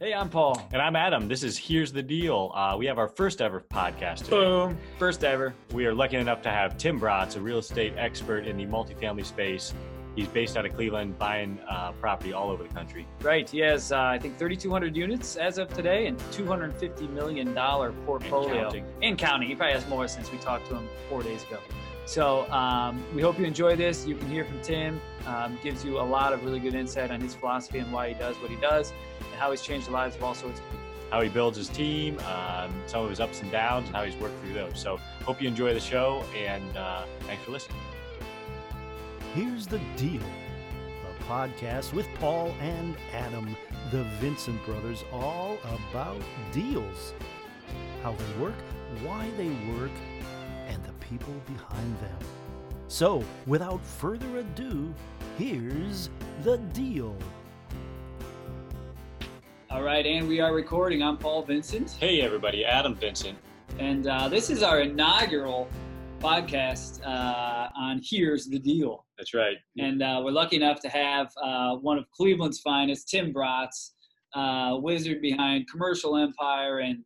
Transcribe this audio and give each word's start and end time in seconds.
Hey, 0.00 0.14
I'm 0.14 0.28
Paul. 0.28 0.64
And 0.72 0.80
I'm 0.80 0.94
Adam. 0.94 1.26
This 1.26 1.42
is 1.42 1.58
Here's 1.58 1.90
the 1.90 2.04
Deal. 2.04 2.52
Uh, 2.54 2.76
we 2.78 2.86
have 2.86 2.98
our 2.98 3.08
first 3.08 3.40
ever 3.40 3.64
podcast 3.68 4.18
today. 4.18 4.30
Boom. 4.30 4.78
First 4.96 5.24
ever. 5.24 5.52
We 5.72 5.86
are 5.86 5.92
lucky 5.92 6.18
enough 6.18 6.40
to 6.42 6.50
have 6.50 6.78
Tim 6.78 7.00
Bratz, 7.00 7.34
a 7.34 7.40
real 7.40 7.58
estate 7.58 7.94
expert 7.96 8.46
in 8.46 8.56
the 8.56 8.64
multifamily 8.64 9.24
space. 9.26 9.74
He's 10.14 10.28
based 10.28 10.56
out 10.56 10.64
of 10.64 10.72
Cleveland, 10.76 11.18
buying 11.18 11.58
uh, 11.68 11.90
property 12.00 12.32
all 12.32 12.48
over 12.48 12.62
the 12.62 12.68
country. 12.68 13.08
Right. 13.22 13.50
He 13.50 13.58
has, 13.58 13.90
uh, 13.90 13.98
I 13.98 14.20
think, 14.20 14.38
3,200 14.38 14.96
units 14.96 15.34
as 15.34 15.58
of 15.58 15.66
today 15.74 16.06
and 16.06 16.16
$250 16.30 17.10
million 17.10 17.52
portfolio. 18.06 18.52
And 18.52 18.62
counting. 18.62 18.84
And 19.02 19.18
counting. 19.18 19.48
He 19.48 19.56
probably 19.56 19.74
has 19.74 19.88
more 19.88 20.06
since 20.06 20.30
we 20.30 20.38
talked 20.38 20.68
to 20.68 20.76
him 20.76 20.88
four 21.08 21.24
days 21.24 21.42
ago. 21.42 21.58
So 22.08 22.50
um, 22.50 23.04
we 23.14 23.20
hope 23.20 23.38
you 23.38 23.44
enjoy 23.44 23.76
this. 23.76 24.06
You 24.06 24.14
can 24.14 24.30
hear 24.30 24.42
from 24.42 24.62
Tim. 24.62 24.98
Um, 25.26 25.58
gives 25.62 25.84
you 25.84 26.00
a 26.00 26.00
lot 26.00 26.32
of 26.32 26.42
really 26.42 26.58
good 26.58 26.74
insight 26.74 27.10
on 27.10 27.20
his 27.20 27.34
philosophy 27.34 27.80
and 27.80 27.92
why 27.92 28.08
he 28.08 28.14
does 28.14 28.34
what 28.36 28.50
he 28.50 28.56
does 28.56 28.94
and 29.18 29.38
how 29.38 29.50
he's 29.50 29.60
changed 29.60 29.88
the 29.88 29.90
lives 29.90 30.16
of 30.16 30.24
all 30.24 30.32
sorts 30.32 30.58
of 30.58 30.64
people. 30.70 30.86
How 31.10 31.20
he 31.20 31.28
builds 31.28 31.58
his 31.58 31.68
team, 31.68 32.18
um, 32.20 32.72
some 32.86 33.04
of 33.04 33.10
his 33.10 33.20
ups 33.20 33.42
and 33.42 33.50
downs, 33.50 33.88
and 33.88 33.96
how 33.96 34.04
he's 34.04 34.16
worked 34.16 34.42
through 34.42 34.54
those. 34.54 34.80
So, 34.80 34.96
hope 35.26 35.42
you 35.42 35.48
enjoy 35.48 35.74
the 35.74 35.80
show, 35.80 36.24
and 36.34 36.78
uh, 36.78 37.04
thanks 37.26 37.44
for 37.44 37.50
listening. 37.50 37.76
Here's 39.34 39.66
the 39.66 39.80
deal 39.98 40.22
a 40.22 41.24
podcast 41.24 41.92
with 41.92 42.06
Paul 42.14 42.54
and 42.62 42.96
Adam, 43.12 43.54
the 43.90 44.04
Vincent 44.18 44.64
brothers, 44.64 45.04
all 45.12 45.58
about 45.90 46.22
deals. 46.52 47.12
How 48.02 48.12
they 48.12 48.40
work, 48.42 48.56
why 49.02 49.28
they 49.36 49.50
work, 49.78 49.90
and 50.22 50.24
the 50.24 50.37
people 51.08 51.34
behind 51.46 51.98
them. 52.00 52.18
So, 52.88 53.22
without 53.46 53.84
further 53.84 54.38
ado, 54.38 54.92
here's 55.36 56.10
the 56.42 56.58
deal. 56.58 57.16
All 59.70 59.82
right, 59.82 60.04
and 60.06 60.26
we 60.26 60.40
are 60.40 60.54
recording. 60.54 61.02
I'm 61.02 61.18
Paul 61.18 61.42
Vincent. 61.42 61.96
Hey, 62.00 62.20
everybody, 62.20 62.64
Adam 62.64 62.94
Vincent. 62.94 63.38
And 63.78 64.06
uh, 64.06 64.28
this 64.28 64.50
is 64.50 64.62
our 64.62 64.80
inaugural 64.80 65.68
podcast 66.20 67.04
uh, 67.06 67.68
on 67.76 68.00
Here's 68.02 68.46
the 68.46 68.58
Deal. 68.58 69.04
That's 69.18 69.34
right. 69.34 69.56
And 69.76 70.02
uh, 70.02 70.22
we're 70.24 70.32
lucky 70.32 70.56
enough 70.56 70.80
to 70.80 70.88
have 70.88 71.30
uh, 71.42 71.76
one 71.76 71.98
of 71.98 72.10
Cleveland's 72.10 72.60
finest, 72.60 73.08
Tim 73.08 73.32
Bratz, 73.32 73.90
uh, 74.34 74.76
wizard 74.80 75.20
behind 75.20 75.68
Commercial 75.70 76.16
Empire 76.16 76.80
and 76.80 77.04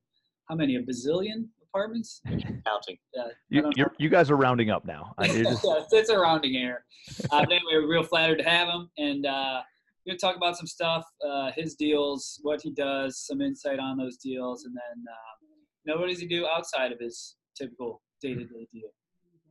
how 0.48 0.55
many? 0.55 0.77
A 0.77 0.82
bazillion 0.82 1.46
apartments? 1.82 2.20
Counting. 2.26 2.98
Yeah, 3.14 3.24
You, 3.48 3.70
you're, 3.76 3.92
you 3.98 4.08
guys 4.08 4.30
are 4.30 4.36
rounding 4.36 4.70
up 4.70 4.84
now. 4.84 5.14
I- 5.18 5.26
it 5.26 5.46
is- 5.46 5.60
yeah, 5.64 5.82
it's 5.92 6.10
a 6.10 6.18
rounding 6.18 6.56
error. 6.56 6.84
Uh, 7.30 7.38
anyway, 7.38 7.60
we're 7.72 7.88
real 7.88 8.02
flattered 8.02 8.38
to 8.38 8.44
have 8.44 8.68
him, 8.68 8.88
and 8.98 9.26
uh, 9.26 9.60
we're 10.06 10.12
gonna 10.12 10.18
talk 10.18 10.36
about 10.36 10.56
some 10.56 10.66
stuff, 10.66 11.04
uh, 11.26 11.50
his 11.56 11.74
deals, 11.74 12.38
what 12.42 12.60
he 12.62 12.70
does, 12.72 13.26
some 13.26 13.40
insight 13.40 13.78
on 13.78 13.96
those 13.96 14.16
deals, 14.18 14.64
and 14.64 14.74
then 14.74 15.04
uh, 15.10 15.46
you 15.84 15.92
know 15.94 16.00
what 16.00 16.08
does 16.08 16.20
he 16.20 16.26
do 16.26 16.46
outside 16.46 16.92
of 16.92 16.98
his 17.00 17.36
typical 17.56 18.02
day-to-day 18.20 18.68
deal. 18.72 18.88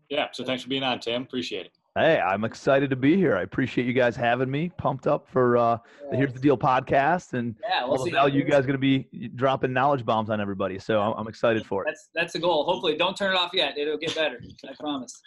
Yeah, 0.10 0.28
so 0.32 0.44
thanks 0.44 0.64
for 0.64 0.70
being 0.70 0.84
on, 0.84 1.00
Tim. 1.00 1.24
Appreciate 1.24 1.66
it. 1.68 1.72
Hey, 1.98 2.20
I'm 2.20 2.44
excited 2.46 2.90
to 2.90 2.96
be 2.96 3.18
here. 3.18 3.36
I 3.36 3.42
appreciate 3.42 3.86
you 3.86 3.94
guys 3.94 4.16
having 4.16 4.50
me. 4.50 4.72
Pumped 4.78 5.08
up 5.08 5.28
for 5.30 5.58
uh, 5.58 5.78
the 6.10 6.18
Here's 6.18 6.34
the 6.34 6.40
Deal 6.40 6.58
podcast 6.58 7.34
and 7.34 7.56
Yeah, 7.68 7.84
we'll 7.84 7.92
all 7.98 7.98
the 8.06 8.12
see. 8.12 8.16
how 8.16 8.24
value 8.24 8.44
you 8.44 8.50
guys 8.50 8.66
going 8.66 8.74
to 8.74 8.78
be 8.78 9.30
dropping 9.36 9.74
knowledge 9.74 10.06
bombs 10.06 10.30
on 10.30 10.40
everybody. 10.40 10.80
So 10.80 11.02
I'm, 11.02 11.14
I'm 11.18 11.28
excited 11.28 11.66
for 11.66 11.84
it. 11.84 11.88
That's 11.88 12.10
that's 12.16 12.34
the 12.34 12.40
goal. 12.40 12.64
Hopefully, 12.64 12.96
don't 12.96 13.16
turn 13.18 13.34
it 13.34 13.38
off 13.38 13.52
yet. 13.54 13.78
It'll 13.78 13.98
get 13.98 14.16
better. 14.16 14.40
I 14.68 14.74
promise. 14.80 15.22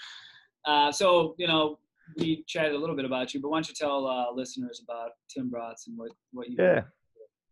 Uh, 0.64 0.90
so 0.90 1.34
you 1.38 1.46
know, 1.46 1.78
we 2.16 2.44
chatted 2.46 2.72
a 2.74 2.78
little 2.78 2.96
bit 2.96 3.04
about 3.04 3.34
you, 3.34 3.40
but 3.40 3.50
why 3.50 3.58
don't 3.58 3.68
you 3.68 3.74
tell 3.74 4.06
uh, 4.06 4.32
listeners 4.32 4.80
about 4.82 5.10
Tim 5.28 5.50
Bratz 5.50 5.86
and 5.86 5.98
what 5.98 6.10
what 6.32 6.48
you 6.48 6.56
Yeah. 6.58 6.82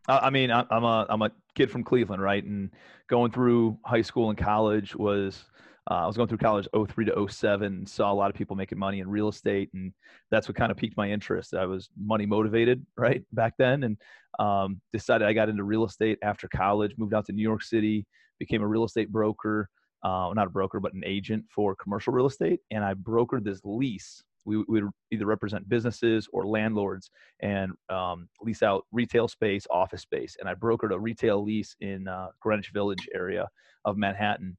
I 0.09 0.19
I 0.27 0.31
mean, 0.31 0.51
I'm 0.51 0.85
a 0.85 1.07
I'm 1.11 1.21
a 1.23 1.31
kid 1.55 1.71
from 1.71 1.85
Cleveland, 1.85 2.23
right? 2.23 2.43
And 2.43 2.71
going 3.09 3.31
through 3.31 3.79
high 3.85 4.01
school 4.03 4.31
and 4.31 4.39
college 4.39 4.97
was 4.97 5.45
uh, 5.91 5.95
I 5.95 6.07
was 6.07 6.17
going 6.17 6.29
through 6.29 6.39
college 6.39 6.69
03 6.73 7.07
to 7.07 7.29
07 7.29 7.87
saw 7.87 8.13
a 8.13 8.15
lot 8.15 8.31
of 8.31 8.37
people 8.37 8.55
making 8.55 8.79
money 8.79 9.01
in 9.01 9.09
real 9.09 9.29
estate, 9.29 9.69
and 9.75 9.93
that's 10.31 10.47
what 10.47 10.57
kind 10.57 10.71
of 10.71 10.79
piqued 10.79 10.97
my 10.97 11.11
interest. 11.11 11.55
I 11.55 11.67
was 11.67 11.91
money 12.01 12.25
motivated, 12.25 12.87
right, 12.97 13.25
back 13.33 13.55
then, 13.59 13.83
and 13.83 13.97
um, 14.39 14.81
decided 14.93 15.27
I 15.27 15.33
got 15.33 15.49
into 15.49 15.65
real 15.65 15.85
estate 15.85 16.19
after 16.23 16.49
college. 16.49 16.95
Moved 16.99 17.15
out 17.15 17.27
to 17.27 17.33
New 17.33 17.43
York 17.43 17.63
City, 17.63 18.07
became 18.39 18.63
a 18.63 18.67
real 18.67 18.85
estate 18.85 19.11
broker, 19.11 19.69
uh, 20.05 20.31
not 20.35 20.47
a 20.47 20.51
broker, 20.51 20.79
but 20.79 20.95
an 20.95 21.03
agent 21.05 21.45
for 21.53 21.75
commercial 21.75 22.13
real 22.13 22.27
estate, 22.27 22.61
and 22.71 22.85
I 22.85 22.95
brokered 22.95 23.43
this 23.43 23.61
lease. 23.65 24.23
We 24.45 24.65
would 24.67 24.89
either 25.13 25.27
represent 25.27 25.69
businesses 25.69 26.29
or 26.33 26.47
landlords 26.47 27.11
and 27.41 27.73
um, 27.89 28.29
lease 28.41 28.63
out 28.65 28.85
retail 28.91 29.29
space, 29.29 29.69
office 29.71 30.03
space. 30.03 30.37
And 30.41 30.49
I 30.49 30.55
brokered 30.55 30.93
a 30.93 30.99
retail 30.99 31.45
lease 31.45 31.77
in 31.81 32.09
uh, 32.09 32.29
Greenwich 32.41 32.71
Village 32.75 33.09
area 33.15 33.47
of 33.85 33.97
Manhattan. 33.97 34.57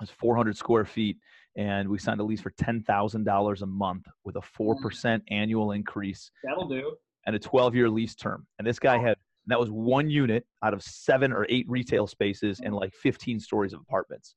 was 0.00 0.10
400 0.10 0.56
square 0.56 0.84
feet, 0.84 1.18
and 1.56 1.88
we 1.88 1.98
signed 1.98 2.20
a 2.20 2.24
lease 2.24 2.40
for 2.40 2.50
$10,000 2.50 3.62
a 3.62 3.66
month 3.66 4.06
with 4.24 4.36
a 4.36 4.40
4% 4.40 4.76
mm. 4.76 5.20
annual 5.30 5.72
increase 5.72 6.30
That'll 6.44 6.68
do. 6.68 6.96
and 7.26 7.36
a 7.36 7.38
12 7.38 7.74
year 7.74 7.90
lease 7.90 8.14
term. 8.14 8.46
And 8.58 8.66
this 8.66 8.78
guy 8.78 8.98
had, 8.98 9.16
that 9.46 9.58
was 9.58 9.70
one 9.70 10.08
unit 10.08 10.46
out 10.62 10.72
of 10.72 10.82
seven 10.82 11.32
or 11.32 11.46
eight 11.48 11.66
retail 11.68 12.06
spaces 12.06 12.60
and 12.64 12.74
like 12.74 12.94
15 12.94 13.38
stories 13.40 13.72
of 13.72 13.80
apartments. 13.80 14.34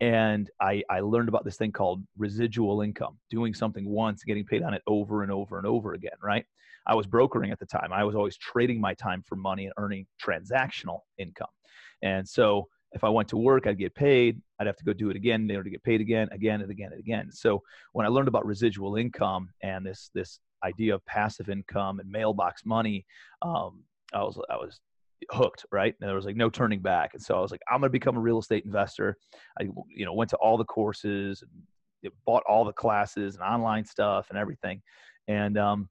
And 0.00 0.50
I, 0.60 0.82
I 0.90 1.00
learned 1.00 1.28
about 1.28 1.44
this 1.44 1.56
thing 1.56 1.72
called 1.72 2.02
residual 2.18 2.82
income, 2.82 3.18
doing 3.30 3.54
something 3.54 3.88
once, 3.88 4.24
getting 4.24 4.44
paid 4.44 4.62
on 4.62 4.74
it 4.74 4.82
over 4.86 5.22
and 5.22 5.30
over 5.30 5.58
and 5.58 5.66
over 5.66 5.94
again, 5.94 6.16
right? 6.22 6.44
I 6.86 6.94
was 6.96 7.06
brokering 7.06 7.52
at 7.52 7.60
the 7.60 7.66
time. 7.66 7.92
I 7.92 8.02
was 8.02 8.16
always 8.16 8.36
trading 8.36 8.80
my 8.80 8.94
time 8.94 9.22
for 9.22 9.36
money 9.36 9.64
and 9.64 9.72
earning 9.78 10.06
transactional 10.20 11.00
income. 11.18 11.50
And 12.02 12.28
so 12.28 12.68
if 12.94 13.04
I 13.04 13.08
went 13.08 13.28
to 13.28 13.36
work, 13.36 13.66
I'd 13.66 13.78
get 13.78 13.94
paid. 13.94 14.40
I'd 14.58 14.66
have 14.66 14.76
to 14.76 14.84
go 14.84 14.92
do 14.92 15.10
it 15.10 15.16
again 15.16 15.42
in 15.42 15.50
order 15.50 15.64
to 15.64 15.70
get 15.70 15.82
paid 15.82 16.00
again, 16.00 16.28
again 16.32 16.60
and 16.60 16.70
again 16.70 16.90
and 16.92 17.00
again. 17.00 17.30
So 17.30 17.62
when 17.92 18.06
I 18.06 18.08
learned 18.08 18.28
about 18.28 18.46
residual 18.46 18.96
income 18.96 19.48
and 19.62 19.84
this 19.84 20.10
this 20.14 20.38
idea 20.64 20.94
of 20.94 21.04
passive 21.06 21.48
income 21.48 22.00
and 22.00 22.10
mailbox 22.10 22.64
money, 22.64 23.04
um, 23.42 23.82
I 24.12 24.22
was 24.22 24.38
I 24.50 24.56
was 24.56 24.80
hooked, 25.30 25.64
right? 25.72 25.94
And 26.00 26.08
there 26.08 26.16
was 26.16 26.26
like 26.26 26.36
no 26.36 26.50
turning 26.50 26.80
back. 26.80 27.14
And 27.14 27.22
so 27.22 27.36
I 27.36 27.40
was 27.40 27.50
like, 27.50 27.62
I'm 27.70 27.80
going 27.80 27.88
to 27.88 27.92
become 27.92 28.16
a 28.16 28.20
real 28.20 28.38
estate 28.38 28.64
investor. 28.64 29.16
I 29.58 29.64
you 29.88 30.04
know 30.04 30.12
went 30.12 30.30
to 30.30 30.36
all 30.36 30.56
the 30.56 30.64
courses, 30.64 31.42
bought 32.26 32.42
all 32.48 32.64
the 32.64 32.72
classes 32.72 33.34
and 33.34 33.44
online 33.44 33.84
stuff 33.84 34.26
and 34.30 34.38
everything, 34.38 34.82
and 35.28 35.56
um, 35.58 35.88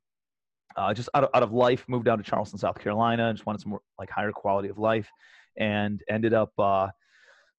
uh, 0.75 0.93
just 0.93 1.09
out 1.13 1.23
of, 1.23 1.29
out 1.33 1.43
of 1.43 1.51
life 1.51 1.85
moved 1.87 2.05
down 2.05 2.17
to 2.17 2.23
Charleston, 2.23 2.59
South 2.59 2.79
Carolina, 2.79 3.27
and 3.27 3.37
just 3.37 3.45
wanted 3.45 3.61
some 3.61 3.71
more 3.71 3.81
like 3.99 4.09
higher 4.09 4.31
quality 4.31 4.69
of 4.69 4.77
life, 4.77 5.09
and 5.57 6.01
ended 6.09 6.33
up. 6.33 6.51
Uh, 6.57 6.89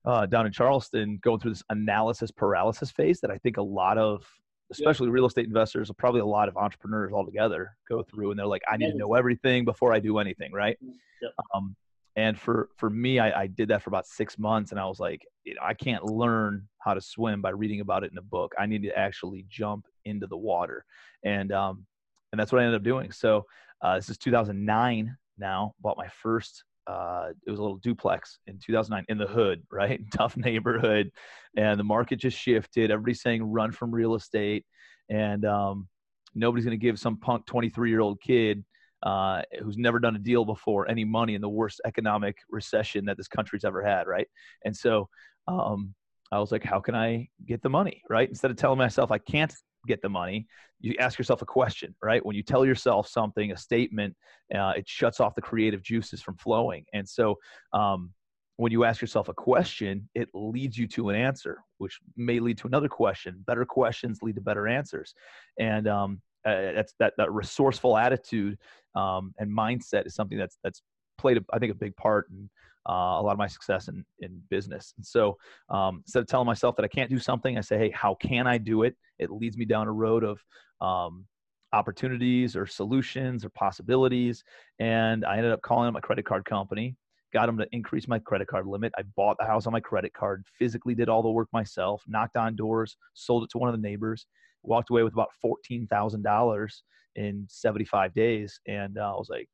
uh, 0.05 0.27
down 0.27 0.47
in 0.47 0.53
Charleston, 0.53 1.19
going 1.23 1.39
through 1.39 1.53
this 1.53 1.63
analysis 1.71 2.31
paralysis 2.31 2.91
phase 2.91 3.21
that 3.21 3.31
I 3.31 3.39
think 3.39 3.57
a 3.57 3.63
lot 3.63 3.99
of, 3.99 4.27
especially 4.73 5.09
real 5.09 5.27
estate 5.27 5.47
investors, 5.47 5.91
probably 5.97 6.21
a 6.21 6.27
lot 6.27 6.49
of 6.49 6.57
entrepreneurs 6.57 7.13
altogether 7.13 7.77
go 7.89 8.03
through, 8.03 8.31
and 8.31 8.39
they're 8.39 8.47
like, 8.47 8.63
I 8.69 8.77
need 8.77 8.91
to 8.91 8.97
know 8.97 9.15
everything 9.15 9.65
before 9.65 9.93
I 9.93 10.01
do 10.01 10.19
anything, 10.19 10.53
right? 10.53 10.77
Yep. 10.81 11.33
Um, 11.55 11.77
and 12.17 12.39
for 12.39 12.69
for 12.77 12.91
me, 12.91 13.19
I, 13.19 13.43
I 13.43 13.47
did 13.47 13.69
that 13.69 13.83
for 13.83 13.91
about 13.91 14.07
six 14.07 14.39
months, 14.39 14.71
and 14.71 14.81
I 14.81 14.87
was 14.87 15.01
like, 15.01 15.23
you 15.45 15.55
know, 15.55 15.61
I 15.63 15.73
can't 15.73 16.05
learn 16.05 16.69
how 16.79 16.95
to 16.95 17.01
swim 17.01 17.41
by 17.41 17.51
reading 17.51 17.81
about 17.81 18.05
it 18.05 18.13
in 18.13 18.19
a 18.19 18.23
book. 18.23 18.53
I 18.59 18.67
need 18.67 18.83
to 18.83 18.99
actually 18.99 19.47
jump 19.49 19.87
into 20.05 20.27
the 20.27 20.37
water, 20.37 20.85
and 21.25 21.53
um, 21.53 21.87
and 22.33 22.41
that's 22.41 22.53
what 22.53 22.61
I 22.61 22.65
ended 22.65 22.81
up 22.81 22.85
doing. 22.85 23.13
So 23.13 23.47
uh, 23.81 23.97
this 23.97 24.11
is 24.11 24.19
2009 24.19 25.17
now. 25.39 25.75
Bought 25.81 25.97
my 25.97 26.09
first. 26.09 26.65
Uh, 26.87 27.29
it 27.47 27.51
was 27.51 27.61
a 27.61 27.63
little 27.63 27.79
duplex 27.79 28.39
in 28.47 28.59
2009 28.59 29.05
in 29.09 29.19
the 29.19 29.27
hood, 29.33 29.63
right? 29.73 30.01
Tough 30.13 30.37
neighborhood, 30.37 31.11
and 31.57 31.79
the 31.79 31.85
market 31.85 32.17
just 32.17 32.39
shifted. 32.39 32.91
Everybody's 32.91 33.23
saying 33.23 33.43
run 33.43 33.73
from 33.73 33.91
real 33.91 34.15
estate, 34.15 34.65
and 35.09 35.45
um, 35.45 35.89
nobody's 36.35 36.65
going 36.65 36.79
to 36.79 36.85
give 36.85 36.99
some 36.99 37.19
punk 37.19 37.47
23 37.47 37.91
year 37.91 38.01
old 38.01 38.21
kid 38.21 38.65
uh, 39.03 39.43
who's 39.61 39.77
never 39.77 39.99
done 39.99 40.17
a 40.17 40.19
deal 40.19 40.45
before 40.45 40.89
any 40.89 41.05
money 41.05 41.35
in 41.35 41.41
the 41.41 41.49
worst 41.49 41.81
economic 41.85 42.37
recession 42.51 43.05
that 43.07 43.17
this 43.17 43.29
country's 43.29 43.65
ever 43.65 43.83
had, 43.83 44.07
right? 44.07 44.29
And 44.65 44.77
so 44.77 45.09
um, 45.49 45.95
I 46.31 46.39
was 46.39 46.53
like, 46.53 46.63
how 46.63 46.81
can 46.81 46.95
I 46.95 47.29
get 47.47 47.63
the 47.63 47.69
money, 47.69 48.03
right? 48.09 48.29
Instead 48.29 48.51
of 48.51 48.57
telling 48.57 48.79
myself 48.79 49.11
I 49.11 49.19
can't 49.19 49.53
get 49.87 50.03
the 50.03 50.09
money, 50.09 50.47
you 50.81 50.95
ask 50.99 51.19
yourself 51.19 51.43
a 51.43 51.47
question, 51.47 51.95
right? 52.03 52.25
When 52.25 52.37
you 52.37 52.43
tell 52.43 52.65
yourself 52.65 53.09
something, 53.09 53.53
a 53.53 53.57
statement, 53.57 54.15
uh, 54.55 54.73
it 54.77 54.89
shuts 54.89 55.21
off 55.21 55.35
the 55.35 55.43
creative 55.43 55.83
juices 55.83 56.21
from 56.21 56.37
flowing. 56.37 56.85
And 56.93 57.09
so 57.09 57.37
um, 57.73 58.11
when 58.57 58.73
you 58.73 58.85
ask 58.85 59.01
yourself 59.01 59.29
a 59.29 59.35
question, 59.35 60.09
it 60.15 60.29
leads 60.35 60.77
you 60.77 60.87
to 60.89 61.09
an 61.09 61.17
answer, 61.17 61.63
which 61.79 61.99
may 62.17 62.41
lead 62.41 62.59
to 62.59 62.67
another 62.67 62.89
question. 62.89 63.43
Better 63.47 63.65
questions 63.65 64.21
lead 64.23 64.35
to 64.35 64.41
better 64.41 64.69
answers. 64.69 65.15
And 65.59 65.89
um, 65.89 66.21
uh, 66.45 66.73
that's 66.73 66.95
that 66.99 67.15
that 67.19 67.33
resourceful 67.33 67.97
attitude 67.97 68.59
um, 68.95 69.33
and 69.39 69.51
mindset 69.51 70.07
is 70.07 70.15
something 70.15 70.39
that's 70.39 70.59
that's 70.65 70.83
played 71.19 71.39
I 71.53 71.59
think 71.59 71.73
a 71.73 71.77
big 71.77 71.97
part 71.97 72.29
in 72.31 72.51
uh, 72.89 72.93
a 72.93 73.23
lot 73.23 73.33
of 73.33 73.39
my 73.39 73.47
success 73.47 73.89
in 73.89 74.05
in 74.21 74.41
business. 74.51 74.95
And 74.97 75.07
so 75.07 75.37
um, 75.69 76.03
instead 76.05 76.21
of 76.21 76.27
telling 76.27 76.47
myself 76.47 76.77
that 76.77 76.85
I 76.85 76.89
can't 76.89 77.11
do 77.11 77.19
something, 77.19 77.57
I 77.59 77.61
say, 77.61 77.79
hey, 77.79 77.91
how 77.91 78.15
can 78.15 78.47
I 78.47 78.59
do 78.59 78.83
it? 78.83 78.97
It 79.19 79.31
leads 79.31 79.57
me 79.57 79.65
down 79.65 79.89
a 79.89 79.93
road 79.93 80.25
of 80.25 80.41
um, 80.81 81.27
opportunities 81.73 82.57
or 82.57 82.67
solutions 82.67 83.45
or 83.45 83.51
possibilities. 83.51 84.45
And 84.79 85.25
I 85.25 85.37
ended 85.37 85.53
up 85.53 85.63
calling 85.63 85.93
my 85.93 86.01
credit 86.01 86.25
card 86.25 86.45
company, 86.45 86.97
got 87.33 87.47
them 87.47 87.59
to 87.59 87.67
increase 87.73 88.09
my 88.09 88.19
credit 88.19 88.49
card 88.49 88.67
limit. 88.67 88.93
I 88.99 89.03
bought 89.17 89.37
the 89.39 89.47
house 89.47 89.67
on 89.67 89.73
my 89.73 89.81
credit 89.81 90.13
card, 90.13 90.45
physically 90.59 90.95
did 90.95 91.09
all 91.09 91.23
the 91.23 91.31
work 91.31 91.49
myself, 91.53 92.03
knocked 92.07 92.37
on 92.37 92.57
doors, 92.57 92.97
sold 93.15 93.45
it 93.45 93.51
to 93.51 93.59
one 93.59 93.69
of 93.69 93.81
the 93.81 93.89
neighbors, 93.89 94.27
walked 94.63 94.91
away 94.91 95.03
with 95.03 95.13
about 95.13 95.31
$14,000 95.45 96.73
in 97.17 97.47
75 97.49 98.15
days. 98.15 98.61
And 98.67 98.99
uh, 98.99 99.13
I 99.15 99.17
was 99.17 99.29
like, 99.31 99.49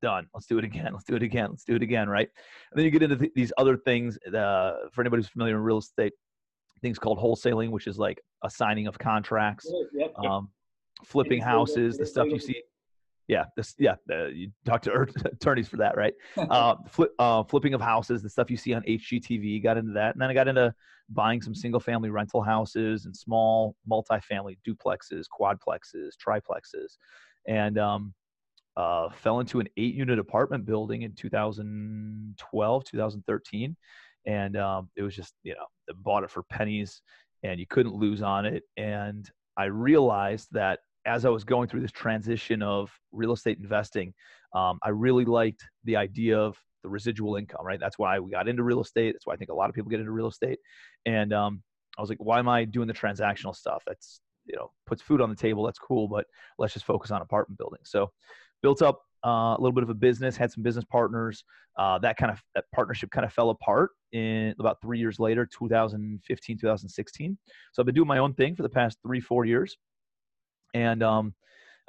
done. 0.00 0.26
Let's 0.34 0.46
do 0.46 0.58
it 0.58 0.64
again. 0.64 0.90
Let's 0.92 1.04
do 1.04 1.16
it 1.16 1.22
again. 1.22 1.48
Let's 1.50 1.64
do 1.64 1.74
it 1.74 1.82
again. 1.82 2.08
Right. 2.08 2.28
And 2.72 2.78
then 2.78 2.84
you 2.84 2.90
get 2.90 3.02
into 3.02 3.16
th- 3.16 3.32
these 3.34 3.52
other 3.58 3.76
things. 3.76 4.18
Uh, 4.26 4.72
for 4.92 5.00
anybody 5.00 5.20
who's 5.22 5.28
familiar 5.28 5.56
in 5.56 5.62
real 5.62 5.78
estate, 5.78 6.12
things 6.82 6.98
called 6.98 7.18
wholesaling, 7.18 7.70
which 7.70 7.86
is 7.86 7.98
like 7.98 8.20
a 8.42 8.50
signing 8.50 8.86
of 8.86 8.98
contracts, 8.98 9.70
Yep. 9.94 10.18
um, 10.18 10.48
flipping 11.04 11.40
houses, 11.40 11.96
the 11.98 12.06
stuff 12.06 12.28
you 12.30 12.38
see. 12.38 12.62
Yeah, 13.28 13.44
this 13.56 13.74
yeah. 13.78 13.94
Uh, 14.10 14.26
you 14.26 14.50
talk 14.64 14.82
to 14.82 15.06
attorneys 15.24 15.68
for 15.68 15.76
that, 15.76 15.96
right? 15.96 16.14
uh, 16.36 16.74
flip, 16.88 17.12
uh, 17.18 17.44
flipping 17.44 17.74
of 17.74 17.80
houses, 17.80 18.22
the 18.22 18.30
stuff 18.30 18.50
you 18.50 18.56
see 18.56 18.74
on 18.74 18.82
HGTV. 18.82 19.62
Got 19.62 19.76
into 19.76 19.92
that, 19.92 20.14
and 20.14 20.20
then 20.22 20.30
I 20.30 20.34
got 20.34 20.48
into 20.48 20.74
buying 21.10 21.42
some 21.42 21.54
single-family 21.54 22.08
rental 22.10 22.40
houses 22.42 23.04
and 23.04 23.16
small 23.16 23.74
multifamily 23.90 24.56
duplexes, 24.66 25.24
quadplexes, 25.40 26.10
triplexes, 26.24 26.96
and 27.48 27.78
um, 27.78 28.14
uh, 28.76 29.08
fell 29.10 29.40
into 29.40 29.60
an 29.60 29.68
eight-unit 29.76 30.18
apartment 30.18 30.64
building 30.64 31.02
in 31.02 31.12
2012, 31.14 32.84
2013, 32.84 33.76
and 34.26 34.56
um, 34.56 34.88
it 34.96 35.02
was 35.02 35.14
just 35.14 35.34
you 35.42 35.54
know 35.54 35.94
bought 36.02 36.24
it 36.24 36.30
for 36.30 36.42
pennies, 36.44 37.02
and 37.42 37.58
you 37.58 37.66
couldn't 37.66 37.94
lose 37.94 38.22
on 38.22 38.46
it, 38.46 38.62
and 38.76 39.30
I 39.56 39.64
realized 39.64 40.48
that 40.52 40.80
as 41.06 41.24
I 41.24 41.30
was 41.30 41.44
going 41.44 41.68
through 41.68 41.80
this 41.80 41.92
transition 41.92 42.62
of 42.62 42.90
real 43.12 43.32
estate 43.32 43.58
investing, 43.58 44.12
um, 44.54 44.78
I 44.82 44.90
really 44.90 45.24
liked 45.24 45.64
the 45.84 45.96
idea 45.96 46.38
of 46.38 46.56
the 46.82 46.88
residual 46.88 47.36
income, 47.36 47.64
right? 47.64 47.80
That's 47.80 47.98
why 47.98 48.18
we 48.18 48.30
got 48.30 48.48
into 48.48 48.62
real 48.62 48.80
estate. 48.80 49.12
That's 49.12 49.26
why 49.26 49.34
I 49.34 49.36
think 49.36 49.50
a 49.50 49.54
lot 49.54 49.68
of 49.68 49.74
people 49.74 49.90
get 49.90 50.00
into 50.00 50.12
real 50.12 50.28
estate. 50.28 50.58
And 51.06 51.32
um, 51.32 51.62
I 51.98 52.00
was 52.00 52.10
like, 52.10 52.18
why 52.20 52.38
am 52.38 52.48
I 52.48 52.64
doing 52.64 52.88
the 52.88 52.94
transactional 52.94 53.54
stuff? 53.54 53.82
That's, 53.86 54.20
you 54.46 54.56
know, 54.56 54.70
puts 54.86 55.02
food 55.02 55.20
on 55.20 55.30
the 55.30 55.36
table. 55.36 55.64
That's 55.64 55.78
cool, 55.78 56.08
but 56.08 56.26
let's 56.58 56.72
just 56.72 56.86
focus 56.86 57.10
on 57.10 57.22
apartment 57.22 57.58
building. 57.58 57.80
So 57.84 58.10
built 58.62 58.82
up 58.82 59.00
uh, 59.24 59.54
a 59.56 59.58
little 59.58 59.72
bit 59.72 59.82
of 59.82 59.90
a 59.90 59.94
business, 59.94 60.36
had 60.36 60.50
some 60.50 60.62
business 60.62 60.84
partners. 60.90 61.44
Uh, 61.78 61.98
that 61.98 62.16
kind 62.16 62.32
of 62.32 62.42
that 62.54 62.64
partnership 62.74 63.10
kind 63.10 63.24
of 63.24 63.32
fell 63.32 63.50
apart 63.50 63.90
in 64.12 64.54
about 64.58 64.80
three 64.80 64.98
years 64.98 65.18
later, 65.18 65.46
2015, 65.46 66.58
2016. 66.58 67.38
So 67.72 67.82
I've 67.82 67.86
been 67.86 67.94
doing 67.94 68.08
my 68.08 68.18
own 68.18 68.34
thing 68.34 68.56
for 68.56 68.62
the 68.62 68.68
past 68.68 68.98
three, 69.02 69.20
four 69.20 69.44
years 69.44 69.76
and 70.74 71.02
um, 71.02 71.34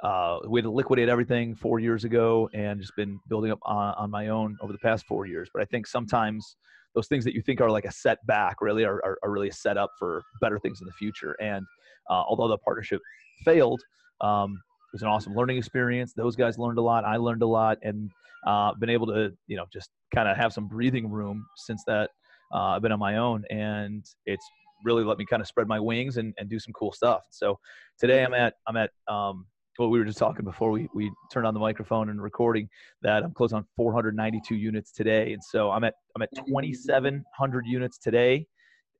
uh, 0.02 0.38
we 0.48 0.58
had 0.58 0.64
to 0.64 0.70
liquidate 0.70 1.08
everything 1.08 1.54
four 1.54 1.78
years 1.78 2.04
ago 2.04 2.48
and 2.54 2.80
just 2.80 2.94
been 2.96 3.20
building 3.28 3.52
up 3.52 3.60
on, 3.62 3.94
on, 3.94 4.10
my 4.10 4.28
own 4.28 4.56
over 4.60 4.72
the 4.72 4.78
past 4.78 5.06
four 5.06 5.26
years 5.26 5.48
but 5.52 5.62
i 5.62 5.64
think 5.66 5.86
sometimes 5.86 6.56
those 6.94 7.06
things 7.06 7.24
that 7.24 7.34
you 7.34 7.40
think 7.40 7.60
are 7.60 7.70
like 7.70 7.84
a 7.84 7.92
setback 7.92 8.60
really 8.60 8.84
are, 8.84 9.00
are, 9.04 9.18
are 9.22 9.30
really 9.30 9.48
a 9.48 9.52
setup 9.52 9.90
for 9.98 10.22
better 10.40 10.58
things 10.58 10.80
in 10.80 10.86
the 10.86 10.92
future 10.92 11.36
and 11.40 11.64
uh, 12.10 12.22
although 12.26 12.48
the 12.48 12.58
partnership 12.58 13.00
failed 13.44 13.80
um, 14.20 14.60
was 14.92 15.02
an 15.02 15.08
awesome 15.08 15.34
learning 15.34 15.56
experience 15.56 16.12
those 16.14 16.36
guys 16.36 16.58
learned 16.58 16.78
a 16.78 16.82
lot 16.82 17.04
i 17.04 17.16
learned 17.16 17.42
a 17.42 17.46
lot 17.46 17.78
and 17.82 18.10
uh, 18.46 18.74
been 18.74 18.90
able 18.90 19.06
to 19.06 19.32
you 19.46 19.56
know 19.56 19.64
just 19.72 19.90
kind 20.14 20.28
of 20.28 20.36
have 20.36 20.52
some 20.52 20.66
breathing 20.66 21.08
room 21.08 21.46
since 21.56 21.82
that 21.86 22.10
uh, 22.54 22.74
i've 22.74 22.82
been 22.82 22.92
on 22.92 22.98
my 22.98 23.16
own 23.16 23.44
and 23.50 24.04
it's 24.26 24.44
really 24.84 25.04
let 25.04 25.18
me 25.18 25.24
kind 25.24 25.40
of 25.40 25.48
spread 25.48 25.68
my 25.68 25.80
wings 25.80 26.16
and, 26.16 26.34
and 26.38 26.48
do 26.48 26.58
some 26.58 26.72
cool 26.72 26.92
stuff. 26.92 27.22
So 27.30 27.58
today 27.98 28.24
I'm 28.24 28.34
at 28.34 28.54
I'm 28.66 28.76
at 28.76 28.90
um, 29.08 29.46
well, 29.78 29.88
we 29.88 29.98
were 29.98 30.04
just 30.04 30.18
talking 30.18 30.44
before 30.44 30.70
we, 30.70 30.88
we 30.94 31.10
turned 31.32 31.46
on 31.46 31.54
the 31.54 31.60
microphone 31.60 32.10
and 32.10 32.22
recording 32.22 32.68
that 33.00 33.24
I'm 33.24 33.32
close 33.32 33.52
on 33.52 33.64
492 33.76 34.54
units 34.54 34.92
today. 34.92 35.32
And 35.32 35.42
so 35.42 35.70
I'm 35.70 35.82
at, 35.82 35.94
I'm 36.14 36.22
at 36.22 36.28
2,700 36.34 37.66
units 37.66 37.98
today. 37.98 38.46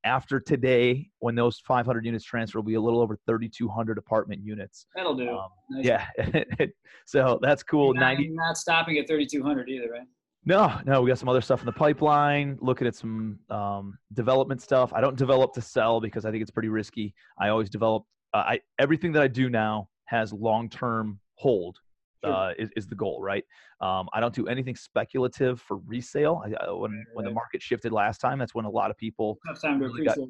After 0.05 0.41
today, 0.41 1.09
when 1.21 1.35
those 1.35 1.61
500 1.61 2.05
units 2.05 2.25
transfer, 2.25 2.59
will 2.59 2.65
be 2.65 2.75
a 2.75 2.81
little 2.81 3.01
over 3.01 3.17
3,200 3.27 3.99
apartment 3.99 4.43
units. 4.45 4.87
That'll 4.97 5.15
do. 5.15 5.31
Um, 5.31 5.49
nice. 5.71 5.85
Yeah. 5.85 6.07
so 7.07 7.39
that's 7.41 7.63
cool. 7.63 7.95
You're 7.95 8.01
not, 8.01 8.15
90. 8.15 8.31
not 8.31 8.57
stopping 8.57 8.99
at 8.99 9.07
3,200 9.07 9.69
either, 9.69 9.91
right? 9.93 10.07
No, 10.45 10.77
no, 10.85 11.03
we 11.03 11.09
got 11.09 11.19
some 11.19 11.29
other 11.29 11.41
stuff 11.41 11.61
in 11.61 11.67
the 11.67 11.73
pipeline. 11.73 12.59
Looking 12.61 12.87
at 12.89 12.97
some 12.97 13.39
um, 13.49 13.97
development 14.13 14.61
stuff. 14.61 14.93
I 14.93 15.01
don't 15.01 15.17
develop 15.17 15.53
to 15.55 15.61
sell 15.61 16.01
because 16.01 16.25
I 16.25 16.33
think 16.33 16.43
it's 16.43 16.51
pretty 16.51 16.69
risky. 16.69 17.15
I 17.39 17.49
always 17.49 17.71
develop. 17.71 18.05
Uh, 18.35 18.39
I 18.39 18.61
everything 18.79 19.13
that 19.13 19.23
I 19.23 19.29
do 19.29 19.49
now 19.49 19.89
has 20.07 20.33
long 20.33 20.69
term 20.69 21.21
hold. 21.37 21.79
Sure. 22.25 22.33
Uh, 22.33 22.53
is, 22.59 22.71
is 22.77 22.87
the 22.87 22.95
goal, 22.95 23.21
right? 23.21 23.45
Um, 23.81 24.09
I 24.13 24.21
don't 24.21 24.35
do 24.35 24.47
anything 24.47 24.77
speculative 24.77 25.61
for 25.61 25.79
resale. 25.79 26.43
I, 26.45 26.53
uh, 26.53 26.77
when 26.77 26.93
right, 26.93 27.05
when 27.15 27.25
the 27.25 27.33
market 27.33 27.61
shifted 27.61 27.91
last 27.91 28.19
time, 28.19 28.39
that's 28.39 28.55
when 28.55 28.65
a 28.65 28.71
lot 28.71 28.91
of 28.91 28.97
people. 28.97 29.39
Tough 29.47 29.61
time 29.61 29.81
to 29.81 29.87
really 29.87 30.05
got. 30.05 30.19
Yeah, 30.19 30.25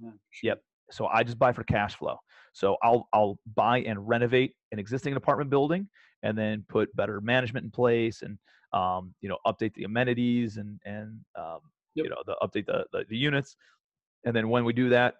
sure. 0.00 0.12
Yep. 0.42 0.62
So 0.90 1.06
I 1.06 1.22
just 1.22 1.38
buy 1.38 1.52
for 1.52 1.62
cash 1.64 1.96
flow. 1.96 2.16
So 2.52 2.76
I'll 2.82 3.08
I'll 3.12 3.38
buy 3.54 3.78
and 3.82 4.08
renovate 4.08 4.54
an 4.72 4.78
existing 4.78 5.14
apartment 5.14 5.50
building, 5.50 5.88
and 6.22 6.36
then 6.36 6.64
put 6.68 6.94
better 6.96 7.20
management 7.20 7.64
in 7.64 7.70
place 7.70 8.22
and 8.22 8.38
um, 8.72 9.14
you 9.20 9.28
know 9.28 9.38
update 9.46 9.74
the 9.74 9.84
amenities 9.84 10.56
and 10.56 10.80
and 10.84 11.20
um, 11.38 11.60
yep. 11.94 12.04
you 12.04 12.10
know 12.10 12.22
the 12.26 12.36
update 12.42 12.66
the, 12.66 12.84
the, 12.92 13.04
the 13.08 13.16
units 13.16 13.56
and 14.24 14.34
then 14.34 14.48
when 14.48 14.64
we 14.64 14.72
do 14.72 14.88
that 14.88 15.14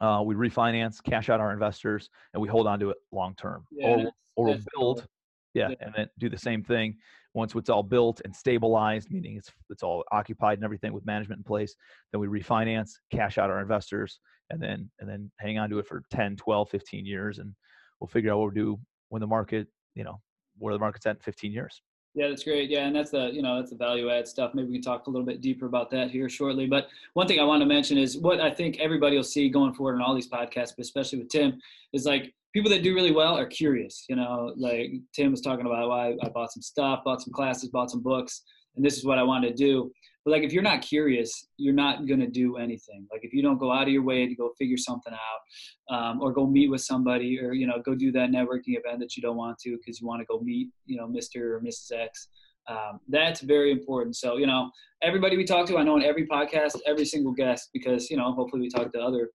uh, 0.00 0.22
we 0.24 0.34
refinance 0.34 1.02
cash 1.02 1.28
out 1.28 1.40
our 1.40 1.52
investors 1.52 2.08
and 2.32 2.40
we 2.40 2.48
hold 2.48 2.66
on 2.66 2.78
to 2.80 2.90
it 2.90 2.96
long 3.12 3.34
term 3.34 3.64
yeah, 3.72 3.88
or 3.88 4.12
or 4.36 4.52
that's 4.52 4.64
build. 4.74 5.06
Yeah, 5.54 5.68
yeah, 5.68 5.76
and 5.80 5.94
then 5.96 6.06
do 6.18 6.28
the 6.28 6.38
same 6.38 6.62
thing 6.62 6.96
once 7.34 7.54
it's 7.54 7.70
all 7.70 7.82
built 7.82 8.20
and 8.24 8.34
stabilized 8.34 9.10
meaning 9.10 9.36
it's 9.36 9.50
it's 9.68 9.82
all 9.82 10.04
occupied 10.12 10.58
and 10.58 10.64
everything 10.64 10.92
with 10.92 11.04
management 11.06 11.38
in 11.38 11.44
place 11.44 11.74
then 12.12 12.20
we 12.20 12.26
refinance 12.26 12.90
cash 13.12 13.38
out 13.38 13.50
our 13.50 13.60
investors 13.60 14.18
and 14.50 14.60
then 14.60 14.90
and 14.98 15.08
then 15.08 15.30
hang 15.38 15.58
on 15.58 15.70
to 15.70 15.78
it 15.78 15.86
for 15.86 16.02
10 16.10 16.36
12 16.36 16.68
15 16.68 17.06
years 17.06 17.38
and 17.38 17.54
we'll 18.00 18.08
figure 18.08 18.32
out 18.32 18.38
what 18.38 18.54
we'll 18.54 18.64
do 18.64 18.80
when 19.08 19.20
the 19.20 19.26
market 19.26 19.68
you 19.94 20.04
know 20.04 20.20
where 20.58 20.74
the 20.74 20.80
market's 20.80 21.06
at 21.06 21.16
in 21.16 21.22
15 21.22 21.52
years 21.52 21.82
yeah, 22.14 22.28
that's 22.28 22.42
great. 22.42 22.70
Yeah, 22.70 22.86
and 22.86 22.96
that's 22.96 23.12
the 23.12 23.30
you 23.32 23.40
know 23.40 23.56
that's 23.56 23.70
the 23.70 23.76
value 23.76 24.10
add 24.10 24.26
stuff. 24.26 24.52
Maybe 24.52 24.66
we 24.66 24.74
can 24.74 24.82
talk 24.82 25.06
a 25.06 25.10
little 25.10 25.24
bit 25.24 25.40
deeper 25.40 25.66
about 25.66 25.90
that 25.92 26.10
here 26.10 26.28
shortly. 26.28 26.66
But 26.66 26.88
one 27.14 27.28
thing 27.28 27.38
I 27.38 27.44
want 27.44 27.60
to 27.60 27.66
mention 27.66 27.96
is 27.98 28.18
what 28.18 28.40
I 28.40 28.50
think 28.50 28.80
everybody 28.80 29.14
will 29.14 29.22
see 29.22 29.48
going 29.48 29.72
forward 29.74 29.94
in 29.94 30.02
all 30.02 30.14
these 30.14 30.28
podcasts, 30.28 30.74
but 30.76 30.80
especially 30.80 31.20
with 31.20 31.28
Tim, 31.28 31.60
is 31.92 32.06
like 32.06 32.34
people 32.52 32.70
that 32.70 32.82
do 32.82 32.94
really 32.94 33.12
well 33.12 33.38
are 33.38 33.46
curious. 33.46 34.04
You 34.08 34.16
know, 34.16 34.52
like 34.56 34.92
Tim 35.14 35.30
was 35.30 35.40
talking 35.40 35.66
about 35.66 35.88
why 35.88 36.14
I 36.22 36.28
bought 36.28 36.52
some 36.52 36.62
stuff, 36.62 37.04
bought 37.04 37.22
some 37.22 37.32
classes, 37.32 37.68
bought 37.68 37.90
some 37.90 38.02
books, 38.02 38.42
and 38.76 38.84
this 38.84 38.96
is 38.96 39.04
what 39.04 39.18
I 39.18 39.22
wanted 39.22 39.56
to 39.56 39.64
do. 39.64 39.90
But 40.24 40.32
like 40.32 40.42
if 40.42 40.52
you're 40.52 40.62
not 40.62 40.82
curious, 40.82 41.48
you're 41.56 41.74
not 41.74 42.06
gonna 42.06 42.26
do 42.26 42.56
anything. 42.56 43.06
Like 43.10 43.24
if 43.24 43.32
you 43.32 43.42
don't 43.42 43.58
go 43.58 43.72
out 43.72 43.84
of 43.84 43.88
your 43.88 44.02
way 44.02 44.26
to 44.26 44.34
go 44.34 44.50
figure 44.58 44.76
something 44.76 45.14
out, 45.14 45.94
um, 45.94 46.20
or 46.20 46.32
go 46.32 46.46
meet 46.46 46.70
with 46.70 46.82
somebody, 46.82 47.40
or 47.40 47.52
you 47.52 47.66
know 47.66 47.80
go 47.84 47.94
do 47.94 48.12
that 48.12 48.30
networking 48.30 48.76
event 48.78 49.00
that 49.00 49.16
you 49.16 49.22
don't 49.22 49.36
want 49.36 49.58
to 49.60 49.78
because 49.78 50.00
you 50.00 50.06
want 50.06 50.20
to 50.20 50.26
go 50.26 50.40
meet 50.40 50.68
you 50.86 50.96
know 50.96 51.06
Mr. 51.06 51.54
or 51.54 51.60
Mrs. 51.60 51.92
X. 51.92 52.28
Um, 52.68 53.00
that's 53.08 53.40
very 53.40 53.72
important. 53.72 54.14
So 54.16 54.36
you 54.36 54.46
know 54.46 54.70
everybody 55.02 55.38
we 55.38 55.44
talk 55.44 55.66
to, 55.68 55.78
I 55.78 55.82
know 55.82 55.96
in 55.96 56.02
every 56.02 56.26
podcast, 56.26 56.78
every 56.86 57.06
single 57.06 57.32
guest, 57.32 57.70
because 57.72 58.10
you 58.10 58.18
know 58.18 58.32
hopefully 58.32 58.60
we 58.60 58.68
talk 58.68 58.92
to 58.92 59.00
other 59.00 59.30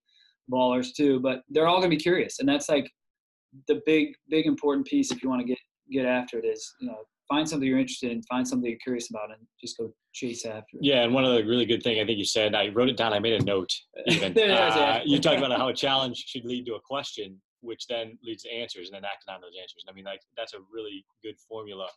ballers 0.51 0.93
too, 0.95 1.19
but 1.19 1.41
they're 1.49 1.67
all 1.67 1.77
gonna 1.77 1.89
be 1.89 1.97
curious, 1.97 2.37
and 2.39 2.47
that's 2.47 2.69
like 2.69 2.91
the 3.67 3.81
big 3.85 4.13
big 4.29 4.45
important 4.45 4.85
piece 4.87 5.11
if 5.11 5.23
you 5.23 5.29
want 5.29 5.41
to 5.41 5.47
get 5.47 5.57
get 5.91 6.05
after 6.05 6.39
it 6.39 6.45
is 6.45 6.73
you 6.79 6.87
know 6.87 6.97
find 7.27 7.47
something 7.47 7.67
you're 7.67 7.79
interested 7.79 8.11
in, 8.11 8.21
find 8.23 8.47
something 8.47 8.69
you're 8.69 8.79
curious 8.79 9.09
about, 9.09 9.31
and 9.31 9.39
just 9.59 9.77
go 9.77 9.91
chase 10.13 10.45
after 10.45 10.77
it. 10.77 10.81
Yeah, 10.81 11.03
and 11.03 11.13
one 11.13 11.23
of 11.23 11.33
the 11.33 11.43
really 11.43 11.65
good 11.65 11.83
thing 11.83 11.99
I 11.99 12.05
think 12.05 12.17
you 12.17 12.25
said, 12.25 12.55
I 12.55 12.69
wrote 12.69 12.89
it 12.89 12.97
down. 12.97 13.13
I 13.13 13.19
made 13.19 13.41
a 13.41 13.43
note. 13.43 13.71
Even 14.07 14.31
uh, 14.37 14.41
yeah. 14.41 15.01
you 15.05 15.19
talked 15.19 15.37
about 15.37 15.57
how 15.57 15.67
a 15.69 15.73
challenge 15.73 16.23
should 16.27 16.45
lead 16.45 16.65
to 16.67 16.75
a 16.75 16.79
question, 16.81 17.41
which 17.61 17.87
then 17.87 18.17
leads 18.23 18.43
to 18.43 18.51
answers, 18.51 18.89
and 18.89 18.95
then 18.95 19.05
acting 19.05 19.33
on 19.33 19.41
those 19.41 19.53
answers. 19.59 19.83
I 19.89 19.93
mean, 19.93 20.05
like 20.05 20.21
that's 20.37 20.53
a 20.53 20.59
really 20.71 21.05
good 21.23 21.35
formula. 21.47 21.87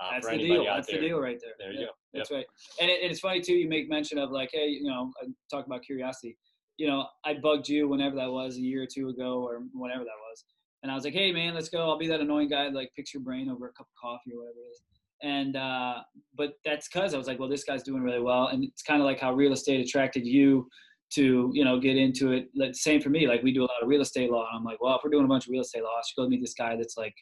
Uh, 0.00 0.12
that's 0.12 0.26
for 0.26 0.32
the 0.32 0.38
anybody 0.38 0.60
deal. 0.60 0.70
out 0.70 0.76
That's 0.76 0.86
there. 0.88 1.00
the 1.00 1.08
deal 1.08 1.20
right 1.20 1.38
there. 1.40 1.52
There 1.58 1.72
you 1.72 1.80
yeah, 1.80 1.86
go. 1.86 1.92
That's 2.14 2.30
right. 2.30 2.46
And 2.80 2.88
it, 2.88 3.00
it's 3.02 3.18
funny 3.20 3.40
too. 3.40 3.54
You 3.54 3.68
make 3.68 3.88
mention 3.88 4.18
of 4.18 4.30
like, 4.30 4.50
hey, 4.52 4.68
you 4.68 4.84
know, 4.84 5.10
I 5.20 5.26
talk 5.50 5.66
about 5.66 5.82
curiosity. 5.82 6.36
You 6.76 6.86
know, 6.86 7.06
I 7.24 7.34
bugged 7.34 7.68
you 7.68 7.88
whenever 7.88 8.14
that 8.14 8.30
was 8.30 8.56
a 8.56 8.60
year 8.60 8.84
or 8.84 8.86
two 8.86 9.08
ago, 9.08 9.42
or 9.42 9.62
whenever 9.72 10.04
that 10.04 10.18
was, 10.30 10.44
and 10.82 10.92
I 10.92 10.94
was 10.94 11.04
like, 11.04 11.14
hey 11.14 11.32
man, 11.32 11.54
let's 11.54 11.68
go. 11.68 11.88
I'll 11.88 11.98
be 11.98 12.08
that 12.08 12.20
annoying 12.20 12.48
guy 12.48 12.64
that 12.64 12.74
like 12.74 12.90
picks 12.94 13.12
your 13.12 13.22
brain 13.22 13.48
over 13.48 13.66
a 13.66 13.72
cup 13.72 13.86
of 13.86 14.00
coffee 14.00 14.32
or 14.34 14.38
whatever 14.38 14.58
it 14.58 14.70
is 14.70 14.82
and 15.22 15.56
uh, 15.56 15.96
but 16.36 16.54
that's 16.64 16.88
because 16.88 17.14
I 17.14 17.18
was 17.18 17.26
like, 17.26 17.38
well, 17.38 17.48
this 17.48 17.64
guy's 17.64 17.82
doing 17.82 18.02
really 18.02 18.20
well, 18.20 18.48
and 18.48 18.64
it's 18.64 18.82
kind 18.82 19.00
of 19.00 19.06
like 19.06 19.18
how 19.20 19.34
real 19.34 19.52
estate 19.52 19.84
attracted 19.84 20.26
you 20.26 20.68
to 21.10 21.50
you 21.52 21.64
know 21.64 21.80
get 21.80 21.96
into 21.96 22.32
it. 22.32 22.48
Like, 22.54 22.74
same 22.74 23.00
for 23.00 23.10
me. 23.10 23.26
Like 23.26 23.42
we 23.42 23.52
do 23.52 23.62
a 23.62 23.68
lot 23.68 23.82
of 23.82 23.88
real 23.88 24.00
estate 24.00 24.30
law, 24.30 24.46
and 24.50 24.58
I'm 24.58 24.64
like, 24.64 24.80
well, 24.80 24.96
if 24.96 25.00
we're 25.02 25.10
doing 25.10 25.24
a 25.24 25.28
bunch 25.28 25.46
of 25.46 25.50
real 25.50 25.62
estate 25.62 25.82
law, 25.82 25.96
I 25.96 26.02
should 26.06 26.22
go 26.22 26.28
meet 26.28 26.40
this 26.40 26.54
guy 26.54 26.76
that's 26.76 26.96
like, 26.96 27.14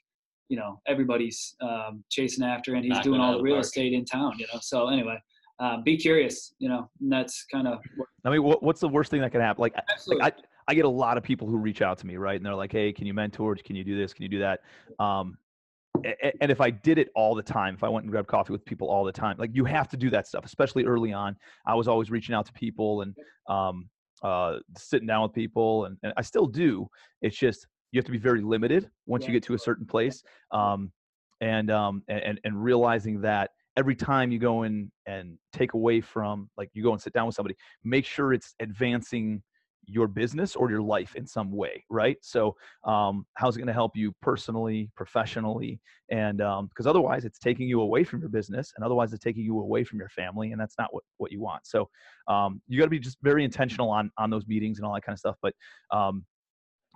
you 0.49 0.57
know, 0.57 0.81
everybody's 0.87 1.55
um, 1.63 2.05
chasing 2.11 2.45
after, 2.45 2.75
and 2.75 2.85
he's 2.85 2.99
doing 3.01 3.21
all 3.21 3.37
the 3.37 3.43
real 3.43 3.57
park. 3.57 3.65
estate 3.65 3.93
in 3.93 4.05
town. 4.05 4.35
You 4.39 4.47
know, 4.53 4.61
so 4.63 4.89
anyway. 4.89 5.19
Uh, 5.59 5.81
be 5.81 5.97
curious, 5.97 6.53
you 6.59 6.69
know, 6.69 6.87
and 7.01 7.11
that's 7.11 7.47
kind 7.51 7.67
of. 7.67 7.79
I 8.27 8.29
mean, 8.31 8.43
what, 8.43 8.63
what's 8.63 8.79
the 8.79 8.91
worst 8.91 9.11
thing 9.11 9.23
that 9.23 9.33
can 9.33 9.41
happen? 9.41 9.63
Like, 9.63 9.75
like 10.07 10.21
I, 10.21 10.33
I 10.69 10.75
get 10.75 10.85
a 10.85 10.89
lot 10.89 11.17
of 11.17 11.23
people 11.23 11.49
who 11.49 11.57
reach 11.57 11.83
out 11.83 11.99
to 11.99 12.07
me, 12.07 12.17
right? 12.17 12.37
And 12.37 12.45
they're 12.45 12.55
like, 12.55 12.73
"Hey, 12.73 12.93
can 12.93 13.07
you 13.07 13.15
mentor? 13.15 13.55
Can 13.57 13.77
you 13.77 13.85
do 13.85 13.97
this? 13.97 14.13
Can 14.13 14.23
you 14.23 14.29
do 14.29 14.41
that?" 14.41 14.61
Um, 14.99 15.39
and 16.41 16.51
if 16.51 16.61
I 16.61 16.71
did 16.71 16.99
it 16.99 17.09
all 17.15 17.35
the 17.35 17.43
time, 17.43 17.75
if 17.75 17.83
I 17.83 17.89
went 17.89 18.05
and 18.05 18.11
grabbed 18.11 18.29
coffee 18.29 18.53
with 18.53 18.65
people 18.65 18.89
all 18.89 19.05
the 19.05 19.13
time, 19.13 19.37
like 19.39 19.51
you 19.53 19.65
have 19.65 19.89
to 19.89 19.97
do 19.97 20.11
that 20.11 20.27
stuff, 20.27 20.45
especially 20.45 20.85
early 20.85 21.13
on. 21.13 21.37
I 21.67 21.75
was 21.75 21.89
always 21.89 22.11
reaching 22.11 22.35
out 22.35 22.47
to 22.47 22.53
people 22.53 23.03
and 23.03 23.15
um, 23.49 23.89
uh, 24.23 24.59
sitting 24.77 25.07
down 25.07 25.23
with 25.23 25.33
people, 25.33 25.87
and, 25.87 25.97
and, 26.03 26.13
I 26.17 26.23
still 26.23 26.47
do. 26.47 26.89
It's 27.23 27.37
just 27.37 27.67
you 27.93 27.99
have 27.99 28.05
to 28.07 28.13
be 28.13 28.19
very 28.19 28.41
limited 28.41 28.91
once 29.07 29.23
yeah. 29.23 29.29
you 29.29 29.33
get 29.35 29.43
to 29.45 29.55
a 29.55 29.59
certain 29.59 29.87
place, 29.87 30.23
um, 30.53 30.93
and, 31.41 31.71
um, 31.71 32.03
and 32.09 32.41
and 32.45 32.63
realizing 32.63 33.21
that 33.23 33.51
every 33.77 33.95
time 33.95 34.33
you 34.33 34.39
go 34.39 34.63
in 34.63 34.91
and 35.07 35.37
take 35.53 35.75
away 35.75 36.01
from, 36.01 36.49
like 36.57 36.71
you 36.73 36.83
go 36.83 36.93
and 36.93 37.01
sit 37.01 37.13
down 37.13 37.27
with 37.27 37.35
somebody, 37.35 37.55
make 37.85 38.07
sure 38.07 38.33
it's 38.33 38.55
advancing 38.61 39.43
your 39.87 40.09
business 40.09 40.57
or 40.57 40.71
your 40.71 40.83
life 40.83 41.15
in 41.15 41.27
some 41.27 41.53
way, 41.53 41.85
right? 41.89 42.17
So, 42.21 42.57
um, 42.85 43.25
how's 43.35 43.57
it 43.57 43.61
going 43.61 43.69
to 43.69 43.73
help 43.73 43.93
you 43.95 44.13
personally, 44.21 44.91
professionally, 44.97 45.81
and 46.11 46.39
because 46.39 46.87
um, 46.87 46.91
otherwise, 46.91 47.25
it's 47.25 47.39
taking 47.39 47.69
you 47.69 47.81
away 47.81 48.05
from 48.05 48.21
your 48.21 48.29
business, 48.29 48.73
and 48.77 48.85
otherwise, 48.85 49.13
it's 49.13 49.23
taking 49.23 49.45
you 49.45 49.59
away 49.61 49.85
from 49.85 49.99
your 49.99 50.09
family, 50.09 50.53
and 50.53 50.61
that's 50.61 50.75
not 50.79 50.93
what 50.93 51.05
what 51.19 51.33
you 51.33 51.41
want. 51.41 51.67
So, 51.67 51.89
um, 52.29 52.61
you 52.67 52.79
got 52.79 52.87
to 52.87 52.91
be 52.91 52.99
just 52.99 53.19
very 53.23 53.45
intentional 53.45 53.91
on 53.91 54.11
on 54.19 54.31
those 54.31 54.47
meetings 54.47 54.79
and 54.79 54.87
all 54.87 54.95
that 54.95 55.05
kind 55.05 55.15
of 55.15 55.21
stuff. 55.21 55.37
But, 55.41 55.55
um, 55.93 56.25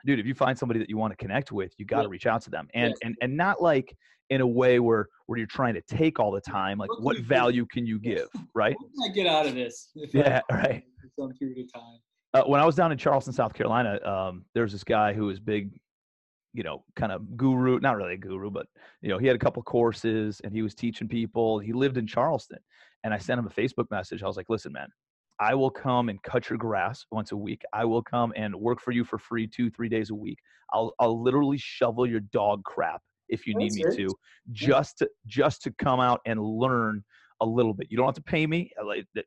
dude, 0.05 0.19
if 0.19 0.27
you 0.27 0.35
find 0.35 0.59
somebody 0.59 0.81
that 0.81 0.91
you 0.91 0.99
want 0.99 1.13
to 1.13 1.17
connect 1.17 1.53
with, 1.53 1.73
you 1.79 1.87
got 1.87 1.99
to 1.99 2.03
yeah. 2.05 2.11
reach 2.11 2.27
out 2.27 2.43
to 2.43 2.51
them, 2.51 2.69
and 2.75 2.95
yeah. 3.01 3.07
and 3.07 3.17
and 3.23 3.37
not 3.37 3.63
like 3.63 3.97
in 4.31 4.41
a 4.41 4.47
way 4.47 4.81
where 4.81 5.09
where 5.27 5.39
you're 5.39 5.47
trying 5.47 5.75
to 5.75 5.83
take 5.83 6.19
all 6.19 6.33
the 6.33 6.41
time. 6.41 6.79
Like, 6.79 6.91
what, 6.91 7.03
what 7.03 7.17
value 7.19 7.67
can 7.67 7.87
you 7.87 7.99
give, 8.03 8.29
right? 8.55 8.77
What 8.79 8.91
can 8.93 9.11
I 9.11 9.15
get 9.15 9.27
out 9.27 9.47
of 9.47 9.55
this? 9.55 9.91
Yeah, 9.95 10.41
right. 10.51 10.83
some 11.17 11.33
period 11.35 11.59
of 11.59 11.73
time 11.73 12.01
uh, 12.35 12.45
when 12.45 12.61
I 12.61 12.67
was 12.67 12.77
down 12.77 12.93
in 12.93 12.99
Charleston, 12.99 13.33
South 13.33 13.55
Carolina, 13.55 13.99
um, 14.07 14.45
there 14.55 14.63
was 14.63 14.73
this 14.73 14.85
guy 14.85 15.13
who 15.13 15.27
was 15.27 15.41
big, 15.41 15.81
you 16.53 16.63
know, 16.63 16.85
kind 16.97 17.13
of 17.13 17.37
guru, 17.37 17.81
not 17.81 17.97
really 17.97 18.15
a 18.15 18.19
guru, 18.19 18.51
but 18.51 18.67
you 19.03 19.09
know, 19.09 19.19
he 19.19 19.27
had 19.27 19.37
a 19.37 19.39
couple 19.39 19.63
courses 19.63 20.41
and 20.45 20.53
he 20.53 20.63
was 20.63 20.75
teaching 20.75 21.09
people. 21.09 21.59
He 21.59 21.73
lived 21.73 21.97
in 21.97 22.07
Charleston, 22.07 22.59
and 23.05 23.13
I 23.13 23.19
sent 23.19 23.39
him 23.39 23.47
a 23.47 23.51
Facebook 23.51 23.91
message. 23.91 24.23
I 24.23 24.27
was 24.27 24.37
like, 24.37 24.49
"Listen, 24.49 24.73
man, 24.73 24.89
I 25.41 25.55
will 25.55 25.71
come 25.71 26.11
and 26.11 26.23
cut 26.23 26.51
your 26.51 26.59
grass 26.59 27.07
once 27.11 27.33
a 27.33 27.37
week. 27.37 27.63
I 27.73 27.87
will 27.87 28.03
come 28.03 28.33
and 28.37 28.55
work 28.55 28.79
for 28.81 28.93
you 28.93 29.05
for 29.05 29.19
free 29.19 29.47
two, 29.47 29.71
three 29.71 29.89
days 29.89 30.11
a 30.11 30.15
week. 30.15 30.39
I'll, 30.73 30.93
I'll 31.01 31.21
literally 31.21 31.57
shovel 31.59 32.07
your 32.07 32.21
dog 32.21 32.63
crap 32.65 33.01
if 33.31 33.47
you 33.47 33.55
That's 33.59 33.75
need 33.75 33.87
me 33.87 33.97
to, 33.97 34.15
just 34.53 34.99
to, 34.99 35.09
just 35.27 35.63
to 35.63 35.73
come 35.73 35.99
out 35.99 36.21
and 36.27 36.39
learn 36.41 37.03
a 37.41 37.47
little 37.47 37.75
bit. 37.75 37.89
You 37.91 37.97
don't 37.97 38.07
have 38.07 38.15
to 38.15 38.23
pay 38.23 38.47
me. 38.47 38.71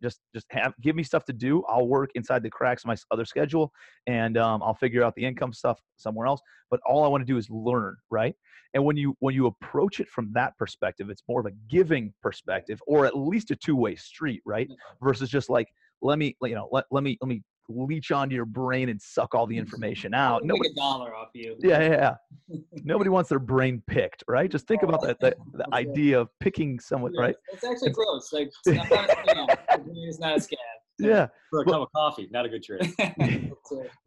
Just 0.02 0.20
just 0.34 0.46
have 0.50 0.74
give 0.82 0.96
me 0.96 1.04
stuff 1.04 1.26
to 1.26 1.34
do. 1.34 1.64
I'll 1.68 1.88
work 1.88 2.12
inside 2.16 2.44
the 2.44 2.50
cracks 2.50 2.84
of 2.84 2.88
my 2.88 2.96
other 3.12 3.26
schedule, 3.26 3.72
and 4.08 4.38
um, 4.38 4.62
I'll 4.64 4.74
figure 4.76 5.04
out 5.04 5.16
the 5.16 5.26
income 5.26 5.54
stuff 5.54 5.80
somewhere 5.98 6.28
else. 6.28 6.42
But 6.70 6.80
all 6.88 7.04
I 7.04 7.08
want 7.08 7.22
to 7.22 7.26
do 7.26 7.38
is 7.38 7.50
learn, 7.50 7.96
right? 8.10 8.36
And 8.74 8.84
when 8.84 8.98
you 8.98 9.16
when 9.20 9.36
you 9.36 9.48
approach 9.48 10.00
it 10.00 10.10
from 10.10 10.32
that 10.34 10.58
perspective, 10.58 11.10
it's 11.10 11.24
more 11.28 11.40
of 11.40 11.46
a 11.46 11.52
giving 11.70 12.14
perspective, 12.22 12.82
or 12.88 13.06
at 13.06 13.18
least 13.18 13.52
a 13.52 13.56
two 13.56 13.76
way 13.76 13.96
street, 13.96 14.42
right? 14.46 14.70
Versus 15.02 15.30
just 15.30 15.50
like 15.50 15.68
let 16.02 16.20
me 16.20 16.36
you 16.42 16.56
know 16.56 16.68
let, 16.72 16.86
let 16.92 17.04
me 17.04 17.18
let 17.22 17.30
me 17.30 17.44
leech 17.70 18.12
onto 18.12 18.36
your 18.36 18.46
brain 18.46 18.90
and 18.90 19.02
suck 19.02 19.34
all 19.36 19.48
the 19.48 19.58
information 19.58 20.14
out. 20.14 20.44
Nobody 20.44 20.70
a 20.70 20.74
dollar 20.74 21.16
off 21.16 21.30
you. 21.34 21.56
Yeah, 21.60 21.82
yeah. 21.82 22.16
yeah. 22.50 22.58
Nobody 22.84 23.10
wants 23.10 23.30
their 23.30 23.40
brain 23.40 23.82
picked, 23.88 24.24
right? 24.28 24.50
Just 24.50 24.68
think 24.68 24.84
about 24.84 25.02
that 25.02 25.20
the, 25.20 25.36
the 25.54 25.74
idea 25.74 26.20
of 26.20 26.30
picking 26.40 26.80
someone, 26.80 27.14
yeah, 27.14 27.22
right? 27.22 27.36
It's 27.52 27.64
actually 27.64 27.90
it's, 27.90 27.98
close. 27.98 28.34
Like 28.34 28.52
it's 28.66 28.90
not, 28.90 29.10
a 29.10 29.16
scam. 29.16 29.58
It's 29.96 30.20
not 30.20 30.38
a 30.38 30.40
scam. 30.40 30.58
Yeah. 31.00 31.28
For 31.50 31.62
a 31.62 31.66
cup 31.66 31.82
of 31.82 31.88
coffee, 31.96 32.28
not 32.32 32.46
a 32.46 32.50
good 32.50 32.64
trade. 32.64 32.94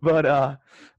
but 0.02 0.26
uh 0.26 0.56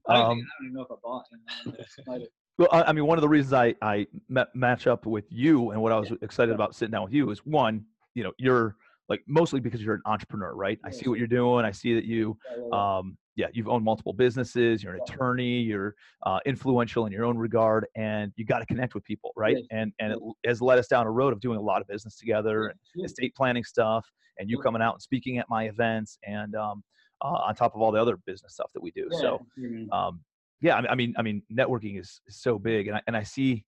I 0.08 0.14
don't, 0.14 0.24
um, 0.24 0.36
think, 0.36 0.46
I 0.46 0.62
don't 0.62 0.64
even 0.64 0.74
know 0.74 0.82
if 0.82 0.90
I 0.90 0.94
bought 1.02 2.20
it. 2.20 2.32
Well, 2.58 2.68
I 2.72 2.92
mean, 2.92 3.06
one 3.06 3.18
of 3.18 3.22
the 3.22 3.28
reasons 3.28 3.52
I 3.52 3.74
I 3.80 4.06
met, 4.28 4.48
match 4.54 4.86
up 4.86 5.06
with 5.06 5.24
you 5.30 5.70
and 5.70 5.80
what 5.80 5.92
I 5.92 5.98
was 5.98 6.12
excited 6.22 6.54
about 6.54 6.74
sitting 6.74 6.92
down 6.92 7.04
with 7.04 7.12
you 7.12 7.30
is 7.30 7.38
one, 7.46 7.84
you 8.14 8.24
know, 8.24 8.32
you're 8.36 8.76
like 9.08 9.22
mostly 9.26 9.60
because 9.60 9.82
you're 9.82 9.94
an 9.94 10.02
entrepreneur, 10.04 10.54
right? 10.54 10.78
I 10.84 10.90
see 10.90 11.08
what 11.08 11.18
you're 11.18 11.26
doing. 11.28 11.64
I 11.64 11.70
see 11.70 11.94
that 11.94 12.04
you, 12.04 12.36
um, 12.72 13.16
yeah, 13.36 13.46
you've 13.52 13.68
owned 13.68 13.84
multiple 13.84 14.12
businesses. 14.12 14.82
You're 14.82 14.94
an 14.94 15.00
attorney. 15.08 15.60
You're 15.60 15.94
uh, 16.26 16.40
influential 16.44 17.06
in 17.06 17.12
your 17.12 17.24
own 17.24 17.38
regard, 17.38 17.86
and 17.94 18.32
you 18.36 18.44
got 18.44 18.58
to 18.58 18.66
connect 18.66 18.94
with 18.94 19.04
people, 19.04 19.32
right? 19.36 19.56
And 19.70 19.92
and 20.00 20.12
it 20.12 20.18
has 20.46 20.60
led 20.60 20.78
us 20.78 20.88
down 20.88 21.06
a 21.06 21.10
road 21.10 21.32
of 21.32 21.40
doing 21.40 21.56
a 21.58 21.62
lot 21.62 21.80
of 21.80 21.86
business 21.86 22.16
together 22.18 22.66
and 22.68 22.78
estate 23.04 23.34
planning 23.34 23.64
stuff, 23.64 24.06
and 24.38 24.50
you 24.50 24.58
coming 24.58 24.82
out 24.82 24.94
and 24.94 25.02
speaking 25.02 25.38
at 25.38 25.46
my 25.48 25.64
events, 25.68 26.18
and 26.26 26.54
um, 26.54 26.82
uh, 27.22 27.28
on 27.28 27.54
top 27.54 27.74
of 27.74 27.80
all 27.80 27.92
the 27.92 28.00
other 28.00 28.16
business 28.26 28.52
stuff 28.54 28.70
that 28.74 28.82
we 28.82 28.90
do. 28.90 29.08
So, 29.20 29.46
um, 29.92 30.20
yeah, 30.60 30.74
I 30.76 30.94
mean, 30.96 31.14
I 31.16 31.22
mean, 31.22 31.42
networking 31.52 31.98
is, 32.00 32.20
is 32.26 32.40
so 32.40 32.58
big, 32.58 32.88
and 32.88 32.96
I 32.96 33.02
and 33.06 33.16
I 33.16 33.22
see, 33.22 33.64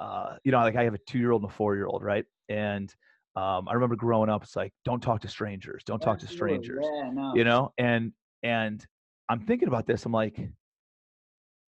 uh, 0.00 0.36
you 0.44 0.50
know, 0.52 0.58
like 0.58 0.76
I 0.76 0.82
have 0.84 0.94
a 0.94 0.98
two 1.06 1.18
year 1.18 1.30
old 1.30 1.42
and 1.42 1.50
a 1.50 1.54
four 1.54 1.76
year 1.76 1.86
old, 1.86 2.02
right? 2.02 2.24
And 2.48 2.92
um, 3.36 3.68
I 3.68 3.74
remember 3.74 3.96
growing 3.96 4.30
up, 4.30 4.42
it's 4.42 4.56
like, 4.56 4.72
don't 4.84 5.02
talk 5.02 5.20
to 5.20 5.28
strangers, 5.28 5.82
don't 5.84 6.00
talk 6.00 6.18
to 6.20 6.26
strangers, 6.26 6.84
yeah, 6.84 7.10
no. 7.12 7.32
you 7.34 7.44
know? 7.44 7.72
And, 7.76 8.12
and 8.42 8.84
I'm 9.28 9.40
thinking 9.40 9.68
about 9.68 9.86
this. 9.86 10.06
I'm 10.06 10.12
like, 10.12 10.38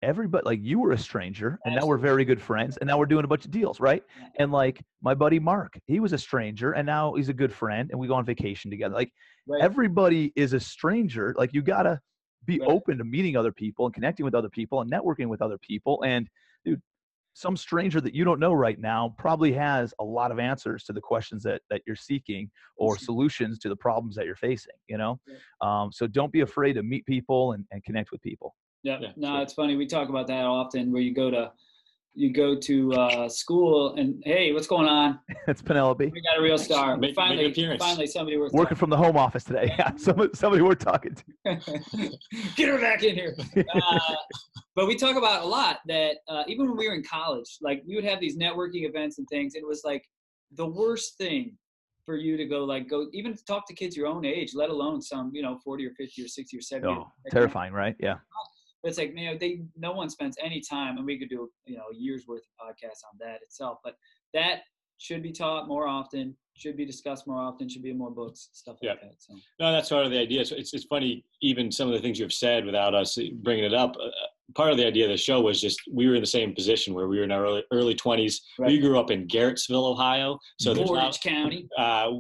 everybody, 0.03 0.43
like 0.45 0.61
you 0.63 0.79
were 0.79 0.93
a 0.93 0.99
stranger 0.99 1.59
and 1.65 1.75
Absolutely. 1.75 1.81
now 1.81 1.87
we're 1.87 1.99
very 1.99 2.25
good 2.25 2.41
friends 2.41 2.77
and 2.79 2.89
now 2.89 2.99
we're 2.99 3.07
doing 3.07 3.25
a 3.25 3.29
bunch 3.29 3.45
of 3.45 3.51
deals. 3.51 3.81
Right. 3.81 4.03
And 4.39 4.51
like 4.51 4.81
my 5.03 5.15
buddy, 5.15 5.39
Mark, 5.39 5.79
he 5.87 6.01
was 6.01 6.13
a 6.13 6.19
stranger 6.19 6.73
and 6.73 6.87
now 6.87 7.15
he's 7.15 7.29
a 7.29 7.35
good 7.35 7.53
friend 7.53 7.91
and 7.91 8.01
we 8.01 8.09
go 8.09 8.15
on 8.15 8.25
vacation 8.25 8.71
together. 8.71 8.95
Like 8.95 9.13
right. 9.47 9.63
everybody 9.63 10.33
is 10.37 10.53
a 10.53 10.61
stranger. 10.61 11.35
Like 11.37 11.53
you 11.53 11.63
gotta 11.63 12.01
be 12.47 12.61
right. 12.61 12.71
open 12.71 12.99
to 12.99 13.05
meeting 13.05 13.37
other 13.37 13.53
people 13.53 13.85
and 13.85 13.95
connecting 13.95 14.25
with 14.25 14.35
other 14.35 14.49
people 14.49 14.81
and 14.81 14.91
networking 14.91 15.27
with 15.27 15.43
other 15.43 15.59
people. 15.59 16.03
And 16.07 16.29
dude, 16.65 16.81
some 17.41 17.57
stranger 17.57 18.01
that 18.03 18.15
you 18.15 18.23
don't 18.23 18.39
know 18.39 18.53
right 18.53 18.79
now 18.79 19.15
probably 19.17 19.51
has 19.53 19.95
a 19.99 20.05
lot 20.05 20.31
of 20.31 20.39
answers 20.39 20.85
to 20.85 20.93
the 20.93 21.01
questions 21.01 21.43
that, 21.43 21.63
that 21.71 21.81
you're 21.87 21.97
seeking 21.97 22.51
or 22.77 22.99
solutions 22.99 23.59
to 23.59 23.71
the 23.71 23.77
problems 23.77 24.15
that 24.15 24.27
you're 24.27 24.37
facing 24.37 24.75
you 24.89 24.99
know? 24.99 25.19
Um, 25.63 25.91
so 25.91 26.07
don't 26.07 26.33
be 26.33 26.41
afraid 26.41 26.75
to 26.75 26.83
meet 26.83 27.07
people 27.07 27.53
and, 27.53 27.65
and 27.71 27.83
connect 27.83 28.13
with 28.13 28.21
people. 28.21 28.55
Yeah, 28.83 28.99
yeah 29.01 29.13
no 29.17 29.41
it's 29.43 29.55
funny 29.55 29.77
we 29.77 29.87
talk 29.87 30.09
about 30.09 30.27
that 30.29 30.45
often 30.45 30.93
where 30.93 31.03
you 31.03 31.15
go 31.15 31.31
to 31.31 31.51
you 32.15 32.33
go 32.33 32.57
to 32.57 32.93
uh, 32.93 33.29
school 33.29 33.95
and 33.95 34.23
hey, 34.25 34.53
what's 34.53 34.67
going 34.67 34.89
on? 34.89 35.21
it's 35.49 35.63
Penelope. 35.63 36.07
We 36.07 36.21
got 36.21 36.39
a 36.39 36.43
real 36.43 36.59
star. 36.59 36.97
Make, 36.97 37.15
finally, 37.15 37.49
make 37.49 37.81
finally, 37.81 38.07
somebody 38.07 38.37
worth 38.37 38.53
working 38.53 38.77
from 38.77 38.91
the 38.91 38.97
home 38.97 39.17
office 39.17 39.45
today. 39.45 39.75
Yeah, 39.79 39.93
somebody, 39.97 40.31
somebody 40.35 40.63
we're 40.63 40.75
talking 40.75 41.15
to. 41.15 41.25
Get 42.57 42.69
her 42.69 42.79
back 42.79 43.03
in 43.03 43.15
here. 43.15 43.37
Uh, 43.57 44.01
but 44.75 44.87
we 44.87 44.97
talk 44.97 45.17
about 45.17 45.43
a 45.43 45.47
lot 45.47 45.79
that 45.87 46.17
uh, 46.29 46.43
even 46.49 46.69
when 46.69 46.77
we 46.77 46.89
were 46.89 46.95
in 46.95 47.05
college, 47.05 47.59
like 47.61 47.83
we 47.87 47.95
would 47.95 48.05
have 48.05 48.21
these 48.21 48.37
networking 48.37 48.87
events 48.87 49.19
and 49.19 49.27
things. 49.29 49.55
And 49.55 49.63
it 49.63 49.67
was 49.67 49.83
like 49.85 50.05
the 50.57 50.67
worst 50.67 51.17
thing 51.17 51.57
for 52.05 52.17
you 52.17 52.37
to 52.37 52.45
go 52.45 52.65
like 52.65 52.89
go 52.89 53.07
even 53.13 53.37
talk 53.47 53.67
to 53.69 53.75
kids 53.75 53.97
your 53.97 54.07
own 54.07 54.25
age, 54.25 54.53
let 54.55 54.69
alone 54.71 55.01
some 55.01 55.31
you 55.33 55.43
know 55.43 55.59
forty 55.65 55.87
or 55.87 55.93
fifty 55.93 56.23
or 56.23 56.29
sixty 56.29 56.59
or 56.59 56.61
seventy. 56.61 56.93
Oh, 56.93 57.13
terrifying, 57.31 57.73
right? 57.73 57.95
Yeah. 58.01 58.17
But 58.83 58.91
it's 58.91 58.99
like, 58.99 59.13
you 59.15 59.27
know, 59.27 59.37
they 59.39 59.63
no 59.77 59.93
one 59.93 60.09
spends 60.09 60.37
any 60.43 60.61
time, 60.61 60.97
and 60.97 61.07
we 61.07 61.19
could 61.19 61.29
do 61.29 61.51
you 61.67 61.77
know 61.77 61.85
a 61.93 61.97
year's 61.97 62.27
worth 62.27 62.43
of 62.43 62.67
podcasts 62.67 63.05
on 63.05 63.19
that 63.21 63.41
itself. 63.43 63.79
But 63.85 63.97
that 64.35 64.61
should 64.99 65.23
be 65.23 65.33
taught 65.33 65.69
more 65.69 65.87
often, 65.87 66.37
should 66.57 66.77
be 66.77 66.85
discussed 66.85 67.27
more 67.27 67.39
often, 67.39 67.69
should 67.69 67.83
be 67.83 67.91
in 67.91 67.99
more 67.99 68.11
books, 68.11 68.51
stuff 68.53 68.77
like 68.83 68.97
yeah. 68.97 69.09
that. 69.09 69.15
So. 69.19 69.35
No, 69.59 69.73
that's 69.73 69.89
sort 69.89 70.05
of 70.05 70.11
the 70.11 70.19
idea. 70.19 70.45
So 70.45 70.57
it's 70.57 70.73
it's 70.73 70.85
funny, 70.85 71.25
even 71.43 71.73
some 71.73 71.89
of 71.89 71.95
the 71.95 72.01
things 72.01 72.19
you 72.19 72.25
have 72.25 72.33
said 72.33 72.65
without 72.65 72.95
us 72.95 73.19
bringing 73.43 73.65
it 73.65 73.75
up. 73.75 73.97
Uh, 73.97 74.11
part 74.55 74.71
of 74.71 74.79
the 74.79 74.87
idea 74.87 75.05
of 75.05 75.11
the 75.11 75.17
show 75.17 75.41
was 75.41 75.61
just 75.61 75.81
we 75.93 76.07
were 76.09 76.15
in 76.15 76.21
the 76.21 76.27
same 76.27 76.55
position 76.55 76.95
where 76.95 77.09
we 77.09 77.19
were 77.19 77.25
in 77.25 77.33
our 77.33 77.45
early 77.45 77.65
early 77.73 77.95
twenties. 77.95 78.43
Right. 78.59 78.71
We 78.71 78.79
grew 78.79 78.99
up 78.99 79.11
in 79.11 79.27
Garrettsville, 79.27 79.91
Ohio, 79.93 80.39
so 80.59 80.75
there's 80.75 80.89
Portage 80.89 81.21
County 81.21 81.69
uh, 81.79 82.11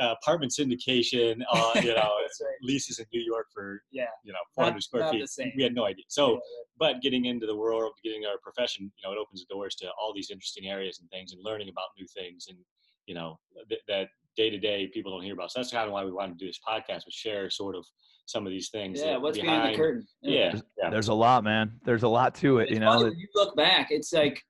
apartment 0.00 0.52
syndication. 0.58 1.40
Uh, 1.52 1.72
you 1.76 1.94
know, 1.94 1.94
right. 2.42 2.56
leases 2.62 2.98
in 2.98 3.06
New 3.12 3.22
York 3.22 3.46
for 3.52 3.82
yeah, 3.90 4.06
you 4.24 4.32
know, 4.32 4.38
400 4.54 4.82
square 4.82 5.10
feet. 5.10 5.28
We 5.56 5.62
had 5.62 5.74
no 5.74 5.84
idea. 5.84 6.04
So, 6.08 6.32
yeah, 6.32 6.38
but 6.78 7.02
getting 7.02 7.26
into 7.26 7.46
the 7.46 7.56
world, 7.56 7.92
getting 8.04 8.24
our 8.24 8.38
profession, 8.42 8.90
you 8.96 9.08
know, 9.08 9.14
it 9.14 9.18
opens 9.18 9.44
the 9.46 9.54
doors 9.54 9.74
to 9.76 9.88
all 10.00 10.12
these 10.14 10.30
interesting 10.30 10.68
areas 10.68 10.98
and 11.00 11.10
things, 11.10 11.32
and 11.32 11.42
learning 11.44 11.68
about 11.68 11.86
new 11.98 12.06
things, 12.14 12.46
and 12.48 12.58
you 13.06 13.14
know, 13.14 13.38
th- 13.68 13.82
that 13.88 14.08
day 14.36 14.50
to 14.50 14.58
day 14.58 14.88
people 14.92 15.12
don't 15.12 15.22
hear 15.22 15.34
about. 15.34 15.50
So 15.50 15.60
that's 15.60 15.72
kind 15.72 15.86
of 15.86 15.92
why 15.92 16.04
we 16.04 16.12
wanted 16.12 16.38
to 16.38 16.44
do 16.44 16.46
this 16.46 16.60
podcast, 16.66 17.04
was 17.06 17.14
share 17.14 17.48
sort 17.50 17.76
of 17.76 17.84
some 18.26 18.46
of 18.46 18.50
these 18.50 18.70
things. 18.70 19.00
Yeah, 19.00 19.16
what's 19.16 19.38
behind, 19.38 19.62
behind 19.62 19.74
the 19.74 19.78
curtain? 19.78 20.06
Yeah, 20.22 20.54
yeah, 20.78 20.90
there's 20.90 21.08
a 21.08 21.14
lot, 21.14 21.44
man. 21.44 21.72
There's 21.84 22.02
a 22.02 22.08
lot 22.08 22.34
to 22.36 22.58
it. 22.58 22.64
It's 22.64 22.72
you 22.72 22.80
know, 22.80 23.02
when 23.02 23.16
you 23.16 23.28
look 23.34 23.56
back, 23.56 23.88
it's 23.90 24.12
like 24.12 24.42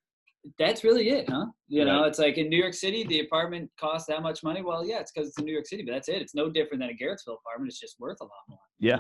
that's 0.59 0.85
really 0.85 1.11
it, 1.11 1.29
huh? 1.29 1.47
You 1.69 1.85
know, 1.85 2.05
it's 2.05 2.19
like 2.19 2.39
in 2.39 2.49
New 2.49 2.59
York 2.59 2.75
City, 2.75 3.05
the 3.05 3.21
apartment 3.21 3.71
costs 3.79 4.09
that 4.09 4.23
much 4.23 4.43
money. 4.43 4.63
Well, 4.63 4.87
yeah, 4.87 5.01
it's 5.01 5.13
because 5.13 5.29
it's 5.29 5.39
in 5.39 5.45
New 5.45 5.53
York 5.53 5.67
City, 5.67 5.83
but 5.83 5.93
that's 5.93 6.09
it. 6.09 6.23
It's 6.23 6.35
no 6.35 6.49
different 6.51 6.81
than 6.81 6.91
a 6.91 6.93
Garrettsville 6.93 7.39
apartment. 7.39 7.69
It's 7.69 7.81
just 7.81 7.99
worth 7.99 8.19
a 8.21 8.25
lot 8.25 8.33
more. 8.49 8.59
Yeah, 8.79 8.99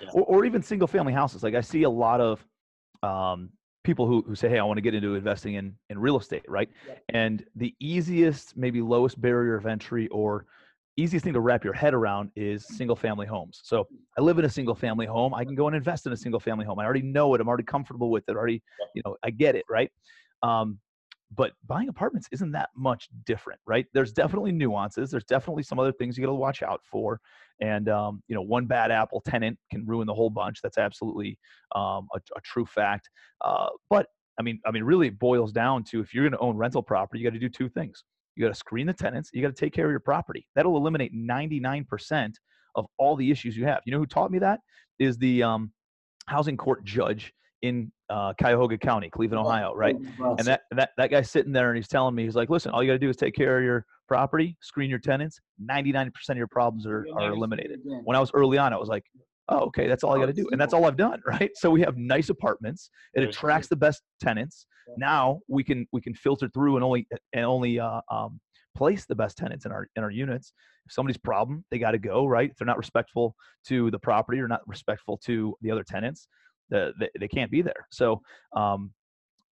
yeah. 0.00 0.08
Or, 0.12 0.22
or 0.22 0.44
even 0.44 0.62
single 0.62 0.88
family 0.88 1.12
houses. 1.12 1.42
Like 1.42 1.54
I 1.54 1.60
see 1.60 1.82
a 1.82 1.90
lot 1.90 2.20
of 2.20 2.44
um, 3.02 3.50
people 3.86 4.06
who, 4.06 4.22
who 4.26 4.34
say, 4.34 4.48
Hey, 4.48 4.58
I 4.58 4.64
want 4.64 4.76
to 4.76 4.82
get 4.82 4.94
into 4.94 5.14
investing 5.14 5.54
in, 5.54 5.74
in 5.88 5.98
real 5.98 6.18
estate. 6.18 6.44
Right. 6.48 6.68
Yeah. 6.86 6.94
And 7.08 7.44
the 7.54 7.74
easiest, 7.80 8.56
maybe 8.56 8.82
lowest 8.82 9.18
barrier 9.20 9.54
of 9.54 9.64
entry 9.64 10.08
or 10.08 10.44
easiest 10.98 11.24
thing 11.24 11.34
to 11.34 11.40
wrap 11.40 11.62
your 11.64 11.72
head 11.72 11.94
around 11.94 12.30
is 12.36 12.66
single 12.66 12.96
family 12.96 13.26
homes. 13.26 13.60
So 13.62 13.86
I 14.18 14.22
live 14.22 14.38
in 14.38 14.44
a 14.44 14.50
single 14.50 14.74
family 14.74 15.06
home. 15.06 15.34
I 15.34 15.44
can 15.44 15.54
go 15.54 15.66
and 15.68 15.76
invest 15.76 16.06
in 16.06 16.12
a 16.12 16.16
single 16.16 16.40
family 16.40 16.64
home. 16.64 16.78
I 16.78 16.84
already 16.84 17.02
know 17.02 17.34
it. 17.34 17.40
I'm 17.40 17.48
already 17.48 17.64
comfortable 17.64 18.10
with 18.10 18.24
it. 18.28 18.36
Already, 18.36 18.62
you 18.94 19.02
know, 19.04 19.16
I 19.22 19.30
get 19.30 19.54
it, 19.56 19.64
right? 19.70 19.90
Um, 20.42 20.78
but 21.34 21.52
buying 21.66 21.88
apartments 21.88 22.28
isn't 22.30 22.52
that 22.52 22.70
much 22.76 23.08
different, 23.24 23.60
right? 23.66 23.86
There's 23.92 24.12
definitely 24.12 24.52
nuances. 24.52 25.10
There's 25.10 25.24
definitely 25.24 25.64
some 25.64 25.78
other 25.78 25.92
things 25.92 26.16
you 26.16 26.24
got 26.24 26.30
to 26.30 26.34
watch 26.34 26.62
out 26.62 26.80
for. 26.84 27.20
And 27.60 27.88
um, 27.88 28.22
you 28.28 28.34
know, 28.34 28.42
one 28.42 28.66
bad 28.66 28.90
apple 28.90 29.22
tenant 29.22 29.58
can 29.70 29.84
ruin 29.86 30.06
the 30.06 30.14
whole 30.14 30.30
bunch. 30.30 30.60
That's 30.62 30.78
absolutely 30.78 31.38
um, 31.74 32.08
a, 32.14 32.18
a, 32.36 32.40
true 32.44 32.66
fact. 32.66 33.08
Uh, 33.44 33.68
but 33.90 34.06
I 34.38 34.42
mean, 34.42 34.60
I 34.66 34.70
mean, 34.70 34.84
really, 34.84 35.08
it 35.08 35.18
boils 35.18 35.52
down 35.52 35.82
to 35.84 36.00
if 36.00 36.14
you're 36.14 36.24
going 36.24 36.32
to 36.32 36.38
own 36.38 36.56
rental 36.56 36.82
property, 36.82 37.20
you 37.20 37.28
got 37.28 37.34
to 37.34 37.40
do 37.40 37.48
two 37.48 37.68
things. 37.68 38.04
You 38.36 38.44
got 38.44 38.52
to 38.52 38.58
screen 38.58 38.86
the 38.86 38.92
tenants. 38.92 39.30
You 39.32 39.42
got 39.42 39.48
to 39.48 39.54
take 39.54 39.72
care 39.72 39.86
of 39.86 39.90
your 39.90 40.00
property. 40.00 40.46
That'll 40.54 40.76
eliminate 40.76 41.14
99% 41.14 42.34
of 42.74 42.86
all 42.98 43.16
the 43.16 43.30
issues 43.30 43.56
you 43.56 43.64
have. 43.64 43.80
You 43.86 43.92
know 43.92 43.98
who 43.98 44.06
taught 44.06 44.30
me 44.30 44.38
that? 44.40 44.60
Is 44.98 45.16
the 45.16 45.42
um, 45.42 45.72
housing 46.26 46.56
court 46.56 46.84
judge 46.84 47.32
in 47.66 47.92
uh, 48.10 48.32
Cuyahoga 48.40 48.78
County, 48.78 49.10
Cleveland, 49.10 49.44
Ohio, 49.46 49.74
right? 49.74 49.94
And 50.38 50.46
that, 50.46 50.62
that 50.72 50.90
that 50.96 51.10
guy's 51.10 51.30
sitting 51.30 51.52
there 51.52 51.68
and 51.70 51.76
he's 51.76 51.88
telling 51.88 52.14
me, 52.14 52.24
he's 52.24 52.36
like, 52.36 52.50
listen, 52.50 52.70
all 52.72 52.82
you 52.82 52.88
got 52.88 52.94
to 52.94 52.98
do 52.98 53.10
is 53.10 53.16
take 53.16 53.34
care 53.34 53.58
of 53.58 53.64
your 53.64 53.84
property, 54.08 54.56
screen 54.60 54.88
your 54.90 54.98
tenants. 54.98 55.40
99% 55.68 56.10
of 56.30 56.36
your 56.36 56.46
problems 56.46 56.86
are, 56.86 57.06
are 57.14 57.32
eliminated. 57.32 57.80
When 58.04 58.16
I 58.16 58.20
was 58.20 58.30
early 58.34 58.58
on, 58.58 58.72
I 58.72 58.76
was 58.76 58.88
like, 58.88 59.04
oh, 59.48 59.60
okay, 59.66 59.86
that's 59.86 60.04
all 60.04 60.14
I 60.16 60.18
got 60.20 60.26
to 60.26 60.32
do. 60.32 60.46
And 60.52 60.60
that's 60.60 60.72
all 60.74 60.84
I've 60.86 60.96
done, 60.96 61.20
right? 61.26 61.50
So 61.54 61.70
we 61.70 61.80
have 61.82 61.96
nice 61.96 62.28
apartments. 62.28 62.90
It 63.14 63.22
attracts 63.22 63.68
the 63.68 63.76
best 63.76 64.02
tenants. 64.20 64.66
Now 64.96 65.40
we 65.48 65.64
can 65.64 65.86
we 65.92 66.00
can 66.00 66.14
filter 66.14 66.48
through 66.54 66.76
and 66.76 66.84
only 66.84 67.08
and 67.32 67.44
only 67.44 67.80
uh, 67.80 68.00
um, 68.10 68.40
place 68.76 69.04
the 69.06 69.16
best 69.16 69.36
tenants 69.36 69.66
in 69.66 69.72
our 69.72 69.88
in 69.96 70.04
our 70.04 70.10
units. 70.10 70.52
If 70.86 70.92
somebody's 70.92 71.18
problem, 71.18 71.64
they 71.70 71.78
got 71.78 71.92
to 71.92 71.98
go, 71.98 72.26
right? 72.26 72.50
If 72.50 72.56
they're 72.56 72.66
not 72.66 72.78
respectful 72.78 73.34
to 73.66 73.90
the 73.90 73.98
property 73.98 74.38
or 74.38 74.46
not 74.46 74.60
respectful 74.68 75.18
to 75.24 75.56
the 75.60 75.72
other 75.72 75.82
tenants, 75.82 76.28
the, 76.70 76.92
they, 76.98 77.08
they 77.20 77.28
can't 77.28 77.50
be 77.50 77.62
there. 77.62 77.86
So 77.90 78.22
um, 78.54 78.92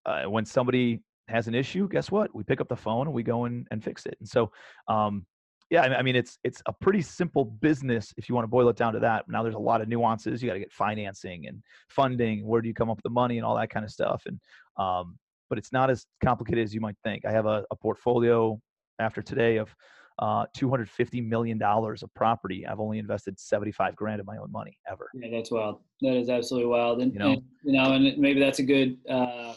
uh, 0.05 0.23
when 0.23 0.45
somebody 0.45 1.01
has 1.27 1.47
an 1.47 1.55
issue, 1.55 1.87
guess 1.89 2.11
what? 2.11 2.33
We 2.35 2.43
pick 2.43 2.61
up 2.61 2.67
the 2.67 2.75
phone 2.75 3.07
and 3.07 3.13
we 3.13 3.23
go 3.23 3.45
in 3.45 3.65
and 3.71 3.83
fix 3.83 4.05
it. 4.05 4.15
And 4.19 4.27
so 4.27 4.51
um, 4.87 5.25
yeah, 5.71 5.81
I 5.81 6.03
mean, 6.03 6.15
it's 6.15 6.37
it's 6.43 6.61
a 6.67 6.73
pretty 6.73 7.01
simple 7.01 7.45
business 7.45 8.13
if 8.17 8.29
you 8.29 8.35
want 8.35 8.43
to 8.43 8.49
boil 8.49 8.69
it 8.69 8.75
down 8.75 8.93
to 8.93 8.99
that. 8.99 9.25
Now, 9.27 9.41
there's 9.41 9.55
a 9.55 9.59
lot 9.59 9.81
of 9.81 9.87
nuances. 9.87 10.41
You 10.41 10.47
got 10.47 10.53
to 10.53 10.59
get 10.59 10.71
financing 10.71 11.47
and 11.47 11.61
funding. 11.89 12.45
Where 12.45 12.61
do 12.61 12.67
you 12.67 12.73
come 12.73 12.89
up 12.89 12.97
with 12.97 13.03
the 13.03 13.09
money 13.09 13.37
and 13.37 13.45
all 13.45 13.55
that 13.55 13.71
kind 13.71 13.83
of 13.83 13.91
stuff? 13.91 14.23
And 14.27 14.39
um, 14.77 15.17
but 15.49 15.57
it's 15.57 15.71
not 15.71 15.89
as 15.89 16.05
complicated 16.23 16.63
as 16.63 16.73
you 16.73 16.81
might 16.81 16.97
think. 17.03 17.25
I 17.25 17.31
have 17.31 17.47
a, 17.47 17.65
a 17.71 17.75
portfolio 17.75 18.59
after 18.99 19.23
today 19.23 19.57
of 19.57 19.73
uh, 20.19 20.45
250 20.53 21.21
million 21.21 21.57
dollars 21.57 22.03
of 22.03 22.13
property. 22.13 22.65
I've 22.65 22.79
only 22.79 22.99
invested 22.99 23.39
75 23.39 23.95
grand 23.95 24.19
of 24.19 24.25
my 24.25 24.37
own 24.37 24.51
money 24.51 24.77
ever. 24.89 25.09
Yeah, 25.13 25.29
that's 25.31 25.51
wild. 25.51 25.79
That 26.01 26.15
is 26.15 26.29
absolutely 26.29 26.69
wild. 26.69 27.01
And 27.01 27.13
you 27.13 27.19
know, 27.19 27.31
and, 27.31 27.43
you 27.63 27.73
know, 27.73 27.93
and 27.93 28.17
maybe 28.17 28.39
that's 28.39 28.59
a 28.59 28.63
good 28.63 28.97
uh, 29.09 29.53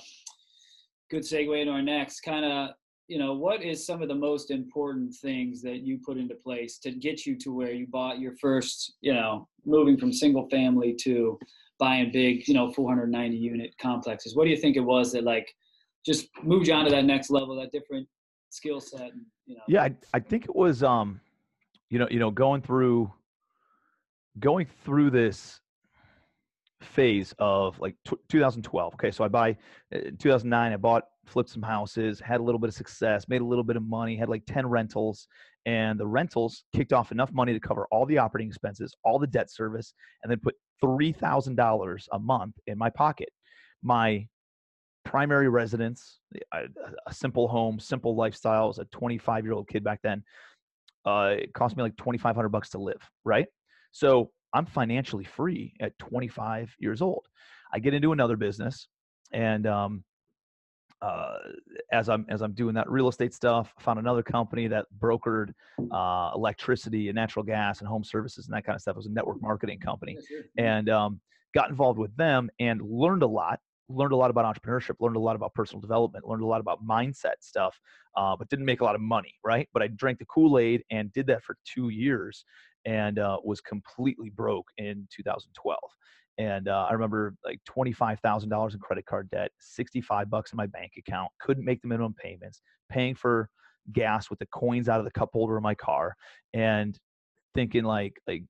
good 1.10 1.22
segue 1.22 1.60
into 1.60 1.72
our 1.72 1.82
next 1.82 2.20
kind 2.20 2.44
of 2.44 2.70
you 3.08 3.18
know 3.18 3.32
what 3.32 3.62
is 3.62 3.86
some 3.86 4.02
of 4.02 4.08
the 4.08 4.14
most 4.14 4.50
important 4.50 5.14
things 5.14 5.62
that 5.62 5.80
you 5.80 5.98
put 6.04 6.18
into 6.18 6.34
place 6.34 6.78
to 6.78 6.92
get 6.92 7.24
you 7.24 7.36
to 7.38 7.52
where 7.52 7.72
you 7.72 7.86
bought 7.86 8.20
your 8.20 8.36
first 8.36 8.94
you 9.00 9.12
know 9.14 9.48
moving 9.64 9.96
from 9.96 10.12
single 10.12 10.48
family 10.50 10.94
to 10.94 11.38
buying 11.78 12.12
big 12.12 12.46
you 12.46 12.54
know 12.54 12.70
490 12.70 13.36
unit 13.36 13.74
complexes 13.80 14.36
what 14.36 14.44
do 14.44 14.50
you 14.50 14.56
think 14.56 14.76
it 14.76 14.80
was 14.80 15.12
that 15.12 15.24
like 15.24 15.52
just 16.04 16.28
moved 16.42 16.68
you 16.68 16.74
on 16.74 16.84
to 16.84 16.90
that 16.90 17.04
next 17.04 17.30
level 17.30 17.56
that 17.56 17.72
different 17.72 18.06
skill 18.50 18.80
set 18.80 19.10
know 19.57 19.62
yeah 19.69 19.83
I, 19.83 19.95
I 20.14 20.21
think 20.21 20.45
it 20.45 20.55
was 20.55 20.83
um 20.83 21.21
you 21.90 21.99
know 21.99 22.09
you 22.11 22.19
know 22.19 22.31
going 22.31 22.62
through 22.62 23.12
going 24.38 24.67
through 24.85 25.11
this 25.11 25.61
phase 26.81 27.35
of 27.38 27.78
like 27.81 27.97
t- 28.07 28.17
2012 28.28 28.95
okay 28.95 29.11
so 29.11 29.25
i 29.25 29.28
buy 29.28 29.57
uh, 29.95 29.99
2009 30.19 30.73
i 30.73 30.76
bought 30.76 31.05
flipped 31.28 31.50
some 31.50 31.62
houses, 31.62 32.21
had 32.21 32.40
a 32.40 32.43
little 32.43 32.59
bit 32.59 32.69
of 32.69 32.75
success, 32.75 33.28
made 33.28 33.40
a 33.40 33.45
little 33.45 33.64
bit 33.64 33.76
of 33.76 33.83
money, 33.83 34.17
had 34.17 34.28
like 34.28 34.45
10 34.47 34.67
rentals, 34.67 35.28
and 35.67 36.00
the 36.00 36.07
rentals 36.07 36.64
kicked 36.75 36.93
off 36.93 37.12
enough 37.12 37.33
money 37.33 37.52
to 37.52 37.61
cover 37.61 37.87
all 37.90 38.07
the 38.07 38.19
operating 38.19 38.49
expenses, 38.49 38.95
all 39.05 39.19
the 39.19 39.26
debt 39.26 39.50
service, 39.50 39.93
and 40.23 40.31
then 40.31 40.40
put 40.40 40.55
$3,000 40.82 42.08
a 42.13 42.19
month 42.19 42.54
in 42.67 42.78
my 42.78 42.91
pocket. 42.91 43.28
My 43.82 44.26
primary 45.08 45.49
residence, 45.49 46.18
a 46.52 47.14
simple 47.14 47.49
home, 47.49 47.80
simple 47.80 48.14
lifestyle, 48.14 48.68
as 48.68 48.78
a 48.78 48.84
25 48.86 49.42
year 49.42 49.54
old 49.54 49.66
kid 49.66 49.82
back 49.82 50.00
then, 50.02 50.23
uh, 51.06 51.34
it 51.38 51.54
cost 51.54 51.78
me 51.78 51.82
like 51.82 51.97
2,500 51.97 52.50
bucks 52.50 52.68
to 52.71 52.78
live, 52.78 53.00
right? 53.25 53.47
So 53.90 54.30
I'm 54.52 54.66
financially 54.66 55.25
free 55.25 55.73
at 55.80 55.99
25 55.99 56.75
years 56.78 57.00
old. 57.00 57.25
I 57.73 57.78
get 57.78 57.94
into 57.94 58.12
another 58.12 58.36
business 58.36 58.88
and 59.32 59.66
um, 59.66 60.04
uh, 61.00 61.38
as 61.90 62.10
I'm 62.10 62.26
as 62.28 62.42
I'm 62.42 62.52
doing 62.52 62.75
that 62.75 62.90
real 62.90 63.08
estate 63.08 63.32
stuff, 63.32 63.73
I 63.78 63.82
found 63.82 63.99
another 63.99 64.23
company 64.23 64.66
that 64.68 64.86
brokered 64.99 65.52
uh, 65.90 66.32
electricity 66.34 67.08
and 67.08 67.14
natural 67.14 67.44
gas 67.44 67.78
and 67.78 67.88
home 67.88 68.04
services 68.04 68.47
and 68.47 68.54
that 68.54 68.66
kind 68.66 68.76
of 68.76 68.82
stuff. 68.82 68.92
It 68.92 68.99
was 68.99 69.06
a 69.06 69.12
network 69.12 69.40
marketing 69.40 69.78
company, 69.78 70.18
and 70.58 70.90
um, 70.90 71.21
got 71.54 71.71
involved 71.71 71.99
with 71.99 72.14
them 72.16 72.50
and 72.60 72.82
learned 72.82 73.23
a 73.23 73.26
lot. 73.26 73.60
Learned 73.88 74.12
a 74.12 74.16
lot 74.16 74.30
about 74.30 74.44
entrepreneurship. 74.44 74.96
Learned 75.00 75.16
a 75.16 75.20
lot 75.20 75.36
about 75.36 75.54
personal 75.54 75.80
development. 75.80 76.26
Learned 76.26 76.42
a 76.42 76.46
lot 76.46 76.60
about 76.60 76.84
mindset 76.86 77.36
stuff, 77.40 77.78
uh, 78.16 78.36
but 78.36 78.48
didn't 78.48 78.66
make 78.66 78.80
a 78.80 78.84
lot 78.84 78.94
of 78.94 79.00
money. 79.00 79.34
Right, 79.44 79.68
but 79.72 79.82
I 79.82 79.88
drank 79.88 80.18
the 80.18 80.26
Kool 80.26 80.58
Aid 80.58 80.82
and 80.90 81.12
did 81.12 81.26
that 81.28 81.42
for 81.42 81.56
two 81.64 81.88
years, 81.88 82.44
and 82.84 83.18
uh, 83.18 83.38
was 83.44 83.60
completely 83.60 84.30
broke 84.30 84.68
in 84.76 85.06
2012 85.10 85.78
and 86.38 86.68
uh, 86.68 86.86
I 86.88 86.92
remember 86.92 87.34
like 87.44 87.60
twenty 87.64 87.92
five 87.92 88.20
thousand 88.20 88.48
dollars 88.48 88.74
in 88.74 88.80
credit 88.80 89.06
card 89.06 89.28
debt, 89.30 89.50
sixty 89.60 90.00
five 90.00 90.30
bucks 90.30 90.52
in 90.52 90.56
my 90.56 90.66
bank 90.66 90.92
account, 90.96 91.30
couldn't 91.40 91.64
make 91.64 91.82
the 91.82 91.88
minimum 91.88 92.14
payments, 92.14 92.62
paying 92.88 93.14
for 93.16 93.50
gas 93.92 94.30
with 94.30 94.38
the 94.38 94.46
coins 94.46 94.88
out 94.88 95.00
of 95.00 95.04
the 95.04 95.10
cup 95.10 95.30
holder 95.32 95.56
of 95.56 95.62
my 95.62 95.74
car, 95.74 96.14
and 96.54 96.98
thinking 97.54 97.82
like 97.82 98.14
like 98.28 98.44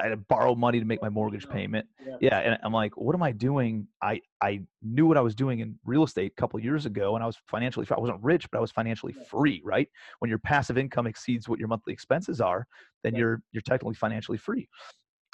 I 0.00 0.04
had 0.04 0.08
to 0.10 0.16
borrow 0.16 0.54
money 0.54 0.80
to 0.80 0.84
make 0.84 1.00
my 1.00 1.08
mortgage 1.08 1.48
payment. 1.48 1.86
Yeah. 2.04 2.16
yeah. 2.20 2.38
and 2.40 2.58
I'm 2.62 2.72
like, 2.72 2.96
what 2.96 3.14
am 3.14 3.22
I 3.22 3.32
doing? 3.32 3.86
I 4.02 4.20
I 4.40 4.60
knew 4.82 5.06
what 5.06 5.16
I 5.16 5.20
was 5.20 5.34
doing 5.34 5.60
in 5.60 5.78
real 5.84 6.04
estate 6.04 6.32
a 6.36 6.40
couple 6.40 6.58
years 6.60 6.84
ago, 6.84 7.14
and 7.14 7.22
I 7.22 7.26
was 7.26 7.36
financially 7.46 7.86
I 7.90 8.00
wasn't 8.00 8.22
rich, 8.22 8.50
but 8.50 8.58
I 8.58 8.60
was 8.60 8.70
financially 8.70 9.14
free. 9.30 9.62
Right? 9.64 9.88
When 10.18 10.28
your 10.28 10.38
passive 10.38 10.78
income 10.78 11.06
exceeds 11.06 11.48
what 11.48 11.58
your 11.58 11.68
monthly 11.68 11.92
expenses 11.92 12.40
are, 12.40 12.66
then 13.04 13.14
yeah. 13.14 13.20
you're 13.20 13.42
you're 13.52 13.62
technically 13.62 13.94
financially 13.94 14.38
free 14.38 14.68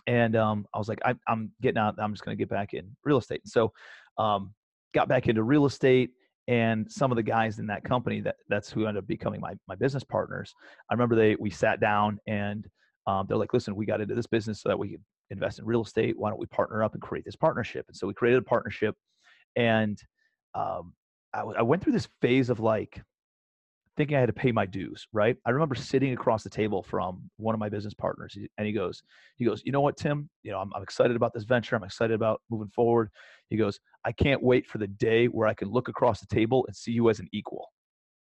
and 0.06 0.36
um, 0.36 0.66
I 0.74 0.78
was 0.78 0.88
like, 0.88 1.00
I, 1.04 1.14
am 1.28 1.50
getting 1.62 1.78
out. 1.78 1.94
I'm 1.98 2.12
just 2.12 2.24
going 2.24 2.36
to 2.36 2.40
get 2.40 2.50
back 2.50 2.74
in 2.74 2.94
real 3.04 3.18
estate. 3.18 3.40
And 3.44 3.50
so, 3.50 3.72
um, 4.18 4.52
got 4.92 5.08
back 5.08 5.28
into 5.28 5.42
real 5.42 5.66
estate. 5.66 6.10
And 6.46 6.90
some 6.92 7.10
of 7.10 7.16
the 7.16 7.22
guys 7.22 7.58
in 7.58 7.66
that 7.68 7.84
company 7.84 8.20
that 8.20 8.36
that's 8.50 8.70
who 8.70 8.86
ended 8.86 9.02
up 9.02 9.06
becoming 9.06 9.40
my 9.40 9.54
my 9.66 9.76
business 9.76 10.04
partners. 10.04 10.54
I 10.90 10.94
remember 10.94 11.16
they 11.16 11.36
we 11.36 11.48
sat 11.48 11.80
down 11.80 12.18
and 12.26 12.68
um, 13.06 13.26
they're 13.28 13.36
like, 13.36 13.52
listen, 13.52 13.76
we 13.76 13.86
got 13.86 14.00
into 14.00 14.14
this 14.14 14.26
business 14.26 14.60
so 14.60 14.68
that 14.68 14.78
we 14.78 14.90
could 14.90 15.02
invest 15.30 15.58
in 15.58 15.66
real 15.66 15.82
estate. 15.82 16.18
Why 16.18 16.30
don't 16.30 16.38
we 16.38 16.46
partner 16.46 16.82
up 16.82 16.94
and 16.94 17.02
create 17.02 17.24
this 17.24 17.36
partnership? 17.36 17.84
And 17.88 17.96
so 17.96 18.06
we 18.06 18.14
created 18.14 18.38
a 18.38 18.42
partnership. 18.42 18.96
And 19.56 20.00
um, 20.54 20.94
I, 21.32 21.40
I 21.40 21.62
went 21.62 21.82
through 21.82 21.92
this 21.92 22.08
phase 22.20 22.50
of 22.50 22.60
like 22.60 23.02
thinking 23.96 24.16
I 24.16 24.20
had 24.20 24.26
to 24.26 24.32
pay 24.32 24.50
my 24.50 24.66
dues, 24.66 25.06
right? 25.12 25.36
I 25.46 25.50
remember 25.50 25.74
sitting 25.74 26.12
across 26.12 26.42
the 26.42 26.50
table 26.50 26.82
from 26.82 27.30
one 27.36 27.54
of 27.54 27.60
my 27.60 27.68
business 27.68 27.94
partners 27.94 28.36
and 28.58 28.66
he 28.66 28.72
goes, 28.72 29.02
he 29.36 29.44
goes, 29.44 29.62
you 29.64 29.72
know 29.72 29.80
what, 29.80 29.96
Tim, 29.96 30.28
you 30.42 30.50
know, 30.50 30.58
I'm, 30.58 30.72
I'm 30.74 30.82
excited 30.82 31.14
about 31.14 31.32
this 31.32 31.44
venture. 31.44 31.76
I'm 31.76 31.84
excited 31.84 32.14
about 32.14 32.40
moving 32.50 32.70
forward. 32.70 33.10
He 33.50 33.56
goes, 33.56 33.78
I 34.04 34.12
can't 34.12 34.42
wait 34.42 34.66
for 34.66 34.78
the 34.78 34.88
day 34.88 35.26
where 35.26 35.46
I 35.46 35.54
can 35.54 35.68
look 35.68 35.88
across 35.88 36.20
the 36.20 36.26
table 36.26 36.64
and 36.66 36.74
see 36.74 36.90
you 36.90 37.08
as 37.08 37.20
an 37.20 37.28
equal. 37.32 37.70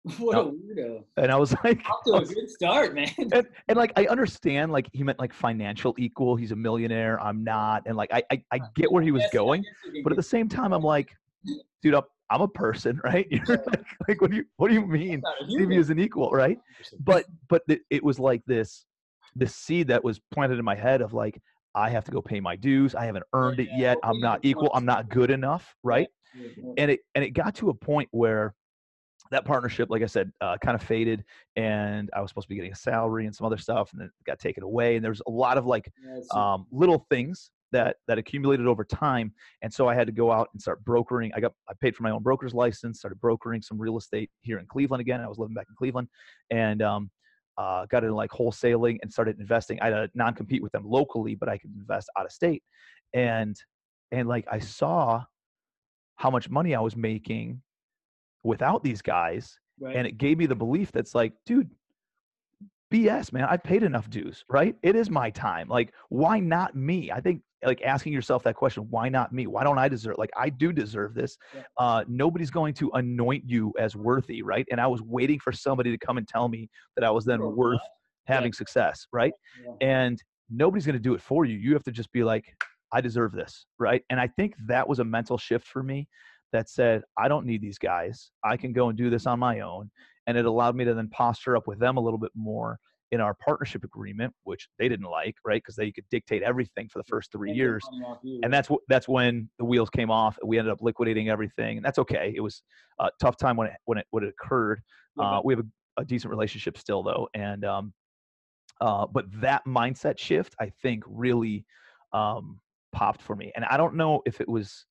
What 0.18 0.34
now, 0.34 0.42
a 0.42 0.52
weirdo. 0.52 1.04
And 1.18 1.32
I 1.32 1.36
was 1.36 1.54
like, 1.64 1.82
off 1.88 2.04
to 2.06 2.14
a 2.14 2.26
good 2.26 2.50
start, 2.50 2.96
man. 2.96 3.12
And, 3.18 3.48
and, 3.68 3.78
like, 3.78 3.92
I 3.96 4.08
understand, 4.08 4.72
like, 4.72 4.90
he 4.94 5.04
meant 5.04 5.20
like 5.20 5.34
financial 5.34 5.94
equal. 5.98 6.36
He's 6.36 6.52
a 6.52 6.56
millionaire. 6.56 7.22
I'm 7.22 7.44
not. 7.44 7.84
And 7.86 7.96
like, 7.96 8.12
I, 8.12 8.24
I, 8.32 8.44
I 8.52 8.60
get 8.76 8.92
where 8.92 9.04
he 9.04 9.12
was 9.12 9.24
going. 9.32 9.64
But 10.04 10.12
at 10.12 10.18
the 10.18 10.24
same 10.24 10.50
time, 10.50 10.74
I'm 10.74 10.82
like, 10.82 11.10
dude, 11.84 11.94
I'm, 11.94 12.04
I'm 12.32 12.42
a 12.42 12.48
person, 12.48 13.00
right? 13.04 13.28
You're 13.30 13.46
like, 13.46 13.84
like, 14.08 14.22
what 14.22 14.32
do 14.32 14.38
you 14.38 14.46
what 14.58 14.70
do 14.70 14.74
you 14.74 14.86
mean? 14.86 15.22
See 15.50 15.66
me 15.66 15.78
as 15.78 15.90
an 15.90 16.00
equal, 16.00 16.32
right? 16.32 16.58
But 17.00 17.26
but 17.50 17.64
it 17.90 18.04
was 18.04 18.20
like 18.20 18.42
this 18.46 18.86
this 19.36 19.56
seed 19.56 19.88
that 19.90 20.04
was 20.04 20.20
planted 20.32 20.58
in 20.58 20.66
my 20.66 20.76
head 20.76 21.02
of 21.02 21.14
like 21.14 21.42
I 21.76 21.90
have 21.90 22.04
to 22.06 22.12
go 22.12 22.22
pay 22.22 22.40
my 22.40 22.56
dues. 22.56 22.96
I 22.96 23.06
haven't 23.06 23.26
earned 23.34 23.60
it 23.60 23.70
yet. 23.76 23.98
I'm 24.04 24.20
not 24.20 24.40
equal. 24.44 24.72
I'm 24.74 24.86
not 24.86 25.10
good 25.10 25.30
enough, 25.30 25.76
right? 25.84 26.08
And 26.78 26.92
it 26.92 27.02
and 27.16 27.24
it 27.24 27.32
got 27.32 27.56
to 27.56 27.70
a 27.70 27.74
point 27.74 28.08
where 28.12 28.56
that 29.32 29.46
partnership, 29.46 29.90
like 29.90 30.04
I 30.04 30.08
said, 30.08 30.32
uh, 30.42 30.58
kind 30.58 30.76
of 30.76 30.84
faded, 30.84 31.24
and 31.56 32.10
I 32.16 32.22
was 32.22 32.30
supposed 32.32 32.46
to 32.46 32.50
be 32.50 32.56
getting 32.56 32.72
a 32.72 32.76
salary 32.76 33.26
and 33.26 33.36
some 33.36 33.46
other 33.46 33.58
stuff, 33.58 33.92
and 33.92 34.02
then 34.02 34.08
it 34.08 34.26
got 34.26 34.40
taken 34.40 34.64
away. 34.64 34.96
And 34.96 35.04
there's 35.04 35.22
a 35.28 35.32
lot 35.32 35.58
of 35.58 35.66
like 35.66 35.92
um, 36.32 36.68
little 36.72 37.06
things 37.10 37.52
that 37.72 37.96
that 38.08 38.18
accumulated 38.18 38.68
over 38.68 38.84
time 38.84 39.32
and 39.62 39.74
so 39.74 39.88
i 39.88 39.96
had 39.96 40.06
to 40.06 40.12
go 40.12 40.30
out 40.30 40.50
and 40.52 40.62
start 40.62 40.84
brokering 40.84 41.32
i 41.36 41.40
got 41.40 41.54
i 41.70 41.74
paid 41.80 41.96
for 41.96 42.04
my 42.04 42.12
own 42.12 42.22
broker's 42.22 42.54
license 42.54 43.00
started 43.00 43.18
brokering 43.22 43.62
some 43.62 43.80
real 43.80 43.98
estate 43.98 44.30
here 44.42 44.60
in 44.60 44.66
cleveland 44.66 45.00
again 45.00 45.22
i 45.22 45.28
was 45.28 45.38
living 45.38 45.54
back 45.54 45.68
in 45.70 45.76
cleveland 45.78 46.06
and 46.50 46.82
um, 46.82 47.10
uh, 47.58 47.86
got 47.88 48.04
into 48.04 48.16
like 48.16 48.32
wholesaling 48.32 48.98
and 49.02 49.12
started 49.12 49.40
investing. 49.40 49.80
I 49.82 49.86
had 49.86 49.94
a 49.94 50.10
non 50.16 50.34
compete 50.34 50.64
with 50.64 50.72
them 50.72 50.84
locally, 50.86 51.36
but 51.36 51.50
I 51.50 51.58
could 51.58 51.72
invest 51.76 52.10
out 52.18 52.26
of 52.26 52.32
state. 52.32 52.64
And 53.14 53.56
and 54.12 54.28
like 54.28 54.46
I 54.52 54.60
saw 54.60 55.24
how 56.16 56.30
much 56.30 56.50
money 56.50 56.76
I 56.76 56.80
was 56.80 56.96
making 56.96 57.62
without 58.44 58.84
these 58.84 59.02
guys, 59.02 59.60
right. 59.80 59.96
and 59.96 60.08
it 60.08 60.18
gave 60.18 60.38
me 60.38 60.46
the 60.46 60.56
belief 60.56 60.92
that's 60.92 61.16
like, 61.16 61.34
dude, 61.46 61.70
BS, 62.92 63.32
man. 63.32 63.46
I 63.46 63.58
paid 63.58 63.84
enough 63.84 64.10
dues, 64.10 64.44
right? 64.50 64.76
It 64.84 64.96
is 64.96 65.10
my 65.10 65.30
time. 65.30 65.70
Like, 65.70 65.94
why 66.10 66.40
not 66.40 66.76
me? 66.76 67.10
I 67.12 67.22
think 67.22 67.42
like 67.64 67.82
asking 67.84 68.12
yourself 68.12 68.44
that 68.44 68.56
question, 68.56 68.88
why 68.90 69.08
not 69.08 69.32
me? 69.32 69.48
Why 69.48 69.64
don't 69.64 69.78
I 69.78 69.88
deserve? 69.88 70.16
Like, 70.18 70.32
I 70.36 70.50
do 70.50 70.74
deserve 70.74 71.14
this. 71.14 71.38
Yeah. 71.56 71.62
Uh, 71.78 72.04
nobody's 72.08 72.52
going 72.52 72.74
to 72.76 72.90
anoint 72.94 73.44
you 73.48 73.74
as 73.80 73.96
worthy, 73.96 74.42
right? 74.42 74.68
And 74.72 74.82
I 74.82 74.88
was 74.88 75.02
waiting 75.02 75.40
for 75.40 75.52
somebody 75.52 75.92
to 75.92 75.98
come 75.98 76.18
and 76.18 76.28
tell 76.28 76.50
me 76.50 76.70
that 76.96 77.06
I 77.06 77.12
was 77.12 77.24
then 77.24 77.40
worth 77.56 77.80
having 78.26 78.52
yeah. 78.52 78.58
success, 78.58 79.08
right? 79.14 79.34
Yeah. 79.64 79.88
And 79.88 80.22
nobody's 80.50 80.86
going 80.86 80.98
to 80.98 81.00
do 81.00 81.14
it 81.14 81.22
for 81.22 81.46
you. 81.46 81.58
You 81.58 81.74
have 81.74 81.84
to 81.84 81.92
just 81.92 82.12
be 82.12 82.24
like, 82.24 82.46
I 82.92 83.00
deserve 83.00 83.32
this, 83.32 83.66
right? 83.80 84.04
And 84.10 84.20
I 84.20 84.28
think 84.28 84.56
that 84.68 84.88
was 84.88 85.00
a 85.00 85.06
mental 85.06 85.38
shift 85.38 85.66
for 85.66 85.82
me 85.82 86.10
that 86.52 86.70
said, 86.70 87.04
I 87.18 87.28
don't 87.28 87.46
need 87.46 87.62
these 87.62 87.78
guys. 87.78 88.32
I 88.44 88.58
can 88.58 88.74
go 88.74 88.90
and 88.90 88.98
do 88.98 89.10
this 89.10 89.26
on 89.26 89.40
my 89.40 89.62
own 89.62 89.90
and 90.28 90.38
it 90.38 90.46
allowed 90.46 90.76
me 90.76 90.86
to 90.86 90.94
then 90.94 91.10
posture 91.10 91.58
up 91.58 91.68
with 91.68 91.80
them 91.80 91.98
a 91.98 92.02
little 92.02 92.20
bit 92.20 92.32
more 92.36 92.80
in 93.12 93.20
our 93.20 93.34
partnership 93.34 93.84
agreement, 93.84 94.34
which 94.44 94.70
they 94.80 94.88
didn't 94.88 95.10
like, 95.10 95.36
right? 95.46 95.62
Because 95.62 95.76
they 95.76 95.92
could 95.92 96.06
dictate 96.10 96.44
everything 96.44 96.88
for 96.88 97.00
the 97.00 97.04
first 97.04 97.32
three 97.32 97.52
years, 97.52 97.84
and 98.42 98.54
that's 98.54 98.70
what 98.70 98.80
that's 98.88 99.08
when 99.08 99.50
the 99.60 99.66
wheels 99.66 99.90
came 99.90 100.10
off. 100.10 100.38
We 100.46 100.58
ended 100.58 100.72
up 100.72 100.82
liquidating 100.82 101.30
everything, 101.30 101.78
and 101.78 101.86
that's 101.86 102.00
okay. 102.00 102.34
It 102.36 102.40
was 102.40 102.64
a 103.00 103.10
tough 103.20 103.36
time 103.36 103.58
when 103.58 103.68
it 103.68 103.74
when 103.86 103.98
it 103.98 104.06
when 104.12 104.24
it 104.24 104.30
occurred. 104.30 104.82
Uh, 105.20 105.42
we 105.44 105.54
have 105.54 105.60
a, 105.60 106.02
a, 106.02 106.06
decent 106.06 106.32
relationship 106.32 106.78
still, 106.78 107.04
though, 107.04 107.28
and 107.34 107.66
um, 107.66 107.94
uh, 108.80 109.06
but 109.06 109.26
that 109.42 109.62
mindset 109.68 110.18
shift, 110.18 110.56
I 110.62 110.72
think, 110.82 111.04
really 111.06 111.66
um, 112.14 112.60
popped 112.94 113.22
for 113.22 113.36
me. 113.36 113.52
And 113.58 113.66
I 113.66 113.76
don't 113.76 113.96
know 113.96 114.22
if 114.26 114.40
it 114.40 114.48
was 114.48 114.86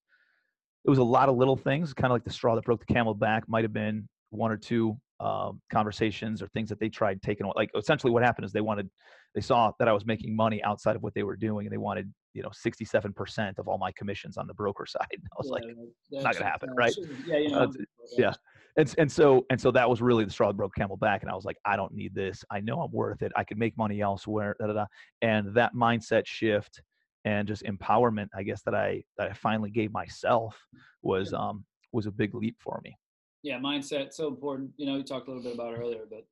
it 0.85 0.91
was 0.91 0.99
a 0.99 1.05
lot 1.05 1.29
of 1.29 1.37
little 1.37 1.57
things, 1.57 1.93
kind 1.93 2.11
of 2.11 2.15
like 2.15 2.25
the 2.25 2.33
straw 2.33 2.55
that 2.55 2.65
broke 2.65 2.81
the 2.87 2.93
camel 2.93 3.15
back. 3.15 3.49
Might 3.49 3.65
have 3.65 3.73
been 3.73 4.09
one 4.31 4.51
or 4.51 4.57
two 4.57 4.99
um, 5.21 5.61
conversations 5.71 6.41
or 6.41 6.49
things 6.49 6.69
that 6.71 6.81
they 6.81 6.89
tried 6.89 7.21
taking. 7.23 7.51
Like 7.55 7.71
essentially, 7.77 8.13
what 8.13 8.23
happened 8.23 8.47
is 8.47 8.53
they 8.53 8.63
wanted, 8.63 8.89
they 9.35 9.43
saw 9.43 9.73
that 9.79 9.89
I 9.89 9.93
was 9.93 10.07
making 10.07 10.35
money 10.35 10.63
outside 10.63 10.97
of 10.97 11.03
what 11.03 11.15
they 11.15 11.23
were 11.23 11.37
doing, 11.37 11.67
and 11.67 11.73
they 11.73 11.79
wanted, 11.79 12.13
you 12.33 12.43
know, 12.43 12.51
sixty-seven 12.53 13.13
percent 13.13 13.59
of 13.59 13.69
all 13.69 13.77
my 13.77 13.93
commissions 13.93 14.39
on 14.39 14.47
the 14.47 14.55
broker 14.55 14.87
side. 14.89 15.07
And 15.13 15.23
I 15.33 15.37
was 15.37 15.49
yeah, 15.49 15.53
like, 15.53 15.77
it's 16.11 16.25
not 16.25 16.35
gonna 16.35 16.47
happen, 16.51 16.71
right? 16.75 16.95
Yeah, 17.27 17.37
you 17.37 17.51
know, 17.51 17.59
uh, 17.59 17.69
yeah. 18.17 18.33
And, 18.77 18.95
and 18.99 19.13
so 19.13 19.45
and 19.51 19.61
so 19.61 19.71
that 19.73 19.91
was 19.91 20.01
really 20.01 20.25
the 20.25 20.31
straw 20.31 20.49
that 20.49 20.57
broke 20.57 20.77
camel 20.77 20.97
back 20.97 21.23
and 21.23 21.31
i 21.31 21.35
was 21.35 21.45
like 21.45 21.57
i 21.65 21.75
don't 21.75 21.93
need 21.93 22.15
this 22.15 22.45
i 22.53 22.61
know 22.61 22.81
i'm 22.81 22.93
worth 22.93 23.21
it 23.21 23.33
i 23.35 23.43
can 23.43 23.59
make 23.59 23.77
money 23.77 24.01
elsewhere 24.01 24.55
da, 24.61 24.69
da, 24.69 24.73
da. 24.73 24.87
and 25.23 25.53
that 25.55 25.75
mindset 25.75 26.25
shift 26.25 26.81
and 27.25 27.47
just 27.47 27.63
empowerment 27.65 28.29
i 28.35 28.43
guess 28.43 28.63
that 28.63 28.75
i 28.75 29.03
that 29.19 29.31
i 29.31 29.33
finally 29.33 29.71
gave 29.71 29.93
myself 29.93 30.57
was 31.03 31.33
um 31.33 31.65
was 31.93 32.07
a 32.07 32.11
big 32.11 32.35
leap 32.35 32.57
for 32.61 32.81
me 32.85 32.97
yeah, 33.43 33.59
mindset 33.59 34.13
so 34.13 34.29
important. 34.29 34.71
You 34.77 34.87
know, 34.87 34.97
you 34.97 35.03
talked 35.03 35.29
a 35.29 35.31
little 35.31 35.43
bit 35.43 35.55
about 35.55 35.79
earlier, 35.79 36.03
but 36.09 36.25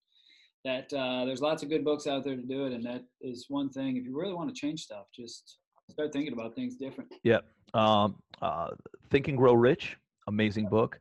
that 0.64 0.92
uh, 0.92 1.24
there's 1.24 1.40
lots 1.40 1.62
of 1.62 1.68
good 1.68 1.84
books 1.84 2.06
out 2.06 2.24
there 2.24 2.36
to 2.36 2.42
do 2.42 2.66
it, 2.66 2.72
and 2.72 2.84
that 2.84 3.04
is 3.20 3.46
one 3.48 3.70
thing. 3.70 3.96
If 3.96 4.04
you 4.04 4.18
really 4.18 4.34
want 4.34 4.54
to 4.54 4.60
change 4.60 4.82
stuff, 4.82 5.06
just 5.14 5.58
start 5.90 6.12
thinking 6.12 6.32
about 6.32 6.54
things 6.54 6.76
different. 6.76 7.12
Yeah. 7.22 7.38
Um, 7.74 8.16
uh, 8.42 8.68
Think 9.10 9.28
and 9.28 9.38
Grow 9.38 9.54
Rich, 9.54 9.96
amazing 10.26 10.68
book. 10.68 10.98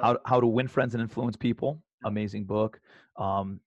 How 0.00 0.18
How 0.24 0.40
to 0.40 0.46
Win 0.46 0.68
Friends 0.68 0.94
and 0.94 1.02
Influence 1.02 1.36
People, 1.36 1.82
amazing 2.04 2.44
book. 2.44 2.80
Um, 3.16 3.60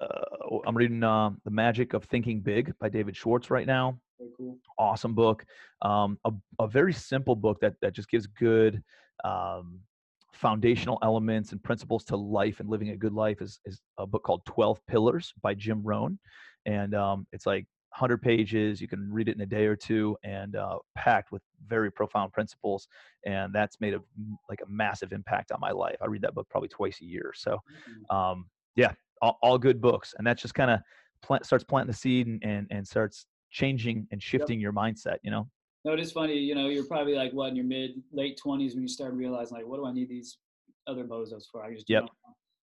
uh, 0.00 0.58
I'm 0.66 0.76
reading 0.76 1.02
uh, 1.02 1.30
The 1.44 1.50
Magic 1.50 1.92
of 1.94 2.04
Thinking 2.04 2.40
Big 2.40 2.72
by 2.78 2.88
David 2.88 3.16
Schwartz 3.16 3.50
right 3.50 3.66
now. 3.66 3.98
Very 4.18 4.30
cool. 4.36 4.58
Awesome 4.78 5.14
book. 5.14 5.44
Um, 5.82 6.18
a, 6.24 6.32
a 6.58 6.66
very 6.66 6.92
simple 6.92 7.36
book 7.36 7.60
that 7.60 7.74
that 7.82 7.94
just 7.94 8.10
gives 8.10 8.26
good 8.26 8.82
um, 9.24 9.80
foundational 10.32 10.98
elements 11.02 11.52
and 11.52 11.62
principles 11.62 12.04
to 12.04 12.16
life 12.16 12.60
and 12.60 12.68
living 12.68 12.90
a 12.90 12.96
good 12.96 13.12
life 13.12 13.42
is, 13.42 13.60
is 13.64 13.80
a 13.98 14.06
book 14.06 14.22
called 14.22 14.44
12 14.46 14.80
Pillars 14.86 15.32
by 15.42 15.54
Jim 15.54 15.82
Rohn. 15.82 16.18
And 16.66 16.94
um, 16.94 17.26
it's 17.32 17.46
like 17.46 17.66
100 17.90 18.22
pages. 18.22 18.80
You 18.80 18.88
can 18.88 19.12
read 19.12 19.28
it 19.28 19.34
in 19.34 19.40
a 19.40 19.46
day 19.46 19.66
or 19.66 19.74
two 19.74 20.16
and 20.22 20.54
uh, 20.54 20.78
packed 20.94 21.32
with 21.32 21.42
very 21.66 21.90
profound 21.90 22.32
principles. 22.32 22.86
And 23.26 23.52
that's 23.52 23.80
made 23.80 23.94
a, 23.94 24.00
like 24.48 24.60
a 24.60 24.70
massive 24.70 25.12
impact 25.12 25.50
on 25.50 25.60
my 25.60 25.70
life. 25.70 25.96
I 26.00 26.06
read 26.06 26.22
that 26.22 26.34
book 26.34 26.46
probably 26.50 26.68
twice 26.68 27.00
a 27.00 27.04
year. 27.04 27.32
So, 27.34 27.58
mm-hmm. 27.90 28.16
um, 28.16 28.46
yeah, 28.76 28.92
all, 29.20 29.38
all, 29.42 29.58
good 29.58 29.80
books. 29.80 30.14
And 30.18 30.26
that 30.26 30.38
just 30.38 30.54
kind 30.54 30.70
of 30.70 30.80
plant, 31.22 31.46
starts 31.46 31.64
planting 31.64 31.90
the 31.90 31.96
seed 31.96 32.26
and, 32.28 32.42
and, 32.44 32.66
and 32.70 32.86
starts 32.86 33.26
changing 33.50 34.06
and 34.12 34.22
shifting 34.22 34.58
yep. 34.58 34.62
your 34.62 34.72
mindset, 34.72 35.18
you 35.22 35.30
know? 35.30 35.48
No, 35.84 35.92
it 35.92 36.00
is 36.00 36.12
funny. 36.12 36.34
You 36.34 36.54
know, 36.54 36.68
you're 36.68 36.84
probably 36.84 37.14
like 37.14 37.32
what 37.32 37.48
in 37.48 37.56
your 37.56 37.64
mid 37.64 38.02
late 38.12 38.36
twenties 38.36 38.74
when 38.74 38.82
you 38.82 38.88
start 38.88 39.14
realizing 39.14 39.56
like, 39.56 39.66
what 39.66 39.76
do 39.76 39.86
I 39.86 39.92
need 39.92 40.08
these 40.08 40.38
other 40.86 41.04
bozos 41.04 41.44
for? 41.50 41.62
I 41.62 41.72
just 41.72 41.88
yep. 41.88 42.04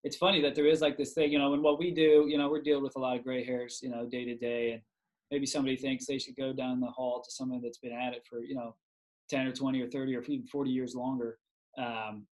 It's 0.03 0.17
funny 0.17 0.43
that 0.43 0.55
there 0.55 0.67
is 0.67 0.83
like 0.83 0.99
this 0.99 1.15
thing, 1.15 1.33
you 1.33 1.39
know, 1.39 1.55
and 1.55 1.63
what 1.63 1.79
we 1.79 1.91
do, 1.91 2.27
you 2.29 2.37
know, 2.37 2.51
we're 2.51 2.61
dealing 2.61 2.83
with 2.83 2.97
a 2.97 2.99
lot 2.99 3.17
of 3.17 3.25
gray 3.25 3.43
hairs, 3.43 3.81
you 3.83 3.89
know, 3.89 4.07
day 4.07 4.27
to 4.27 4.35
day, 4.35 4.73
and 4.73 4.83
maybe 5.31 5.47
somebody 5.47 5.77
thinks 5.77 6.05
they 6.05 6.19
should 6.19 6.37
go 6.37 6.53
down 6.53 6.81
the 6.81 6.87
hall 6.87 7.23
to 7.23 7.31
someone 7.31 7.63
that's 7.63 7.79
been 7.79 7.93
at 7.93 8.13
it 8.13 8.23
for 8.29 8.43
you 8.43 8.55
know, 8.55 8.75
ten 9.31 9.47
or 9.47 9.53
twenty 9.53 9.81
or 9.81 9.89
thirty 9.89 10.15
or 10.15 10.23
even 10.23 10.47
forty 10.47 10.71
years 10.71 10.95
longer. 10.95 11.39
Um, 11.79 12.27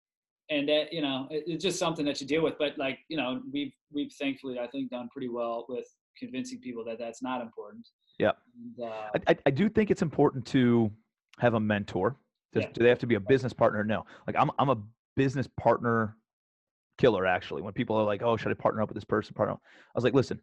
and 0.50 0.68
that 0.70 0.92
you 0.92 1.02
know, 1.02 1.28
it, 1.30 1.44
it's 1.46 1.64
just 1.64 1.78
something 1.78 2.06
that 2.06 2.20
you 2.22 2.26
deal 2.26 2.42
with. 2.42 2.58
But 2.58 2.78
like 2.78 3.00
you 3.10 3.18
know, 3.18 3.42
we've 3.52 3.74
we've 3.94 4.12
thankfully 4.14 4.58
I 4.60 4.68
think 4.68 4.90
done 4.90 5.10
pretty 5.12 5.30
well 5.30 5.66
with 5.70 5.86
convincing 6.18 6.60
people 6.60 6.84
that 6.86 6.98
that's 6.98 7.22
not 7.22 7.42
important. 7.42 7.88
Yeah. 8.20 8.32
And, 8.78 8.90
uh, 8.90 9.22
I, 9.28 9.38
I 9.46 9.50
do 9.50 9.70
think 9.70 9.90
it's 9.90 10.02
important 10.02 10.46
to 10.48 10.92
have 11.40 11.56
a 11.56 11.60
mentor. 11.60 12.18
Does, 12.54 12.64
yeah. 12.64 12.70
Do 12.74 12.84
they 12.84 12.90
have 12.90 13.00
to 13.00 13.08
be 13.08 13.16
a 13.16 13.20
business 13.20 13.54
partner? 13.54 13.84
No. 13.84 14.06
Like 14.28 14.36
I'm, 14.38 14.52
I'm 14.60 14.70
a 14.70 14.78
business 15.16 15.48
partner 15.60 16.18
killer 16.98 17.26
actually. 17.26 17.62
When 17.62 17.74
people 17.74 17.96
are 17.96 18.04
like, 18.04 18.22
"Oh, 18.22 18.38
should 18.38 18.52
I 18.52 18.56
partner 18.56 18.82
up 18.82 18.90
with 18.90 18.96
this 18.96 19.06
person?" 19.06 19.34
Partner, 19.34 19.56
I 19.56 19.58
was 19.96 20.04
like, 20.04 20.14
"Listen, 20.14 20.40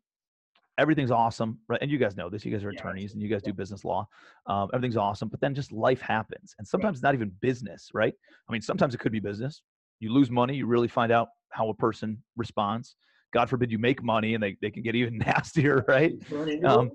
everything's 0.79 1.11
awesome, 1.11 1.59
right? 1.69 1.81
And 1.83 1.91
you 1.91 1.99
guys 1.99 2.17
know 2.17 2.29
this. 2.29 2.45
You 2.45 2.53
guys 2.53 2.65
are 2.65 2.71
attorneys 2.71 3.13
and 3.13 3.23
you 3.23 3.29
guys 3.29 3.43
do 3.43 3.53
business 3.53 3.85
law. 3.85 4.09
Um, 4.47 4.69
everything's 4.73 4.97
awesome, 4.97 5.29
but 5.29 5.41
then 5.41 5.55
just 5.55 5.73
life 5.73 6.01
happens, 6.01 6.55
and 6.59 6.67
sometimes 6.67 6.95
right. 6.95 6.97
it's 6.97 7.03
not 7.03 7.15
even 7.15 7.33
business, 7.41 7.91
right? 7.95 8.15
I 8.49 8.53
mean, 8.53 8.63
sometimes 8.63 8.95
it 8.95 8.99
could 8.99 9.13
be 9.13 9.21
business. 9.21 9.63
You 10.01 10.13
lose 10.13 10.31
money, 10.31 10.57
you 10.57 10.67
really 10.67 10.89
find 10.89 11.13
out 11.13 11.29
how 11.51 11.69
a 11.69 11.75
person 11.75 12.23
responds. 12.37 12.97
God 13.37 13.51
forbid 13.51 13.71
you 13.71 13.79
make 13.79 14.03
money 14.03 14.33
and 14.33 14.43
they, 14.43 14.57
they 14.63 14.71
can 14.71 14.83
get 14.83 14.95
even 14.95 15.19
nastier, 15.27 15.85
right? 15.87 16.15
Um, 16.65 16.91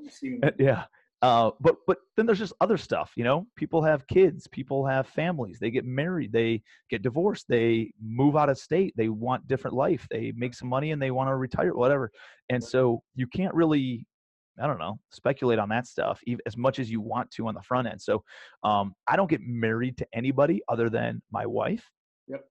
yeah. 0.58 0.86
Uh, 1.22 1.52
but 1.60 1.76
but 1.86 2.00
then 2.18 2.26
there's 2.26 2.40
just 2.40 2.54
other 2.62 2.78
stuff, 2.78 3.12
you 3.16 3.24
know. 3.24 3.46
People 3.56 3.84
have 3.84 4.08
kids, 4.08 4.48
people 4.48 4.84
have 4.88 5.06
families, 5.06 5.60
they 5.60 5.70
get 5.70 5.86
married, 5.86 6.34
they 6.34 6.64
get 6.90 7.04
divorced, 7.04 7.46
they 7.48 7.94
move 8.04 8.36
out 8.36 8.50
of 8.50 8.58
state, 8.58 8.92
they 8.98 9.08
want 9.08 9.48
different 9.48 9.76
life, 9.76 10.08
they 10.10 10.34
make 10.36 10.56
some 10.56 10.68
money 10.68 10.94
and 10.94 11.00
they 11.00 11.12
want 11.12 11.30
to 11.30 11.36
retire, 11.36 11.76
whatever. 11.76 12.10
And 12.50 12.64
so 12.64 13.04
you 13.14 13.28
can't 13.28 13.54
really, 13.54 14.08
I 14.60 14.66
don't 14.66 14.80
know, 14.80 15.00
speculate 15.12 15.60
on 15.60 15.70
that 15.70 15.86
stuff 15.86 16.20
even 16.26 16.42
as 16.48 16.58
much 16.58 16.80
as 16.80 16.90
you 16.90 17.02
want 17.02 17.30
to 17.34 17.48
on 17.48 17.54
the 17.54 17.62
front 17.62 17.88
end. 17.88 18.02
So 18.02 18.24
um, 18.64 18.96
I 19.08 19.16
don't 19.16 19.30
get 19.30 19.42
married 19.42 20.00
to 20.00 20.08
anybody 20.14 20.64
other 20.70 20.90
than 20.90 21.22
my 21.32 21.46
wife. 21.46 21.88
Yep. 22.30 22.46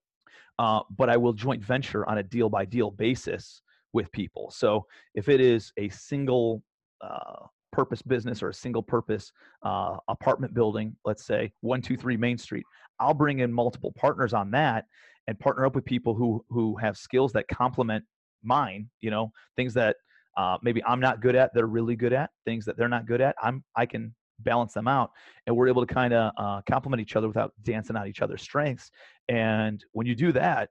Uh, 0.59 0.79
but 0.97 1.09
I 1.09 1.17
will 1.17 1.33
joint 1.33 1.61
venture 1.61 2.07
on 2.07 2.19
a 2.19 2.23
deal 2.23 2.47
by 2.47 2.63
deal 2.63 2.89
basis 2.89 3.61
with 3.93 4.11
people. 4.11 4.51
So 4.51 4.85
if 5.15 5.29
it 5.29 5.41
is 5.41 5.71
a 5.77 5.89
single 5.89 6.63
uh, 7.01 7.45
purpose 7.71 8.01
business 8.01 8.43
or 8.43 8.49
a 8.49 8.53
single 8.53 8.83
purpose 8.83 9.31
uh, 9.63 9.97
apartment 10.07 10.53
building, 10.53 10.95
let's 11.05 11.25
say 11.25 11.51
123 11.61 12.17
Main 12.17 12.37
Street, 12.37 12.65
I'll 12.99 13.13
bring 13.13 13.39
in 13.39 13.51
multiple 13.51 13.93
partners 13.97 14.33
on 14.33 14.51
that 14.51 14.85
and 15.27 15.39
partner 15.39 15.65
up 15.65 15.75
with 15.75 15.85
people 15.85 16.13
who 16.13 16.43
who 16.49 16.75
have 16.77 16.97
skills 16.97 17.31
that 17.33 17.47
complement 17.47 18.03
mine. 18.43 18.89
You 19.01 19.11
know, 19.11 19.31
things 19.55 19.73
that 19.75 19.97
uh, 20.37 20.57
maybe 20.61 20.83
I'm 20.83 20.99
not 20.99 21.21
good 21.21 21.35
at, 21.35 21.51
they're 21.53 21.67
really 21.67 21.95
good 21.95 22.13
at. 22.13 22.29
Things 22.45 22.65
that 22.65 22.77
they're 22.77 22.89
not 22.89 23.05
good 23.07 23.21
at, 23.21 23.35
I'm 23.41 23.63
I 23.75 23.85
can 23.85 24.13
balance 24.39 24.73
them 24.73 24.87
out, 24.87 25.11
and 25.47 25.55
we're 25.55 25.67
able 25.67 25.85
to 25.85 25.93
kind 25.93 26.13
of 26.13 26.31
uh, 26.37 26.61
complement 26.69 27.01
each 27.01 27.15
other 27.15 27.27
without 27.27 27.53
dancing 27.63 27.95
on 27.95 28.07
each 28.07 28.21
other's 28.21 28.41
strengths. 28.41 28.91
And 29.29 29.83
when 29.93 30.07
you 30.07 30.15
do 30.15 30.31
that, 30.33 30.69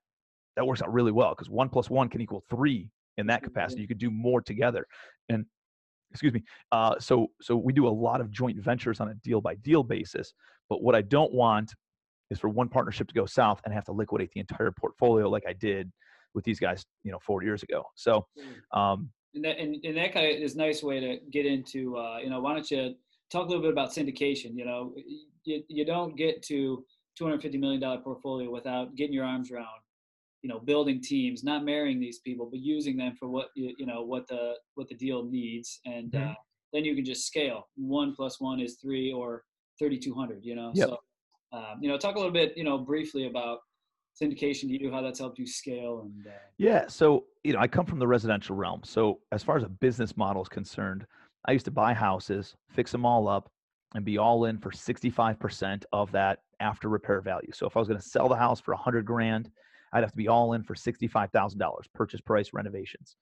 that 0.56 0.66
works 0.66 0.82
out 0.82 0.92
really 0.92 1.12
well 1.12 1.30
because 1.30 1.48
one 1.48 1.68
plus 1.68 1.88
one 1.88 2.08
can 2.08 2.20
equal 2.20 2.44
three 2.50 2.90
in 3.20 3.26
that 3.28 3.42
capacity. 3.42 3.76
Mm-hmm. 3.76 3.82
You 3.82 3.88
could 3.88 3.98
do 3.98 4.10
more 4.10 4.40
together. 4.40 4.86
And 5.28 5.46
excuse 6.10 6.32
me. 6.32 6.42
Uh, 6.72 6.98
so 6.98 7.28
so 7.40 7.56
we 7.56 7.72
do 7.72 7.86
a 7.86 7.90
lot 7.90 8.20
of 8.20 8.30
joint 8.30 8.58
ventures 8.58 9.00
on 9.00 9.08
a 9.08 9.14
deal 9.14 9.40
by 9.40 9.54
deal 9.56 9.82
basis. 9.82 10.32
But 10.68 10.82
what 10.82 10.94
I 10.94 11.02
don't 11.02 11.32
want 11.32 11.72
is 12.30 12.38
for 12.38 12.48
one 12.48 12.68
partnership 12.68 13.08
to 13.08 13.14
go 13.14 13.26
south 13.26 13.60
and 13.64 13.74
have 13.74 13.84
to 13.84 13.92
liquidate 13.92 14.30
the 14.32 14.40
entire 14.40 14.72
portfolio 14.72 15.28
like 15.28 15.44
I 15.48 15.52
did 15.52 15.90
with 16.34 16.44
these 16.44 16.60
guys, 16.60 16.84
you 17.02 17.10
know, 17.10 17.18
four 17.24 17.42
years 17.42 17.62
ago. 17.62 17.84
So. 17.94 18.26
Mm. 18.38 18.78
Um, 18.78 19.10
and 19.34 19.44
that, 19.44 19.58
and, 19.58 19.76
and 19.84 19.96
that 19.96 20.12
kind 20.12 20.26
of 20.26 20.42
is 20.42 20.54
a 20.54 20.58
nice 20.58 20.82
way 20.82 20.98
to 20.98 21.18
get 21.30 21.46
into, 21.46 21.96
uh, 21.96 22.18
you 22.18 22.30
know, 22.30 22.40
why 22.40 22.52
don't 22.52 22.68
you 22.68 22.94
talk 23.30 23.46
a 23.46 23.48
little 23.48 23.62
bit 23.62 23.70
about 23.70 23.90
syndication? 23.90 24.56
You 24.56 24.64
know, 24.64 24.92
you, 25.44 25.62
you 25.68 25.84
don't 25.84 26.16
get 26.16 26.42
to 26.44 26.84
$250 27.20 27.58
million 27.60 28.00
portfolio 28.02 28.50
without 28.50 28.96
getting 28.96 29.12
your 29.12 29.24
arms 29.24 29.52
around 29.52 29.66
you 30.42 30.48
know 30.48 30.58
building 30.58 31.00
teams 31.00 31.44
not 31.44 31.64
marrying 31.64 32.00
these 32.00 32.20
people 32.20 32.48
but 32.50 32.60
using 32.60 32.96
them 32.96 33.14
for 33.18 33.28
what 33.28 33.48
you, 33.54 33.74
you 33.78 33.86
know 33.86 34.02
what 34.02 34.26
the 34.28 34.54
what 34.74 34.88
the 34.88 34.94
deal 34.94 35.24
needs 35.24 35.80
and 35.84 36.12
mm-hmm. 36.12 36.30
uh, 36.30 36.34
then 36.72 36.84
you 36.84 36.94
can 36.94 37.04
just 37.04 37.26
scale. 37.26 37.68
One 37.76 38.14
plus 38.14 38.40
one 38.40 38.60
is 38.60 38.76
three 38.80 39.12
or 39.12 39.44
3200 39.78 40.44
you 40.44 40.54
know? 40.54 40.72
Yep. 40.74 40.88
so 40.88 40.98
um, 41.52 41.78
you 41.80 41.88
know 41.88 41.98
talk 41.98 42.14
a 42.14 42.18
little 42.18 42.32
bit 42.32 42.56
you 42.56 42.64
know 42.64 42.78
briefly 42.78 43.26
about 43.26 43.58
syndication. 44.20 44.62
To 44.62 44.82
you 44.82 44.90
how 44.90 45.02
that's 45.02 45.18
helped 45.18 45.38
you 45.38 45.46
scale 45.46 46.02
and 46.04 46.26
uh, 46.26 46.30
yeah 46.58 46.86
so 46.86 47.24
you 47.44 47.52
know 47.52 47.58
i 47.58 47.66
come 47.66 47.86
from 47.86 47.98
the 47.98 48.06
residential 48.06 48.56
realm. 48.56 48.80
So 48.84 49.20
as 49.32 49.42
far 49.42 49.56
as 49.56 49.62
a 49.62 49.68
business 49.68 50.16
model 50.16 50.42
is 50.42 50.48
concerned 50.48 51.06
i 51.46 51.52
used 51.52 51.64
to 51.64 51.70
buy 51.70 51.94
houses 51.94 52.54
fix 52.70 52.92
them 52.92 53.04
all 53.04 53.28
up 53.28 53.50
and 53.94 54.04
be 54.04 54.18
all 54.18 54.44
in 54.44 54.56
for 54.56 54.70
65% 54.70 55.82
of 55.92 56.12
that 56.12 56.38
after 56.60 56.88
repair 56.88 57.20
value. 57.20 57.50
So 57.52 57.66
if 57.66 57.76
i 57.76 57.80
was 57.80 57.88
going 57.88 58.00
to 58.00 58.06
sell 58.06 58.28
the 58.28 58.36
house 58.36 58.60
for 58.60 58.74
100 58.74 59.04
grand 59.04 59.50
I'd 59.92 60.02
have 60.02 60.12
to 60.12 60.16
be 60.16 60.28
all 60.28 60.52
in 60.52 60.62
for 60.62 60.74
$65,000 60.74 61.72
purchase 61.94 62.20
price 62.20 62.50
renovations. 62.52 63.16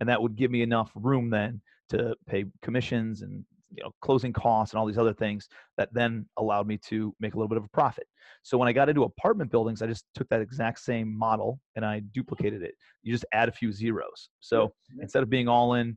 And 0.00 0.08
that 0.08 0.20
would 0.20 0.36
give 0.36 0.50
me 0.50 0.62
enough 0.62 0.90
room 0.94 1.30
then 1.30 1.60
to 1.90 2.16
pay 2.26 2.46
commissions 2.62 3.22
and 3.22 3.44
you 3.70 3.82
know 3.82 3.90
closing 4.00 4.32
costs 4.32 4.72
and 4.72 4.80
all 4.80 4.86
these 4.86 4.98
other 4.98 5.12
things 5.12 5.48
that 5.76 5.92
then 5.92 6.26
allowed 6.36 6.66
me 6.66 6.78
to 6.78 7.14
make 7.20 7.34
a 7.34 7.36
little 7.36 7.48
bit 7.48 7.58
of 7.58 7.64
a 7.64 7.68
profit. 7.68 8.06
So 8.42 8.56
when 8.56 8.68
I 8.68 8.72
got 8.72 8.88
into 8.88 9.04
apartment 9.04 9.50
buildings, 9.50 9.82
I 9.82 9.86
just 9.86 10.04
took 10.14 10.28
that 10.28 10.40
exact 10.40 10.80
same 10.80 11.16
model 11.16 11.60
and 11.76 11.84
I 11.84 12.00
duplicated 12.12 12.62
it. 12.62 12.74
You 13.02 13.12
just 13.12 13.24
add 13.32 13.48
a 13.48 13.52
few 13.52 13.72
zeros. 13.72 14.30
So 14.40 14.72
instead 15.00 15.22
of 15.22 15.30
being 15.30 15.48
all 15.48 15.74
in 15.74 15.96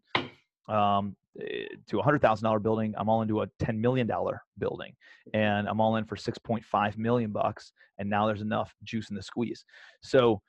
um, 0.68 1.16
to 1.88 2.00
a 2.00 2.04
hundred 2.04 2.22
thousand 2.22 2.46
dollar 2.46 2.60
building, 2.60 2.94
I'm 2.98 3.10
all 3.10 3.22
into 3.22 3.42
a 3.42 3.48
ten 3.60 3.80
million 3.80 4.08
dollar 4.08 4.42
building, 4.58 4.94
and 5.34 5.68
I'm 5.68 5.80
all 5.80 5.96
in 5.98 6.06
for 6.06 6.16
six 6.16 6.38
point 6.38 6.64
five 6.64 6.98
million 6.98 7.32
bucks. 7.32 7.72
And 8.00 8.10
now 8.10 8.28
there's 8.28 8.42
enough 8.42 8.74
juice 8.84 9.10
in 9.10 9.16
the 9.16 9.22
squeeze. 9.22 9.66
So, 10.02 10.42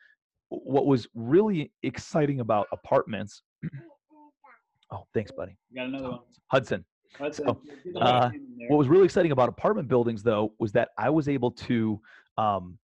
what 0.48 0.87
was 0.87 1.07
really 1.14 1.72
exciting 1.83 2.40
about 2.40 2.66
apartments? 2.72 3.42
oh, 4.92 5.05
thanks, 5.14 5.31
buddy. 5.31 5.57
got 5.74 5.87
another 5.87 6.11
one. 6.11 6.20
Hudson. 6.48 6.85
Hudson. 7.18 7.46
So, 7.46 7.61
uh, 8.01 8.31
what 8.68 8.77
was 8.77 8.88
really 8.88 9.05
exciting 9.05 9.33
about 9.33 9.48
apartment 9.48 9.88
buildings, 9.88 10.22
though, 10.22 10.53
was 10.59 10.72
that 10.72 10.90
I 10.98 11.11
was 11.11 11.29
able 11.29 11.51
to 11.53 12.01
um, 12.37 12.79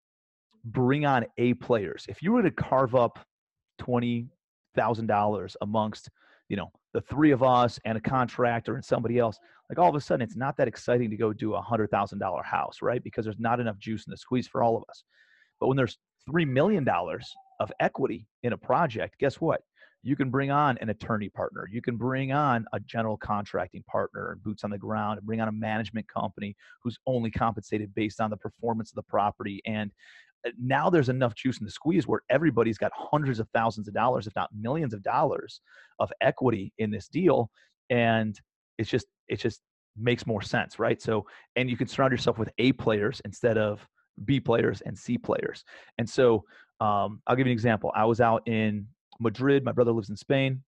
bring 0.64 1.06
on 1.06 1.26
A 1.38 1.54
players. 1.54 2.06
If 2.08 2.22
you 2.22 2.32
were 2.32 2.42
to 2.42 2.50
carve 2.50 2.94
up 2.94 3.18
twenty 3.78 4.28
thousand 4.74 5.06
dollars 5.06 5.56
amongst, 5.60 6.08
you 6.52 6.56
know, 6.56 6.70
the 6.92 7.00
three 7.00 7.30
of 7.30 7.42
us 7.42 7.80
and 7.86 7.96
a 7.96 8.00
contractor 8.00 8.74
and 8.74 8.84
somebody 8.84 9.18
else, 9.18 9.38
like 9.70 9.78
all 9.78 9.88
of 9.88 9.94
a 9.94 10.00
sudden 10.02 10.22
it's 10.22 10.36
not 10.36 10.54
that 10.58 10.68
exciting 10.68 11.08
to 11.08 11.16
go 11.16 11.32
do 11.32 11.54
a 11.54 11.60
hundred 11.62 11.90
thousand 11.90 12.18
dollar 12.18 12.42
house, 12.42 12.82
right? 12.82 13.02
Because 13.02 13.24
there's 13.24 13.38
not 13.38 13.58
enough 13.58 13.78
juice 13.78 14.06
in 14.06 14.10
the 14.10 14.18
squeeze 14.18 14.46
for 14.46 14.62
all 14.62 14.76
of 14.76 14.84
us. 14.90 15.02
But 15.58 15.68
when 15.68 15.78
there's 15.78 15.96
three 16.26 16.44
million 16.44 16.84
dollars 16.84 17.32
of 17.58 17.72
equity 17.80 18.26
in 18.42 18.52
a 18.52 18.58
project, 18.58 19.18
guess 19.18 19.40
what? 19.40 19.62
You 20.02 20.14
can 20.14 20.28
bring 20.28 20.50
on 20.50 20.76
an 20.82 20.90
attorney 20.90 21.30
partner. 21.30 21.66
You 21.72 21.80
can 21.80 21.96
bring 21.96 22.32
on 22.32 22.66
a 22.74 22.80
general 22.80 23.16
contracting 23.16 23.82
partner 23.84 24.32
and 24.32 24.42
boots 24.42 24.62
on 24.62 24.68
the 24.68 24.76
ground 24.76 25.16
and 25.16 25.26
bring 25.26 25.40
on 25.40 25.48
a 25.48 25.52
management 25.52 26.06
company 26.06 26.54
who's 26.82 26.98
only 27.06 27.30
compensated 27.30 27.94
based 27.94 28.20
on 28.20 28.28
the 28.28 28.36
performance 28.36 28.90
of 28.90 28.96
the 28.96 29.04
property. 29.04 29.62
And 29.64 29.90
now 30.58 30.90
there's 30.90 31.08
enough 31.08 31.34
juice 31.34 31.58
in 31.58 31.64
the 31.64 31.70
squeeze 31.70 32.06
where 32.06 32.22
everybody's 32.30 32.78
got 32.78 32.92
hundreds 32.94 33.38
of 33.38 33.48
thousands 33.54 33.88
of 33.88 33.94
dollars, 33.94 34.26
if 34.26 34.34
not 34.34 34.50
millions 34.58 34.94
of 34.94 35.02
dollars 35.02 35.60
of 35.98 36.12
equity 36.20 36.72
in 36.78 36.90
this 36.90 37.08
deal. 37.08 37.50
And 37.90 38.38
it's 38.78 38.90
just, 38.90 39.06
it 39.28 39.36
just 39.36 39.60
makes 39.96 40.26
more 40.26 40.42
sense, 40.42 40.78
right? 40.78 41.00
So, 41.00 41.26
and 41.56 41.68
you 41.70 41.76
can 41.76 41.86
surround 41.86 42.12
yourself 42.12 42.38
with 42.38 42.48
A 42.58 42.72
players 42.72 43.20
instead 43.24 43.58
of 43.58 43.86
B 44.24 44.40
players 44.40 44.80
and 44.82 44.98
C 44.98 45.18
players. 45.18 45.64
And 45.98 46.08
so, 46.08 46.44
um, 46.80 47.20
I'll 47.26 47.36
give 47.36 47.46
you 47.46 47.52
an 47.52 47.56
example. 47.56 47.92
I 47.94 48.04
was 48.04 48.20
out 48.20 48.46
in 48.48 48.86
Madrid. 49.20 49.64
My 49.64 49.72
brother 49.72 49.92
lives 49.92 50.10
in 50.10 50.16
Spain. 50.16 50.62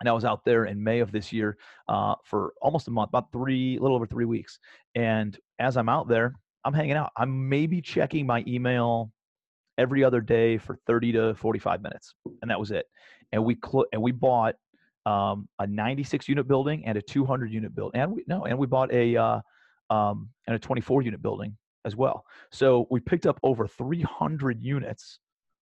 And 0.00 0.08
I 0.08 0.12
was 0.12 0.24
out 0.24 0.44
there 0.44 0.64
in 0.64 0.82
May 0.82 1.00
of 1.00 1.12
this 1.12 1.32
year 1.32 1.56
uh, 1.88 2.14
for 2.24 2.52
almost 2.60 2.88
a 2.88 2.90
month, 2.90 3.10
about 3.10 3.30
three, 3.32 3.76
a 3.76 3.80
little 3.80 3.96
over 3.96 4.06
three 4.06 4.24
weeks. 4.24 4.58
And 4.94 5.38
as 5.58 5.76
I'm 5.76 5.88
out 5.88 6.08
there, 6.08 6.34
I'm 6.64 6.72
hanging 6.72 6.96
out. 6.96 7.12
I'm 7.16 7.48
maybe 7.48 7.80
checking 7.80 8.26
my 8.26 8.44
email 8.46 9.10
every 9.78 10.04
other 10.04 10.20
day 10.20 10.58
for 10.58 10.76
30 10.86 11.12
to 11.12 11.34
45 11.34 11.82
minutes, 11.82 12.14
and 12.42 12.50
that 12.50 12.58
was 12.58 12.70
it. 12.70 12.86
And 13.32 13.44
we 13.44 13.56
cl- 13.64 13.86
and 13.92 14.00
we 14.00 14.12
bought 14.12 14.54
um, 15.06 15.48
a 15.58 15.66
96 15.66 16.28
unit 16.28 16.48
building 16.48 16.84
and 16.86 16.96
a 16.96 17.02
200 17.02 17.52
unit 17.52 17.74
building, 17.74 18.00
and 18.00 18.12
we 18.12 18.24
no, 18.26 18.44
and 18.44 18.58
we 18.58 18.66
bought 18.66 18.92
a 18.92 19.16
uh, 19.16 19.40
um, 19.90 20.30
and 20.46 20.56
a 20.56 20.58
24 20.58 21.02
unit 21.02 21.20
building 21.22 21.56
as 21.84 21.94
well. 21.94 22.24
So 22.50 22.86
we 22.90 23.00
picked 23.00 23.26
up 23.26 23.38
over 23.42 23.66
300 23.66 24.62
units 24.62 25.18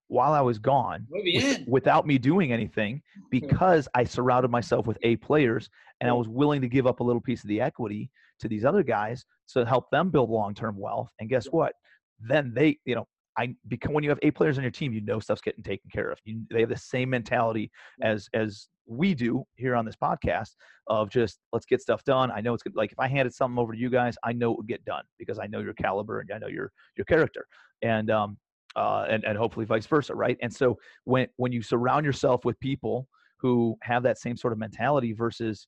while 0.08 0.32
I 0.32 0.40
was 0.40 0.58
gone 0.58 1.06
with, 1.10 1.66
without 1.66 2.06
me 2.06 2.18
doing 2.18 2.52
anything 2.52 3.02
because 3.30 3.88
I 3.94 4.04
surrounded 4.04 4.50
myself 4.50 4.86
with 4.86 4.98
A 5.02 5.16
players 5.16 5.70
and 6.00 6.10
I 6.10 6.12
was 6.12 6.28
willing 6.28 6.60
to 6.60 6.68
give 6.68 6.86
up 6.86 7.00
a 7.00 7.02
little 7.02 7.20
piece 7.20 7.42
of 7.42 7.48
the 7.48 7.60
equity 7.60 8.10
to 8.42 8.48
these 8.48 8.64
other 8.64 8.82
guys 8.82 9.24
to 9.48 9.64
help 9.64 9.90
them 9.90 10.10
build 10.10 10.30
long-term 10.30 10.76
wealth. 10.78 11.10
And 11.20 11.28
guess 11.28 11.46
what? 11.46 11.72
Then 12.20 12.52
they, 12.54 12.78
you 12.84 12.94
know, 12.94 13.06
I 13.38 13.54
because 13.68 13.90
when 13.90 14.04
you 14.04 14.10
have 14.10 14.18
A 14.22 14.30
players 14.30 14.58
on 14.58 14.64
your 14.64 14.70
team, 14.70 14.92
you 14.92 15.00
know 15.00 15.18
stuff's 15.18 15.40
getting 15.40 15.62
taken 15.64 15.88
care 15.90 16.10
of. 16.10 16.18
You, 16.24 16.42
they 16.50 16.60
have 16.60 16.68
the 16.68 16.76
same 16.76 17.10
mentality 17.10 17.70
as 18.02 18.28
as 18.34 18.68
we 18.86 19.14
do 19.14 19.44
here 19.56 19.74
on 19.74 19.86
this 19.86 19.96
podcast 19.96 20.50
of 20.88 21.08
just 21.08 21.38
let's 21.52 21.64
get 21.64 21.80
stuff 21.80 22.04
done. 22.04 22.30
I 22.30 22.40
know 22.40 22.52
it's 22.52 22.62
good. 22.62 22.76
Like 22.76 22.92
if 22.92 22.98
I 22.98 23.08
handed 23.08 23.34
something 23.34 23.58
over 23.58 23.72
to 23.72 23.78
you 23.78 23.88
guys, 23.88 24.16
I 24.22 24.32
know 24.32 24.52
it 24.52 24.58
would 24.58 24.68
get 24.68 24.84
done 24.84 25.04
because 25.18 25.38
I 25.38 25.46
know 25.46 25.60
your 25.60 25.74
caliber 25.74 26.20
and 26.20 26.30
I 26.30 26.38
know 26.38 26.48
your 26.48 26.72
your 26.96 27.06
character. 27.06 27.46
And 27.82 28.10
um, 28.10 28.36
uh, 28.76 29.06
and 29.08 29.24
and 29.24 29.36
hopefully 29.38 29.66
vice 29.66 29.86
versa, 29.86 30.14
right? 30.14 30.36
And 30.42 30.52
so 30.52 30.78
when 31.04 31.26
when 31.36 31.52
you 31.52 31.62
surround 31.62 32.04
yourself 32.04 32.44
with 32.44 32.58
people 32.60 33.08
who 33.38 33.76
have 33.82 34.02
that 34.04 34.18
same 34.18 34.36
sort 34.36 34.52
of 34.52 34.58
mentality 34.58 35.12
versus 35.12 35.66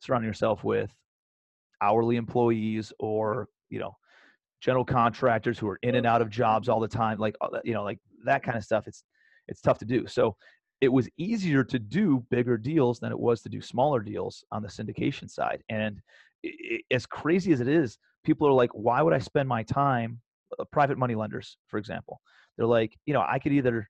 surrounding 0.00 0.28
yourself 0.28 0.64
with 0.64 0.90
hourly 1.80 2.16
employees 2.16 2.92
or 2.98 3.48
you 3.70 3.78
know 3.78 3.96
general 4.60 4.84
contractors 4.84 5.58
who 5.58 5.68
are 5.68 5.78
in 5.82 5.94
and 5.94 6.06
out 6.06 6.22
of 6.22 6.30
jobs 6.30 6.68
all 6.68 6.80
the 6.80 6.88
time 6.88 7.18
like 7.18 7.36
uh, 7.40 7.48
you 7.64 7.74
know 7.74 7.84
like 7.84 7.98
that 8.24 8.42
kind 8.42 8.56
of 8.56 8.64
stuff 8.64 8.86
it's 8.86 9.04
it's 9.48 9.60
tough 9.60 9.78
to 9.78 9.84
do. 9.84 10.06
So 10.06 10.36
it 10.80 10.88
was 10.88 11.08
easier 11.16 11.64
to 11.64 11.78
do 11.78 12.24
bigger 12.30 12.58
deals 12.58 12.98
than 12.98 13.12
it 13.12 13.18
was 13.18 13.40
to 13.42 13.48
do 13.48 13.60
smaller 13.60 14.00
deals 14.00 14.44
on 14.52 14.62
the 14.62 14.68
syndication 14.68 15.30
side. 15.30 15.62
And 15.68 16.00
it, 16.42 16.82
as 16.90 17.06
crazy 17.06 17.52
as 17.52 17.60
it 17.60 17.68
is 17.68 17.98
people 18.24 18.46
are 18.46 18.52
like 18.52 18.70
why 18.72 19.00
would 19.00 19.14
i 19.14 19.18
spend 19.18 19.48
my 19.48 19.62
time 19.62 20.20
uh, 20.58 20.64
private 20.70 20.98
money 20.98 21.14
lenders 21.14 21.56
for 21.66 21.78
example 21.78 22.20
they're 22.56 22.66
like 22.66 22.96
you 23.06 23.14
know 23.14 23.24
i 23.26 23.38
could 23.38 23.52
either 23.52 23.88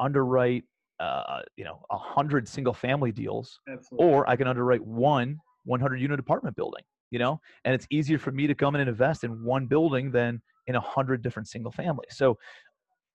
underwrite 0.00 0.64
uh, 0.98 1.40
you 1.56 1.64
know 1.64 1.80
a 1.90 1.96
hundred 1.96 2.48
single 2.48 2.74
family 2.74 3.12
deals 3.12 3.60
Absolutely. 3.70 4.06
or 4.06 4.28
i 4.28 4.34
can 4.34 4.48
underwrite 4.48 4.84
one 4.84 5.38
100 5.64 6.00
unit 6.00 6.18
apartment 6.18 6.56
building 6.56 6.82
you 7.10 7.18
know 7.18 7.40
and 7.64 7.74
it's 7.74 7.86
easier 7.90 8.18
for 8.18 8.32
me 8.32 8.46
to 8.46 8.54
come 8.54 8.74
in 8.74 8.80
and 8.80 8.90
invest 8.90 9.24
in 9.24 9.44
one 9.44 9.66
building 9.66 10.10
than 10.10 10.40
in 10.66 10.74
a 10.74 10.80
hundred 10.80 11.22
different 11.22 11.48
single 11.48 11.72
families. 11.72 12.16
So 12.16 12.38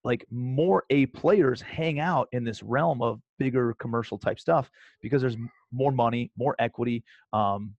like 0.04 0.26
more 0.32 0.84
a 0.90 1.06
players 1.08 1.62
hang 1.62 2.00
out 2.00 2.28
in 2.32 2.44
this 2.44 2.64
realm 2.64 3.02
of 3.02 3.20
bigger 3.38 3.76
commercial 3.80 4.18
type 4.18 4.40
stuff 4.40 4.70
because 5.02 5.22
there's 5.22 5.38
more 5.72 5.92
money 5.92 6.32
more 6.38 6.56
equity 6.60 7.04
um, 7.34 7.76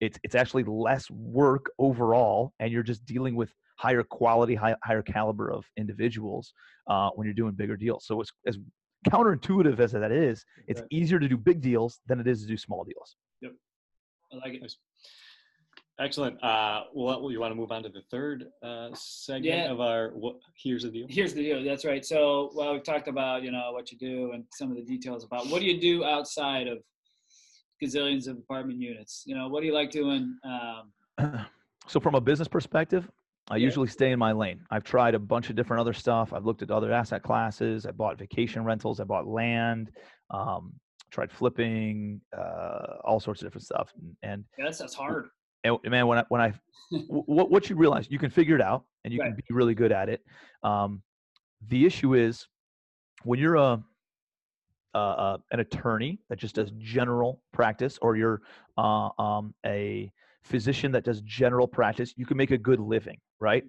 it's 0.00 0.18
it's 0.22 0.34
actually 0.34 0.64
less 0.64 1.10
work 1.10 1.66
overall 1.78 2.52
and 2.60 2.72
you're 2.72 2.82
just 2.82 3.04
dealing 3.04 3.34
with 3.34 3.52
higher 3.76 4.02
quality 4.02 4.54
high, 4.54 4.76
higher 4.84 5.02
caliber 5.02 5.50
of 5.50 5.64
individuals 5.76 6.52
uh, 6.88 7.10
when 7.14 7.26
you're 7.26 7.34
doing 7.34 7.54
bigger 7.54 7.76
deals. 7.76 8.06
So 8.06 8.20
it's 8.20 8.32
as 8.46 8.58
counterintuitive 9.08 9.78
as 9.80 9.92
that 9.92 10.12
is 10.12 10.44
it's 10.66 10.82
easier 10.90 11.18
to 11.18 11.28
do 11.28 11.36
big 11.36 11.60
deals 11.60 12.00
than 12.06 12.20
it 12.20 12.26
is 12.26 12.42
to 12.42 12.48
do 12.48 12.56
small 12.56 12.84
deals. 12.84 13.16
Yep. 13.42 13.52
I 14.32 14.36
like 14.36 14.54
it 14.54 14.62
Excellent. 16.00 16.42
Uh, 16.42 16.84
well, 16.92 17.30
you 17.30 17.38
want 17.38 17.52
to 17.52 17.54
move 17.54 17.70
on 17.70 17.82
to 17.84 17.88
the 17.88 18.02
third 18.10 18.46
uh, 18.64 18.88
segment 18.94 19.44
yeah. 19.44 19.70
of 19.70 19.80
our 19.80 20.08
what, 20.10 20.36
here's 20.56 20.82
the 20.82 20.90
deal. 20.90 21.06
Here's 21.08 21.34
the 21.34 21.42
deal. 21.42 21.62
That's 21.62 21.84
right. 21.84 22.04
So, 22.04 22.50
well, 22.54 22.72
we've 22.72 22.82
talked 22.82 23.06
about 23.06 23.44
you 23.44 23.52
know 23.52 23.70
what 23.70 23.92
you 23.92 23.98
do 23.98 24.32
and 24.32 24.44
some 24.50 24.70
of 24.70 24.76
the 24.76 24.82
details 24.82 25.24
about 25.24 25.46
what 25.48 25.60
do 25.60 25.66
you 25.66 25.80
do 25.80 26.04
outside 26.04 26.66
of 26.66 26.78
gazillions 27.82 28.26
of 28.26 28.38
apartment 28.38 28.80
units. 28.80 29.22
You 29.24 29.36
know, 29.36 29.46
what 29.48 29.60
do 29.60 29.66
you 29.66 29.74
like 29.74 29.92
doing? 29.92 30.36
Um, 30.44 31.46
so, 31.86 32.00
from 32.00 32.16
a 32.16 32.20
business 32.20 32.48
perspective, 32.48 33.08
I 33.48 33.56
yeah. 33.56 33.66
usually 33.66 33.88
stay 33.88 34.10
in 34.10 34.18
my 34.18 34.32
lane. 34.32 34.64
I've 34.72 34.84
tried 34.84 35.14
a 35.14 35.20
bunch 35.20 35.48
of 35.48 35.54
different 35.54 35.80
other 35.80 35.92
stuff. 35.92 36.32
I've 36.32 36.44
looked 36.44 36.62
at 36.62 36.72
other 36.72 36.92
asset 36.92 37.22
classes. 37.22 37.86
I 37.86 37.92
bought 37.92 38.18
vacation 38.18 38.64
rentals. 38.64 38.98
I 38.98 39.04
bought 39.04 39.28
land. 39.28 39.92
Um, 40.30 40.72
tried 41.12 41.30
flipping, 41.30 42.20
uh, 42.36 42.96
all 43.04 43.20
sorts 43.20 43.40
of 43.42 43.46
different 43.46 43.64
stuff. 43.64 43.92
And, 43.96 44.16
and 44.24 44.44
yeah, 44.58 44.64
that's, 44.64 44.78
that's 44.78 44.94
hard 44.94 45.28
and 45.64 45.78
man, 45.90 46.06
when 46.06 46.18
I, 46.18 46.24
when 46.28 46.40
I, 46.40 46.52
what, 47.08 47.50
what 47.50 47.70
you 47.70 47.76
realize, 47.76 48.06
you 48.10 48.18
can 48.18 48.30
figure 48.30 48.54
it 48.54 48.62
out 48.62 48.84
and 49.04 49.12
you 49.12 49.20
right. 49.20 49.28
can 49.28 49.36
be 49.36 49.54
really 49.54 49.74
good 49.74 49.92
at 49.92 50.08
it. 50.08 50.20
Um, 50.62 51.02
the 51.68 51.86
issue 51.86 52.14
is 52.14 52.46
when 53.24 53.38
you're 53.38 53.56
a, 53.56 53.82
uh, 54.94 55.38
an 55.50 55.60
attorney 55.60 56.20
that 56.28 56.38
just 56.38 56.54
does 56.54 56.70
general 56.78 57.40
practice, 57.52 57.98
or 58.00 58.16
you're 58.16 58.42
uh, 58.78 59.10
um, 59.18 59.52
a 59.66 60.12
physician 60.44 60.92
that 60.92 61.04
does 61.04 61.20
general 61.22 61.66
practice, 61.66 62.14
you 62.16 62.26
can 62.26 62.36
make 62.36 62.52
a 62.52 62.58
good 62.58 62.78
living, 62.78 63.18
right? 63.40 63.64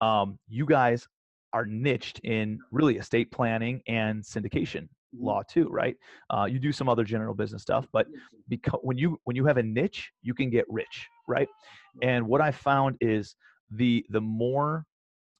Um, 0.00 0.38
you 0.48 0.64
guys 0.64 1.06
are 1.52 1.66
niched 1.66 2.20
in 2.20 2.58
really 2.70 2.96
estate 2.96 3.30
planning 3.30 3.82
and 3.86 4.22
syndication 4.22 4.82
mm-hmm. 4.82 5.26
law 5.26 5.42
too, 5.42 5.68
right? 5.68 5.96
Uh, 6.30 6.46
you 6.50 6.58
do 6.58 6.72
some 6.72 6.88
other 6.88 7.04
general 7.04 7.34
business 7.34 7.62
stuff, 7.62 7.86
but 7.92 8.06
because 8.48 8.80
when 8.82 8.96
you 8.96 9.18
when 9.24 9.36
you 9.36 9.44
have 9.44 9.58
a 9.58 9.62
niche, 9.62 10.10
you 10.22 10.34
can 10.34 10.48
get 10.48 10.64
rich, 10.68 11.06
right? 11.28 11.48
And 12.02 12.26
what 12.26 12.40
I 12.40 12.50
found 12.50 12.96
is 13.00 13.34
the 13.70 14.04
the 14.10 14.20
more 14.20 14.84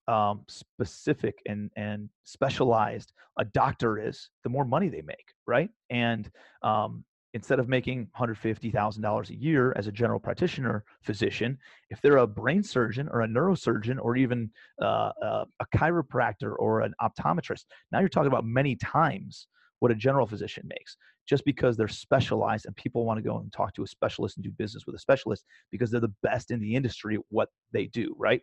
um, 0.09 0.45
specific 0.49 1.39
and 1.47 1.71
and 1.77 2.09
specialized 2.25 3.13
a 3.39 3.45
doctor 3.45 3.99
is, 3.99 4.29
the 4.43 4.51
more 4.51 4.65
money 4.65 4.89
they 4.89 5.03
make, 5.03 5.33
right? 5.47 5.71
And 5.91 6.31
um, 6.63 7.05
instead 7.35 7.59
of 7.59 7.69
making 7.69 8.09
$150,000 8.19 9.31
a 9.31 9.35
year 9.35 9.73
as 9.77 9.87
a 9.87 9.93
general 9.93 10.21
practitioner 10.21 10.85
physician, 11.03 11.57
if 11.89 12.01
they're 12.01 12.19
a 12.19 12.27
brain 12.27 12.63
surgeon 12.63 13.09
or 13.11 13.23
a 13.23 13.27
neurosurgeon 13.27 13.99
or 14.01 14.17
even 14.17 14.51
uh, 14.83 15.13
uh, 15.25 15.45
a 15.61 15.67
chiropractor 15.75 16.55
or 16.59 16.83
an 16.83 16.93
optometrist, 17.01 17.65
now 17.91 18.01
you're 18.01 18.09
talking 18.09 18.29
about 18.31 18.45
many 18.45 18.77
times 18.77 19.47
what 19.83 19.91
a 19.91 19.97
general 19.97 20.29
physician 20.29 20.63
makes 20.69 20.97
just 21.29 21.45
because 21.45 21.77
they're 21.77 21.89
specialized 21.89 22.67
and 22.67 22.77
people 22.77 23.05
want 23.05 23.19
to 23.19 23.23
go 23.23 23.39
and 23.39 23.53
talk 23.53 23.75
to 23.75 23.83
a 23.83 23.87
specialist 23.87 24.37
and 24.37 24.45
do 24.45 24.51
business 24.53 24.85
with 24.87 24.95
a 24.95 24.99
specialist 24.99 25.45
because 25.73 25.91
they're 25.91 26.01
the 26.01 26.15
best 26.23 26.53
in 26.53 26.61
the 26.61 26.77
industry 26.77 27.17
at 27.17 27.21
what 27.31 27.49
they 27.73 27.87
do, 27.87 28.15
right? 28.17 28.43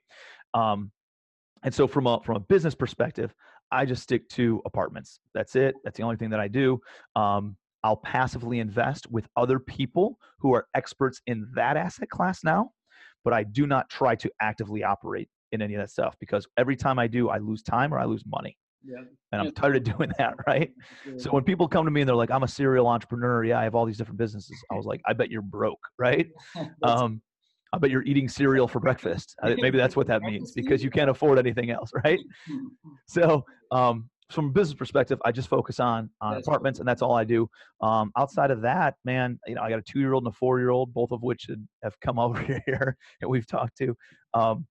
Um, 0.53 0.91
and 1.63 1.73
so 1.73 1.87
from 1.87 2.07
a 2.07 2.19
from 2.25 2.35
a 2.35 2.41
business 2.41 2.75
perspective, 2.75 3.33
I 3.71 3.85
just 3.85 4.03
stick 4.03 4.27
to 4.31 4.61
apartments. 4.65 5.21
That's 5.33 5.55
it. 5.55 5.75
That's 5.85 5.95
the 5.95 6.03
only 6.03 6.17
thing 6.17 6.29
that 6.31 6.41
I 6.41 6.49
do. 6.49 6.81
Um, 7.15 7.55
I'll 7.85 7.97
passively 8.03 8.59
invest 8.59 9.09
with 9.09 9.25
other 9.37 9.59
people 9.59 10.19
who 10.39 10.53
are 10.53 10.67
experts 10.75 11.21
in 11.25 11.47
that 11.55 11.77
asset 11.77 12.09
class 12.09 12.43
now, 12.43 12.71
but 13.23 13.33
I 13.33 13.43
do 13.43 13.65
not 13.65 13.89
try 13.89 14.13
to 14.15 14.29
actively 14.41 14.83
operate 14.83 15.29
in 15.53 15.61
any 15.61 15.75
of 15.75 15.79
that 15.79 15.89
stuff 15.89 16.17
because 16.19 16.45
every 16.57 16.75
time 16.75 16.99
I 16.99 17.07
do, 17.07 17.29
I 17.29 17.37
lose 17.37 17.63
time 17.63 17.93
or 17.93 17.97
I 17.97 18.03
lose 18.03 18.25
money. 18.27 18.57
Yeah. 18.83 19.03
And 19.31 19.41
I'm 19.41 19.51
tired 19.51 19.75
of 19.75 19.83
doing 19.97 20.11
that, 20.17 20.33
right? 20.47 20.71
So 21.17 21.31
when 21.31 21.43
people 21.43 21.67
come 21.67 21.85
to 21.85 21.91
me 21.91 22.01
and 22.01 22.07
they're 22.07 22.15
like, 22.15 22.31
I'm 22.31 22.43
a 22.43 22.47
serial 22.47 22.87
entrepreneur, 22.87 23.43
yeah, 23.43 23.59
I 23.59 23.63
have 23.63 23.75
all 23.75 23.85
these 23.85 23.97
different 23.97 24.17
businesses. 24.17 24.57
I 24.71 24.75
was 24.75 24.85
like, 24.85 25.01
I 25.05 25.13
bet 25.13 25.29
you're 25.29 25.41
broke, 25.41 25.81
right? 25.97 26.27
Um, 26.83 27.21
I 27.71 27.77
bet 27.77 27.91
you're 27.91 28.03
eating 28.03 28.27
cereal 28.27 28.67
for 28.67 28.79
breakfast. 28.79 29.35
Maybe 29.43 29.77
that's 29.77 29.95
what 29.95 30.07
that 30.07 30.23
means 30.23 30.53
because 30.53 30.83
you 30.83 30.89
can't 30.89 31.09
afford 31.09 31.37
anything 31.37 31.69
else, 31.69 31.91
right? 32.03 32.19
So 33.05 33.43
um, 33.71 34.09
from 34.31 34.45
a 34.45 34.49
business 34.49 34.77
perspective, 34.77 35.19
I 35.25 35.31
just 35.31 35.49
focus 35.49 35.79
on 35.79 36.09
on 36.21 36.35
that's 36.35 36.47
apartments, 36.47 36.77
cool. 36.77 36.83
and 36.83 36.87
that's 36.87 37.01
all 37.01 37.15
I 37.15 37.23
do. 37.23 37.49
Um, 37.81 38.11
outside 38.17 38.51
of 38.51 38.61
that, 38.61 38.95
man, 39.03 39.39
you 39.47 39.55
know, 39.55 39.61
I 39.61 39.69
got 39.69 39.79
a 39.79 39.83
two 39.83 39.99
year 39.99 40.13
old 40.13 40.25
and 40.25 40.33
a 40.33 40.37
four 40.37 40.59
year 40.59 40.69
old, 40.69 40.93
both 40.93 41.11
of 41.11 41.23
which 41.23 41.47
have 41.83 41.99
come 41.99 42.19
over 42.19 42.39
here 42.65 42.97
and 43.21 43.29
we've 43.29 43.47
talked 43.47 43.77
to. 43.77 43.95
Um, 44.33 44.67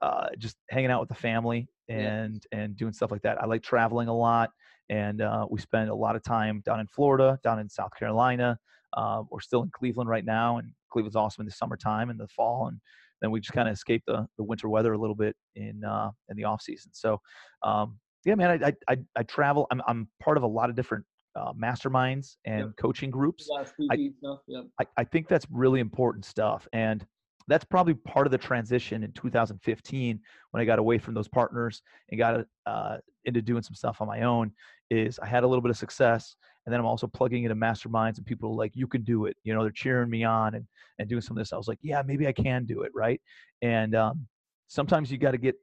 uh, 0.00 0.28
just 0.38 0.56
hanging 0.70 0.90
out 0.90 1.00
with 1.00 1.08
the 1.08 1.14
family 1.14 1.68
and 1.92 2.46
yeah. 2.52 2.58
and 2.60 2.76
doing 2.76 2.92
stuff 2.92 3.10
like 3.10 3.22
that. 3.22 3.42
I 3.42 3.46
like 3.46 3.62
traveling 3.62 4.08
a 4.08 4.16
lot, 4.16 4.50
and 4.88 5.20
uh, 5.20 5.46
we 5.50 5.60
spend 5.60 5.90
a 5.90 5.94
lot 5.94 6.16
of 6.16 6.22
time 6.22 6.62
down 6.64 6.80
in 6.80 6.86
Florida, 6.86 7.38
down 7.42 7.58
in 7.58 7.68
South 7.68 7.92
Carolina. 7.98 8.58
Uh, 8.94 9.22
we're 9.30 9.40
still 9.40 9.62
in 9.62 9.70
Cleveland 9.70 10.08
right 10.08 10.24
now, 10.24 10.58
and 10.58 10.72
Cleveland's 10.90 11.16
awesome 11.16 11.42
in 11.42 11.46
the 11.46 11.52
summertime 11.52 12.10
and 12.10 12.20
the 12.20 12.28
fall, 12.28 12.68
and 12.68 12.78
then 13.20 13.30
we 13.30 13.40
just 13.40 13.52
kind 13.52 13.68
of 13.68 13.74
escape 13.74 14.02
the, 14.06 14.26
the 14.36 14.44
winter 14.44 14.68
weather 14.68 14.92
a 14.92 14.98
little 14.98 15.16
bit 15.16 15.34
in 15.54 15.82
uh, 15.84 16.10
in 16.28 16.36
the 16.36 16.44
off 16.44 16.62
season. 16.62 16.90
So 16.94 17.20
um, 17.62 17.98
yeah, 18.24 18.34
man, 18.34 18.62
I, 18.62 18.72
I, 18.88 18.96
I 19.16 19.22
travel. 19.24 19.66
I'm, 19.70 19.82
I'm 19.86 20.08
part 20.20 20.36
of 20.36 20.42
a 20.42 20.46
lot 20.46 20.70
of 20.70 20.76
different 20.76 21.04
uh, 21.34 21.52
masterminds 21.52 22.36
and 22.44 22.66
yep. 22.66 22.76
coaching 22.78 23.10
groups. 23.10 23.48
I, 23.90 24.10
yep. 24.46 24.64
I, 24.80 24.86
I 24.96 25.04
think 25.04 25.28
that's 25.28 25.46
really 25.50 25.80
important 25.80 26.24
stuff. 26.24 26.68
And 26.72 27.04
that's 27.48 27.64
probably 27.64 27.94
part 27.94 28.26
of 28.26 28.30
the 28.30 28.38
transition 28.38 29.02
in 29.02 29.12
2015 29.12 30.20
when 30.50 30.60
I 30.60 30.64
got 30.64 30.78
away 30.78 30.98
from 30.98 31.14
those 31.14 31.28
partners 31.28 31.82
and 32.10 32.18
got 32.18 32.44
uh, 32.66 32.98
into 33.24 33.42
doing 33.42 33.62
some 33.62 33.74
stuff 33.74 34.00
on 34.00 34.08
my 34.08 34.22
own. 34.22 34.52
Is 34.90 35.18
I 35.18 35.26
had 35.26 35.44
a 35.44 35.46
little 35.46 35.62
bit 35.62 35.70
of 35.70 35.76
success, 35.76 36.36
and 36.66 36.72
then 36.72 36.78
I'm 36.78 36.86
also 36.86 37.06
plugging 37.06 37.44
into 37.44 37.56
masterminds 37.56 38.18
and 38.18 38.26
people 38.26 38.50
are 38.50 38.54
like, 38.54 38.72
"You 38.74 38.86
can 38.86 39.02
do 39.02 39.26
it." 39.26 39.36
You 39.42 39.54
know, 39.54 39.62
they're 39.62 39.72
cheering 39.72 40.10
me 40.10 40.24
on 40.24 40.54
and 40.54 40.66
and 40.98 41.08
doing 41.08 41.22
some 41.22 41.36
of 41.36 41.40
this. 41.40 41.52
I 41.52 41.56
was 41.56 41.68
like, 41.68 41.78
"Yeah, 41.80 42.02
maybe 42.04 42.26
I 42.26 42.32
can 42.32 42.66
do 42.66 42.82
it." 42.82 42.92
Right, 42.94 43.20
and 43.62 43.94
um, 43.94 44.26
sometimes 44.68 45.10
you 45.10 45.18
got 45.18 45.30
to 45.30 45.38
get 45.38 45.56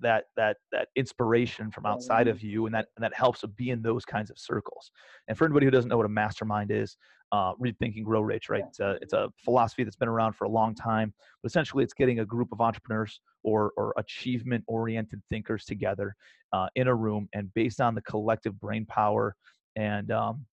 that 0.00 0.24
that 0.36 0.56
that 0.72 0.88
inspiration 0.96 1.70
from 1.70 1.86
outside 1.86 2.26
of 2.28 2.42
you 2.42 2.66
and 2.66 2.74
that 2.74 2.86
and 2.96 3.04
that 3.04 3.14
helps 3.14 3.40
to 3.40 3.48
be 3.48 3.70
in 3.70 3.82
those 3.82 4.04
kinds 4.04 4.30
of 4.30 4.38
circles 4.38 4.90
and 5.28 5.38
for 5.38 5.44
anybody 5.44 5.66
who 5.66 5.70
doesn't 5.70 5.88
know 5.88 5.96
what 5.96 6.06
a 6.06 6.08
mastermind 6.08 6.70
is 6.70 6.96
uh, 7.34 7.52
read 7.58 7.76
think 7.78 7.96
and 7.96 8.04
grow 8.04 8.20
rich 8.20 8.48
right? 8.48 8.64
It's 8.68 8.80
a, 8.80 8.98
it's 9.02 9.12
a 9.12 9.28
philosophy 9.44 9.82
that's 9.84 9.96
been 9.96 10.08
around 10.08 10.34
for 10.34 10.44
a 10.44 10.48
long 10.48 10.74
time 10.74 11.12
but 11.42 11.50
essentially 11.50 11.82
it's 11.82 11.94
getting 11.94 12.20
a 12.20 12.24
group 12.24 12.48
of 12.52 12.60
entrepreneurs 12.60 13.20
or 13.42 13.72
or 13.76 13.92
achievement 13.96 14.62
oriented 14.66 15.20
thinkers 15.30 15.64
together 15.64 16.14
uh, 16.52 16.68
in 16.76 16.86
a 16.88 16.94
room 16.94 17.28
and 17.34 17.52
based 17.54 17.80
on 17.80 17.94
the 17.94 18.02
collective 18.02 18.58
brain 18.60 18.86
power 18.86 19.34
and 19.76 20.12
um, 20.12 20.44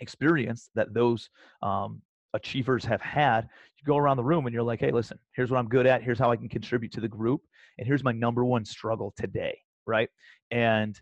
experience 0.00 0.70
that 0.74 0.94
those 0.94 1.28
um, 1.62 2.00
achievers 2.34 2.84
have 2.84 3.00
had 3.00 3.48
you 3.78 3.84
go 3.84 3.96
around 3.96 4.16
the 4.16 4.24
room 4.24 4.46
and 4.46 4.54
you're 4.54 4.62
like 4.62 4.80
hey 4.80 4.90
listen 4.90 5.18
here's 5.34 5.50
what 5.50 5.58
i'm 5.58 5.68
good 5.68 5.86
at. 5.86 6.02
Here's 6.02 6.18
how 6.18 6.30
i 6.30 6.36
can 6.36 6.48
contribute 6.48 6.92
to 6.92 7.00
the 7.00 7.08
group 7.08 7.42
and 7.78 7.86
here's 7.86 8.04
my 8.04 8.12
number 8.12 8.44
one 8.44 8.64
struggle 8.64 9.12
today 9.16 9.58
right? 9.86 10.08
And 10.50 11.00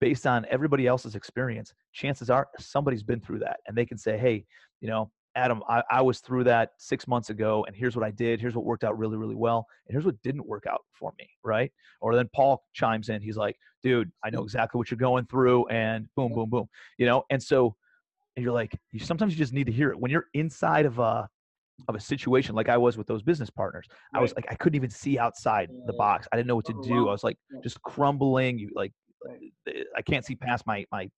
based 0.00 0.26
on 0.26 0.46
everybody 0.50 0.86
else's 0.86 1.14
experience 1.14 1.72
chances 1.92 2.30
are 2.30 2.48
somebody's 2.58 3.02
been 3.02 3.20
through 3.20 3.38
that 3.38 3.58
and 3.66 3.76
they 3.76 3.86
can 3.86 3.98
say 3.98 4.16
hey 4.18 4.44
you 4.80 4.88
know 4.88 5.10
adam 5.36 5.62
I, 5.68 5.82
I 5.90 6.02
was 6.02 6.20
through 6.20 6.44
that 6.44 6.70
six 6.78 7.08
months 7.08 7.30
ago 7.30 7.64
and 7.66 7.74
here's 7.74 7.96
what 7.96 8.04
i 8.04 8.10
did 8.10 8.40
here's 8.40 8.54
what 8.54 8.64
worked 8.64 8.84
out 8.84 8.96
really 8.98 9.16
really 9.16 9.34
well 9.34 9.66
and 9.86 9.94
here's 9.94 10.04
what 10.04 10.20
didn't 10.22 10.46
work 10.46 10.64
out 10.66 10.82
for 10.92 11.12
me 11.18 11.28
right 11.42 11.72
or 12.00 12.14
then 12.14 12.28
paul 12.34 12.64
chimes 12.72 13.08
in 13.08 13.20
he's 13.20 13.36
like 13.36 13.56
dude 13.82 14.10
i 14.24 14.30
know 14.30 14.42
exactly 14.42 14.78
what 14.78 14.90
you're 14.90 14.98
going 14.98 15.26
through 15.26 15.66
and 15.68 16.06
boom 16.16 16.32
boom 16.32 16.48
boom 16.48 16.66
you 16.98 17.06
know 17.06 17.24
and 17.30 17.42
so 17.42 17.74
and 18.36 18.44
you're 18.44 18.54
like 18.54 18.78
you 18.92 19.00
sometimes 19.00 19.32
you 19.32 19.38
just 19.38 19.52
need 19.52 19.66
to 19.66 19.72
hear 19.72 19.90
it 19.90 19.98
when 19.98 20.10
you're 20.10 20.26
inside 20.34 20.86
of 20.86 20.98
a 20.98 21.28
of 21.88 21.94
a 21.94 22.00
situation 22.00 22.54
like 22.54 22.68
I 22.68 22.76
was 22.76 22.96
with 22.96 23.06
those 23.06 23.22
business 23.22 23.50
partners. 23.50 23.86
I 24.14 24.20
was 24.20 24.34
like 24.34 24.46
I 24.48 24.54
couldn't 24.54 24.76
even 24.76 24.90
see 24.90 25.18
outside 25.18 25.70
the 25.86 25.92
box. 25.94 26.28
I 26.32 26.36
didn't 26.36 26.46
know 26.46 26.56
what 26.56 26.66
to 26.66 26.80
do. 26.84 27.08
I 27.08 27.12
was 27.12 27.24
like 27.24 27.36
just 27.62 27.80
crumbling. 27.82 28.58
You 28.58 28.70
like. 28.74 28.92
I 29.96 30.02
can't 30.02 30.24
see 30.24 30.34
past 30.34 30.66
my 30.66 30.84
my 30.92 31.08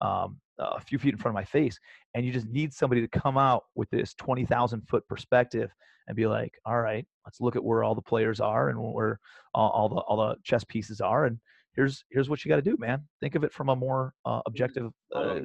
um, 0.00 0.38
a 0.58 0.80
few 0.80 0.98
feet 0.98 1.14
in 1.14 1.18
front 1.18 1.32
of 1.32 1.40
my 1.40 1.44
face, 1.44 1.78
and 2.14 2.24
you 2.24 2.32
just 2.32 2.48
need 2.48 2.72
somebody 2.72 3.00
to 3.00 3.08
come 3.08 3.38
out 3.38 3.64
with 3.74 3.90
this 3.90 4.14
twenty 4.14 4.44
thousand 4.44 4.82
foot 4.88 5.06
perspective 5.08 5.70
and 6.06 6.16
be 6.16 6.26
like, 6.26 6.52
all 6.66 6.80
right, 6.80 7.06
let's 7.24 7.40
look 7.40 7.56
at 7.56 7.64
where 7.64 7.82
all 7.82 7.94
the 7.94 8.02
players 8.02 8.40
are 8.40 8.68
and 8.68 8.78
where 8.78 9.18
all, 9.54 9.70
all 9.70 9.88
the 9.88 9.96
all 9.96 10.16
the 10.16 10.36
chess 10.44 10.64
pieces 10.64 11.00
are, 11.00 11.24
and 11.26 11.38
here's 11.74 12.04
here's 12.10 12.28
what 12.28 12.44
you 12.44 12.48
got 12.48 12.56
to 12.56 12.62
do, 12.62 12.76
man. 12.78 13.02
Think 13.20 13.34
of 13.34 13.44
it 13.44 13.52
from 13.52 13.68
a 13.68 13.76
more 13.76 14.14
uh, 14.24 14.40
objective 14.46 14.90
uh, 15.14 15.40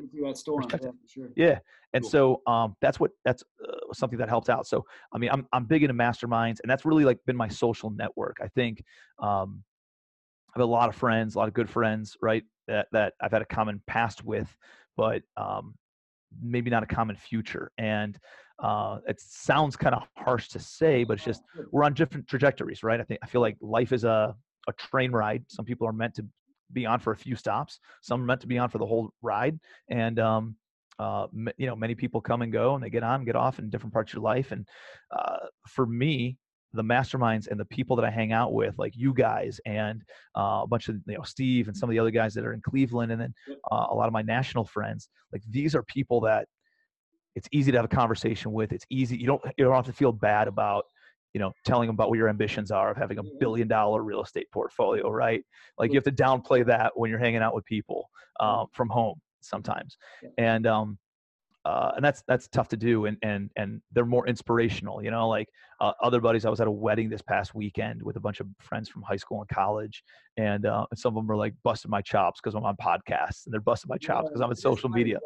perspective. 0.45 0.93
Yeah, 0.93 1.13
sure. 1.13 1.29
yeah. 1.35 1.59
and 1.93 2.03
cool. 2.03 2.11
so 2.11 2.41
um, 2.47 2.75
that's 2.81 2.99
what 2.99 3.11
that's 3.25 3.43
uh, 3.67 3.93
something 3.93 4.19
that 4.19 4.29
helps 4.29 4.49
out. 4.49 4.67
So 4.67 4.85
I 5.13 5.17
mean, 5.17 5.29
I'm 5.31 5.47
I'm 5.53 5.65
big 5.65 5.83
into 5.83 5.93
masterminds, 5.93 6.59
and 6.61 6.69
that's 6.69 6.85
really 6.85 7.05
like 7.05 7.19
been 7.25 7.37
my 7.37 7.47
social 7.47 7.89
network. 7.91 8.37
I 8.41 8.47
think 8.49 8.83
um, 9.19 9.63
I 10.55 10.59
have 10.59 10.67
a 10.67 10.71
lot 10.71 10.89
of 10.89 10.95
friends, 10.95 11.35
a 11.35 11.39
lot 11.39 11.47
of 11.47 11.53
good 11.53 11.69
friends, 11.69 12.17
right? 12.21 12.43
That 12.67 12.87
that 12.91 13.13
I've 13.21 13.31
had 13.31 13.41
a 13.41 13.45
common 13.45 13.81
past 13.87 14.23
with, 14.23 14.53
but 14.97 15.21
um, 15.37 15.75
maybe 16.41 16.69
not 16.69 16.83
a 16.83 16.87
common 16.87 17.15
future. 17.15 17.71
And 17.77 18.17
uh, 18.61 18.99
it 19.07 19.19
sounds 19.19 19.75
kind 19.75 19.95
of 19.95 20.03
harsh 20.17 20.49
to 20.49 20.59
say, 20.59 21.03
but 21.03 21.13
it's 21.13 21.25
just 21.25 21.41
we're 21.71 21.83
on 21.83 21.93
different 21.93 22.27
trajectories, 22.27 22.83
right? 22.83 22.99
I 22.99 23.03
think 23.03 23.19
I 23.23 23.27
feel 23.27 23.41
like 23.41 23.57
life 23.61 23.91
is 23.91 24.03
a 24.03 24.35
a 24.67 24.73
train 24.73 25.11
ride. 25.11 25.43
Some 25.47 25.65
people 25.65 25.87
are 25.87 25.93
meant 25.93 26.15
to 26.15 26.25
be 26.71 26.85
on 26.85 26.99
for 26.99 27.13
a 27.13 27.17
few 27.17 27.35
stops. 27.35 27.79
Some 28.01 28.21
are 28.21 28.25
meant 28.25 28.41
to 28.41 28.47
be 28.47 28.57
on 28.57 28.69
for 28.69 28.77
the 28.77 28.85
whole 28.85 29.09
ride. 29.21 29.59
And 29.89 30.19
um, 30.19 30.55
uh, 30.99 31.27
you 31.57 31.65
know, 31.65 31.75
many 31.75 31.95
people 31.95 32.21
come 32.21 32.41
and 32.41 32.51
go, 32.51 32.75
and 32.75 32.83
they 32.83 32.89
get 32.89 33.03
on, 33.03 33.25
get 33.25 33.35
off 33.35 33.59
in 33.59 33.69
different 33.69 33.93
parts 33.93 34.11
of 34.11 34.15
your 34.15 34.23
life. 34.23 34.51
And 34.51 34.67
uh, 35.17 35.47
for 35.67 35.85
me, 35.85 36.37
the 36.73 36.83
masterminds 36.83 37.47
and 37.47 37.59
the 37.59 37.65
people 37.65 37.95
that 37.95 38.05
I 38.05 38.11
hang 38.11 38.31
out 38.31 38.53
with, 38.53 38.77
like 38.77 38.93
you 38.95 39.13
guys 39.13 39.59
and 39.65 40.01
uh, 40.37 40.61
a 40.63 40.67
bunch 40.67 40.87
of 40.87 40.97
you 41.07 41.15
know 41.15 41.23
Steve 41.23 41.67
and 41.67 41.75
some 41.75 41.89
of 41.89 41.91
the 41.91 41.99
other 41.99 42.11
guys 42.11 42.33
that 42.35 42.45
are 42.45 42.53
in 42.53 42.61
Cleveland, 42.61 43.11
and 43.11 43.21
then 43.21 43.33
uh, 43.71 43.87
a 43.89 43.95
lot 43.95 44.07
of 44.07 44.13
my 44.13 44.21
national 44.21 44.65
friends. 44.65 45.09
Like 45.33 45.41
these 45.49 45.75
are 45.75 45.83
people 45.83 46.21
that 46.21 46.47
it's 47.35 47.47
easy 47.51 47.71
to 47.71 47.77
have 47.77 47.85
a 47.85 47.95
conversation 47.95 48.51
with. 48.51 48.71
It's 48.71 48.85
easy. 48.89 49.17
You 49.17 49.27
don't 49.27 49.41
you 49.57 49.65
don't 49.65 49.73
have 49.73 49.85
to 49.85 49.93
feel 49.93 50.11
bad 50.11 50.47
about 50.47 50.85
you 51.33 51.39
know, 51.39 51.51
telling 51.65 51.87
them 51.87 51.95
about 51.95 52.09
what 52.09 52.17
your 52.17 52.29
ambitions 52.29 52.71
are 52.71 52.91
of 52.91 52.97
having 52.97 53.19
a 53.19 53.23
billion 53.39 53.67
dollar 53.67 54.01
real 54.01 54.21
estate 54.21 54.47
portfolio, 54.51 55.09
right? 55.09 55.43
Like 55.77 55.91
you 55.91 55.97
have 55.97 56.03
to 56.05 56.11
downplay 56.11 56.65
that 56.65 56.93
when 56.95 57.09
you're 57.09 57.19
hanging 57.19 57.41
out 57.41 57.53
with 57.53 57.65
people 57.65 58.09
um, 58.39 58.67
from 58.73 58.89
home 58.89 59.19
sometimes, 59.41 59.97
and 60.37 60.65
um, 60.65 60.97
uh, 61.65 61.91
and 61.95 62.03
that's 62.03 62.23
that's 62.27 62.47
tough 62.47 62.69
to 62.69 62.77
do, 62.77 63.05
and 63.05 63.17
and 63.21 63.49
and 63.57 63.81
they're 63.91 64.05
more 64.05 64.27
inspirational, 64.27 65.03
you 65.03 65.11
know. 65.11 65.27
Like 65.27 65.49
uh, 65.81 65.91
other 66.01 66.21
buddies, 66.21 66.45
I 66.45 66.49
was 66.49 66.61
at 66.61 66.67
a 66.67 66.71
wedding 66.71 67.09
this 67.09 67.21
past 67.21 67.53
weekend 67.53 68.01
with 68.01 68.15
a 68.15 68.19
bunch 68.19 68.39
of 68.39 68.47
friends 68.59 68.87
from 68.89 69.01
high 69.01 69.17
school 69.17 69.41
and 69.41 69.49
college, 69.49 70.03
and, 70.37 70.65
uh, 70.65 70.85
and 70.89 70.97
some 70.97 71.09
of 71.09 71.15
them 71.15 71.27
were 71.27 71.35
like 71.35 71.53
busting 71.63 71.91
my 71.91 72.01
chops 72.01 72.39
because 72.41 72.55
I'm 72.55 72.63
on 72.63 72.75
podcasts, 72.77 73.45
and 73.45 73.53
they're 73.53 73.61
busting 73.61 73.89
my 73.89 73.97
chops 73.97 74.29
because 74.29 74.41
I'm 74.41 74.49
on 74.49 74.55
social 74.55 74.89
media, 74.89 75.19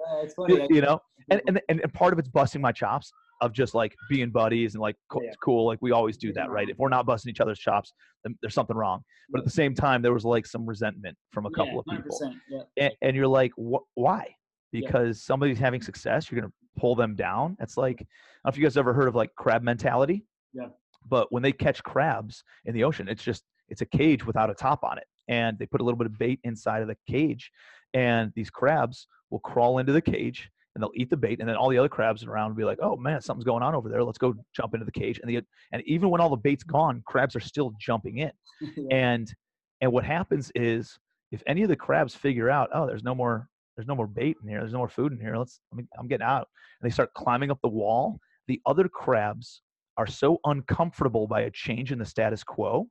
you 0.69 0.81
know. 0.81 0.99
And, 1.31 1.41
and 1.47 1.61
and 1.69 1.93
part 1.93 2.11
of 2.11 2.19
it's 2.19 2.27
busting 2.27 2.59
my 2.59 2.73
chops 2.73 3.09
of 3.39 3.53
just 3.53 3.73
like 3.73 3.95
being 4.09 4.29
buddies 4.29 4.73
and 4.75 4.81
like 4.81 4.97
cool, 5.09 5.23
Yeah. 5.23 5.31
cool 5.41 5.65
like 5.65 5.79
we 5.81 5.91
always 5.91 6.17
do 6.17 6.33
that 6.33 6.49
right 6.49 6.67
if 6.69 6.77
we're 6.77 6.89
not 6.89 7.05
busting 7.05 7.29
each 7.29 7.39
other's 7.39 7.59
chops 7.59 7.93
then 8.23 8.37
there's 8.41 8.53
something 8.53 8.75
wrong 8.75 9.03
but 9.29 9.39
at 9.39 9.45
the 9.45 9.51
same 9.51 9.73
time 9.73 10.01
there 10.01 10.13
was 10.13 10.25
like 10.25 10.45
some 10.45 10.65
resentment 10.65 11.17
from 11.31 11.45
a 11.45 11.49
couple 11.51 11.79
of 11.79 11.85
people 11.85 12.35
yeah. 12.49 12.61
and, 12.77 12.93
and 13.01 13.15
you're 13.15 13.27
like 13.27 13.51
wh- 13.57 13.83
why 13.95 14.35
Yeah. 14.73 14.87
because 14.87 15.23
somebody's 15.23 15.59
having 15.59 15.81
success 15.81 16.29
you're 16.31 16.41
going 16.41 16.51
to 16.51 16.55
pull 16.79 16.95
them 16.95 17.15
down 17.15 17.55
it's 17.59 17.77
like 17.77 17.97
i 17.97 17.97
don't 17.99 18.45
know 18.45 18.49
if 18.49 18.57
you 18.57 18.63
guys 18.63 18.77
ever 18.77 18.93
heard 18.93 19.07
of 19.07 19.15
like 19.15 19.29
crab 19.35 19.61
mentality 19.63 20.25
Yeah. 20.53 20.67
but 21.07 21.31
when 21.31 21.43
they 21.43 21.51
catch 21.51 21.83
crabs 21.83 22.43
in 22.65 22.73
the 22.73 22.83
ocean 22.83 23.07
it's 23.07 23.23
just 23.23 23.43
it's 23.69 23.81
a 23.81 23.85
cage 23.85 24.25
without 24.25 24.49
a 24.49 24.53
top 24.55 24.83
on 24.83 24.97
it 24.97 25.05
and 25.27 25.57
they 25.59 25.65
put 25.65 25.81
a 25.81 25.83
little 25.83 25.97
bit 25.97 26.07
of 26.07 26.17
bait 26.17 26.39
inside 26.43 26.81
of 26.81 26.87
the 26.87 26.97
cage 27.07 27.51
and 27.93 28.31
these 28.35 28.49
crabs 28.49 29.07
will 29.29 29.39
crawl 29.39 29.77
into 29.77 29.91
the 29.93 30.01
cage 30.01 30.49
and 30.75 30.81
they'll 30.81 30.91
eat 30.95 31.09
the 31.11 31.17
bait 31.17 31.39
and 31.39 31.47
then 31.47 31.55
all 31.55 31.69
the 31.69 31.77
other 31.77 31.87
crabs 31.87 32.23
around 32.23 32.49
will 32.49 32.57
be 32.57 32.63
like 32.65 32.79
oh 32.81 32.95
man 32.97 33.21
something's 33.21 33.45
going 33.45 33.61
on 33.63 33.75
over 33.75 33.87
there 33.89 34.03
let's 34.03 34.17
go 34.17 34.33
jump 34.55 34.73
into 34.73 34.85
the 34.85 34.91
cage 34.91 35.19
and 35.19 35.29
the 35.29 35.39
and 35.71 35.83
even 35.85 36.09
when 36.09 36.19
all 36.19 36.29
the 36.29 36.35
bait's 36.35 36.63
gone 36.63 37.03
crabs 37.05 37.35
are 37.35 37.39
still 37.39 37.71
jumping 37.79 38.17
in 38.17 38.31
Yeah. 38.75 38.87
and 38.89 39.33
and 39.81 39.91
what 39.91 40.03
happens 40.03 40.51
is 40.55 40.97
if 41.31 41.43
any 41.47 41.61
of 41.63 41.69
the 41.69 41.75
crabs 41.75 42.15
figure 42.15 42.49
out 42.49 42.69
oh 42.73 42.87
there's 42.87 43.03
no 43.03 43.13
more 43.15 43.47
there's 43.75 43.87
no 43.87 43.95
more 43.95 44.07
bait 44.07 44.37
in 44.41 44.49
here 44.49 44.59
there's 44.59 44.73
no 44.73 44.79
more 44.79 44.89
food 44.89 45.11
in 45.11 45.19
here 45.19 45.35
let's 45.35 45.59
I 45.71 45.75
mean, 45.75 45.87
i'm 45.97 46.07
getting 46.07 46.25
out 46.25 46.47
and 46.81 46.89
they 46.89 46.93
start 46.93 47.13
climbing 47.13 47.51
up 47.51 47.59
the 47.61 47.69
wall 47.69 48.19
the 48.47 48.61
other 48.65 48.87
crabs 48.87 49.61
are 49.97 50.07
so 50.07 50.39
uncomfortable 50.45 51.27
by 51.27 51.41
a 51.41 51.51
change 51.51 51.91
in 51.91 51.99
the 51.99 52.05
status 52.05 52.43
quo 52.43 52.87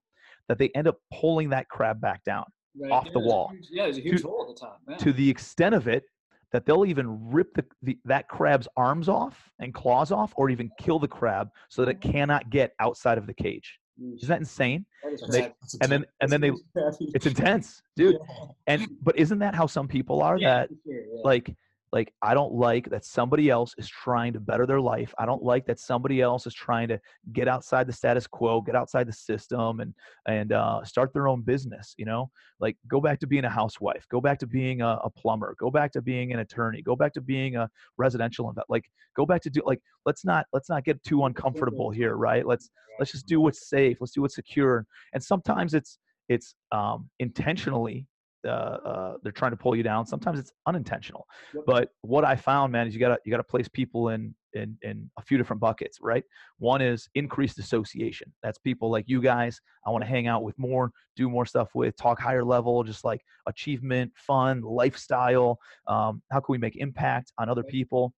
that 0.48 0.58
they 0.58 0.70
end 0.74 0.88
up 0.88 0.98
pulling 1.12 1.50
that 1.50 1.68
crab 1.68 2.00
back 2.00 2.22
down 2.24 2.44
Right, 2.74 2.90
off 2.90 3.04
yeah, 3.06 3.12
the 3.12 3.20
wall. 3.20 3.50
huge- 3.52 3.68
yeah, 3.70 3.82
there's 3.84 3.98
a 3.98 4.00
huge 4.00 4.22
hole 4.22 4.46
at 4.48 4.54
the 4.54 4.58
top. 4.58 4.80
Yeah. 4.88 4.96
to 4.96 5.12
the 5.12 5.28
extent 5.28 5.74
of 5.74 5.88
it 5.88 6.04
that 6.52 6.64
they'll 6.66 6.86
even 6.86 7.30
rip 7.30 7.52
the, 7.54 7.64
the 7.82 7.98
that 8.04 8.28
crab's 8.28 8.68
arms 8.76 9.08
off 9.08 9.50
and 9.58 9.74
claws 9.74 10.10
off 10.12 10.32
or 10.36 10.50
even 10.50 10.70
kill 10.78 10.98
the 10.98 11.08
crab 11.08 11.48
so 11.68 11.84
that 11.84 11.90
it 11.90 12.00
mm-hmm. 12.00 12.12
cannot 12.12 12.50
get 12.50 12.72
outside 12.78 13.18
of 13.18 13.26
the 13.26 13.34
cage 13.34 13.78
Yeesh. 14.03 14.16
isn't 14.22 14.28
that 14.28 14.40
insane? 14.40 14.84
That 15.03 15.12
is 15.12 15.20
they- 15.28 15.53
and 15.80 15.90
then 15.92 16.05
and 16.20 16.30
then 16.32 16.40
they 16.40 16.53
it's 17.14 17.26
intense 17.26 17.82
dude. 17.96 18.18
And 18.66 18.88
but 19.03 19.18
isn't 19.18 19.38
that 19.40 19.55
how 19.55 19.66
some 19.66 19.88
people 19.88 20.22
are 20.22 20.36
Yeah, 20.38 20.61
that 20.61 20.68
sure, 20.84 20.94
yeah. 20.94 21.20
like 21.24 21.55
like 21.93 22.12
i 22.22 22.34
don't 22.34 22.53
like 22.53 22.88
that 22.90 23.05
somebody 23.05 23.51
else 23.51 23.74
is 23.78 23.88
trying 23.88 24.32
to 24.32 24.40
better 24.40 24.66
their 24.66 24.80
life. 24.80 25.14
I 25.18 25.26
don't 25.26 25.43
like 25.43 25.66
that 25.66 25.78
somebody 25.78 26.20
else 26.20 26.47
is 26.47 26.55
trying 26.55 26.88
to 26.88 27.01
get 27.32 27.49
outside 27.49 27.86
the 27.86 27.93
status 27.93 28.26
quo 28.26 28.61
get 28.61 28.74
outside 28.74 29.07
the 29.07 29.12
system 29.12 29.80
and 29.80 29.95
and 30.26 30.53
uh, 30.53 30.82
start 30.84 31.12
their 31.12 31.28
own 31.28 31.43
business 31.43 31.95
you 31.99 32.05
know? 32.05 32.30
Like 32.61 32.76
go 32.88 33.01
back 33.01 33.18
to 33.20 33.26
being 33.26 33.45
a 33.45 33.51
housewife 33.51 34.07
go 34.11 34.20
back 34.20 34.38
to 34.40 34.47
being 34.47 34.80
a, 34.80 34.99
a 35.05 35.11
plumber 35.11 35.55
go 35.59 35.70
back 35.70 35.93
to 35.93 36.03
being 36.03 36.32
an 36.32 36.40
attorney 36.40 36.82
go 36.82 36.97
back 36.97 37.12
to 37.14 37.20
being 37.20 37.57
a 37.57 37.68
residential 37.99 38.53
inve- 38.53 38.62
like 38.68 38.84
go 39.16 39.26
back 39.26 39.43
to 39.43 39.51
do 39.51 39.61
like 39.64 39.80
let's 40.07 40.24
not 40.24 40.47
let's 40.53 40.68
not 40.68 40.84
get 40.84 41.03
too 41.05 41.24
uncomfortable 41.24 41.90
here 41.90 42.16
right? 42.16 42.47
Let's 42.47 42.70
let's 42.99 43.12
just 43.12 43.26
do 43.26 43.40
what's 43.40 43.68
safe 43.68 43.99
let's 44.01 44.12
do 44.12 44.22
what's 44.22 44.34
secure. 44.34 44.86
And 45.12 45.22
sometimes 45.22 45.74
it's 45.74 45.99
it's 46.28 46.55
um 46.70 47.11
intentionally 47.18 48.07
uh, 48.45 48.49
uh, 48.49 49.16
they're 49.22 49.32
trying 49.32 49.53
to 49.53 49.57
pull 49.57 49.76
you 49.76 49.82
down 49.82 50.07
sometimes 50.07 50.38
it's 50.38 50.53
unintentional. 50.66 51.26
Yep. 51.55 51.64
but 51.66 51.88
what 52.03 52.24
i 52.24 52.36
found 52.36 52.72
man 52.72 52.86
is 52.86 52.95
you 52.95 53.01
gotta 53.01 53.18
you 53.24 53.30
gotta 53.30 53.45
place 53.45 53.68
people 53.68 54.11
in 54.11 54.34
in 54.55 54.76
in 54.82 55.11
a 55.18 55.22
few 55.22 55.38
different 55.38 55.61
buckets 55.61 55.99
right? 56.01 56.24
One 56.59 56.82
is 56.82 57.09
increased 57.14 57.59
association. 57.59 58.32
That's 58.43 58.59
people 58.59 58.90
like 58.90 59.05
you 59.09 59.20
guys 59.20 59.61
i 59.86 59.90
want 59.90 60.03
to 60.05 60.09
hang 60.09 60.26
out 60.26 60.43
with 60.43 60.59
more 60.59 60.90
do 61.16 61.28
more 61.28 61.47
stuff 61.47 61.68
with 61.74 61.97
talk 61.97 62.20
higher 62.20 62.45
level 62.45 62.82
just 62.84 63.05
like 63.05 63.20
achievement 63.47 64.12
fun 64.14 64.61
lifestyle 64.62 65.59
um, 65.86 66.22
how 66.30 66.40
can 66.40 66.53
we 66.53 66.59
make 66.59 66.76
impact 66.76 67.32
on 67.38 67.49
other 67.49 67.62
people? 67.62 68.12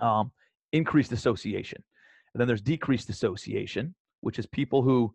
Um, 0.00 0.32
increased 0.72 1.12
association. 1.12 1.82
And 2.34 2.40
then 2.40 2.48
there's 2.48 2.62
decreased 2.62 3.08
association 3.10 3.94
which 4.22 4.38
is 4.38 4.46
people 4.46 4.82
who 4.82 5.12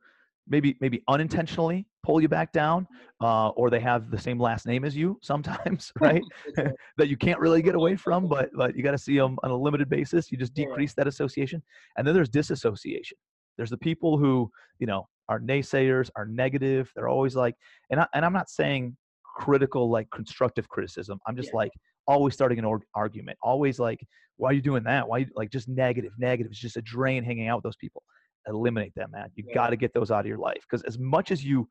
maybe 0.48 0.78
maybe 0.80 1.04
unintentionally 1.08 1.86
pull 2.08 2.22
you 2.22 2.30
back 2.30 2.54
down 2.54 2.88
uh, 3.22 3.50
or 3.50 3.70
they 3.70 3.82
have 3.82 4.10
the 4.10 4.18
same 4.28 4.40
last 4.40 4.66
name 4.66 4.86
as 4.86 4.96
you 4.96 5.20
sometimes 5.22 5.92
right? 6.00 6.22
That 6.98 7.10
you 7.10 7.18
can't 7.18 7.40
really 7.40 7.62
get 7.62 7.76
away 7.76 7.96
from 7.98 8.28
but 8.28 8.50
but 8.56 8.76
you 8.76 8.82
got 8.82 8.92
to 9.00 9.04
see 9.08 9.18
them 9.18 9.38
on 9.44 9.52
a 9.52 9.56
limited 9.68 9.90
basis. 9.90 10.32
You 10.32 10.38
just 10.38 10.54
decrease 10.54 10.94
that 10.96 11.08
association. 11.08 11.62
And 11.98 12.08
then 12.08 12.16
there's 12.16 12.30
disassociation. 12.30 13.18
There's 13.58 13.70
the 13.70 13.78
people 13.90 14.18
who 14.18 14.50
you 14.80 14.88
know 14.88 15.02
are 15.30 15.40
naysayers 15.42 16.10
are 16.16 16.26
negative. 16.26 16.84
They're 16.96 17.10
always 17.10 17.36
like 17.36 17.56
and, 17.92 18.00
I, 18.00 18.08
and 18.16 18.24
i'm 18.26 18.34
not 18.42 18.50
saying 18.50 18.96
critical 19.42 19.84
like 19.98 20.08
constructive 20.20 20.66
criticism. 20.70 21.20
I'm 21.28 21.36
just 21.36 21.50
Yeah. 21.54 21.58
like 21.64 21.72
always 22.08 22.34
starting 22.34 22.60
an 22.60 22.66
org- 22.66 22.86
argument. 22.96 23.38
Always 23.52 23.78
like 23.88 24.00
why 24.38 24.50
are 24.52 24.54
you 24.54 24.62
doing 24.62 24.84
that? 24.84 25.08
Why 25.10 25.18
you, 25.20 25.28
like 25.36 25.50
just 25.52 25.68
negative 25.68 26.14
negative. 26.18 26.52
It's 26.52 26.60
just 26.68 26.78
a 26.78 26.82
drain 26.82 27.24
hanging 27.30 27.48
out 27.50 27.58
with 27.58 27.68
those 27.70 27.76
people. 27.86 28.02
Eliminate 28.48 28.96
them 28.96 29.10
man. 29.12 29.30
You 29.36 29.44
Yeah. 29.48 29.54
got 29.60 29.70
to 29.72 29.76
get 29.84 29.94
those 29.94 30.10
out 30.10 30.22
of 30.22 30.30
your 30.34 30.38
life. 30.50 30.62
Because 30.66 30.84
as 30.84 30.98
much 30.98 31.32
as 31.32 31.44
you 31.44 31.68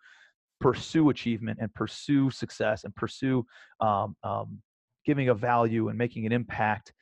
pursue 0.60 1.10
achievement 1.10 1.58
and 1.60 1.72
pursue 1.74 2.30
success 2.30 2.84
and 2.84 2.94
pursue 2.94 3.44
um, 3.80 4.16
um, 4.24 4.60
giving 5.04 5.28
a 5.28 5.34
value 5.34 5.88
and 5.88 5.98
making 5.98 6.26
an 6.26 6.32
impact 6.32 6.92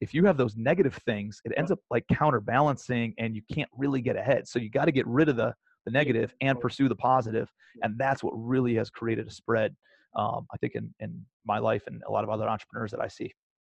if 0.00 0.14
you 0.14 0.24
have 0.24 0.36
those 0.36 0.56
negative 0.56 0.94
things 1.06 1.40
it 1.44 1.52
ends 1.56 1.70
up 1.70 1.78
like 1.90 2.04
counterbalancing 2.08 3.14
and 3.18 3.34
you 3.34 3.42
can't 3.52 3.68
really 3.76 4.00
get 4.00 4.16
ahead 4.16 4.46
so 4.46 4.58
you 4.58 4.70
got 4.70 4.86
to 4.86 4.92
get 4.92 5.06
rid 5.06 5.28
of 5.28 5.36
the 5.36 5.52
the 5.86 5.90
negative 5.90 6.34
and 6.42 6.60
pursue 6.60 6.88
the 6.88 7.46
and 7.82 7.98
that's 7.98 8.22
what 8.22 8.32
really 8.36 8.74
has 8.74 8.90
created 8.90 9.26
a 9.26 9.30
spread 9.30 9.74
um, 10.16 10.46
i 10.52 10.56
think 10.58 10.74
in, 10.74 10.92
in 11.00 11.24
my 11.46 11.58
life 11.58 11.82
and 11.86 12.02
a 12.06 12.10
lot 12.10 12.22
of 12.22 12.30
other 12.30 12.48
entrepreneurs 12.48 12.90
that 12.90 13.00
i 13.00 13.08
see 13.08 13.32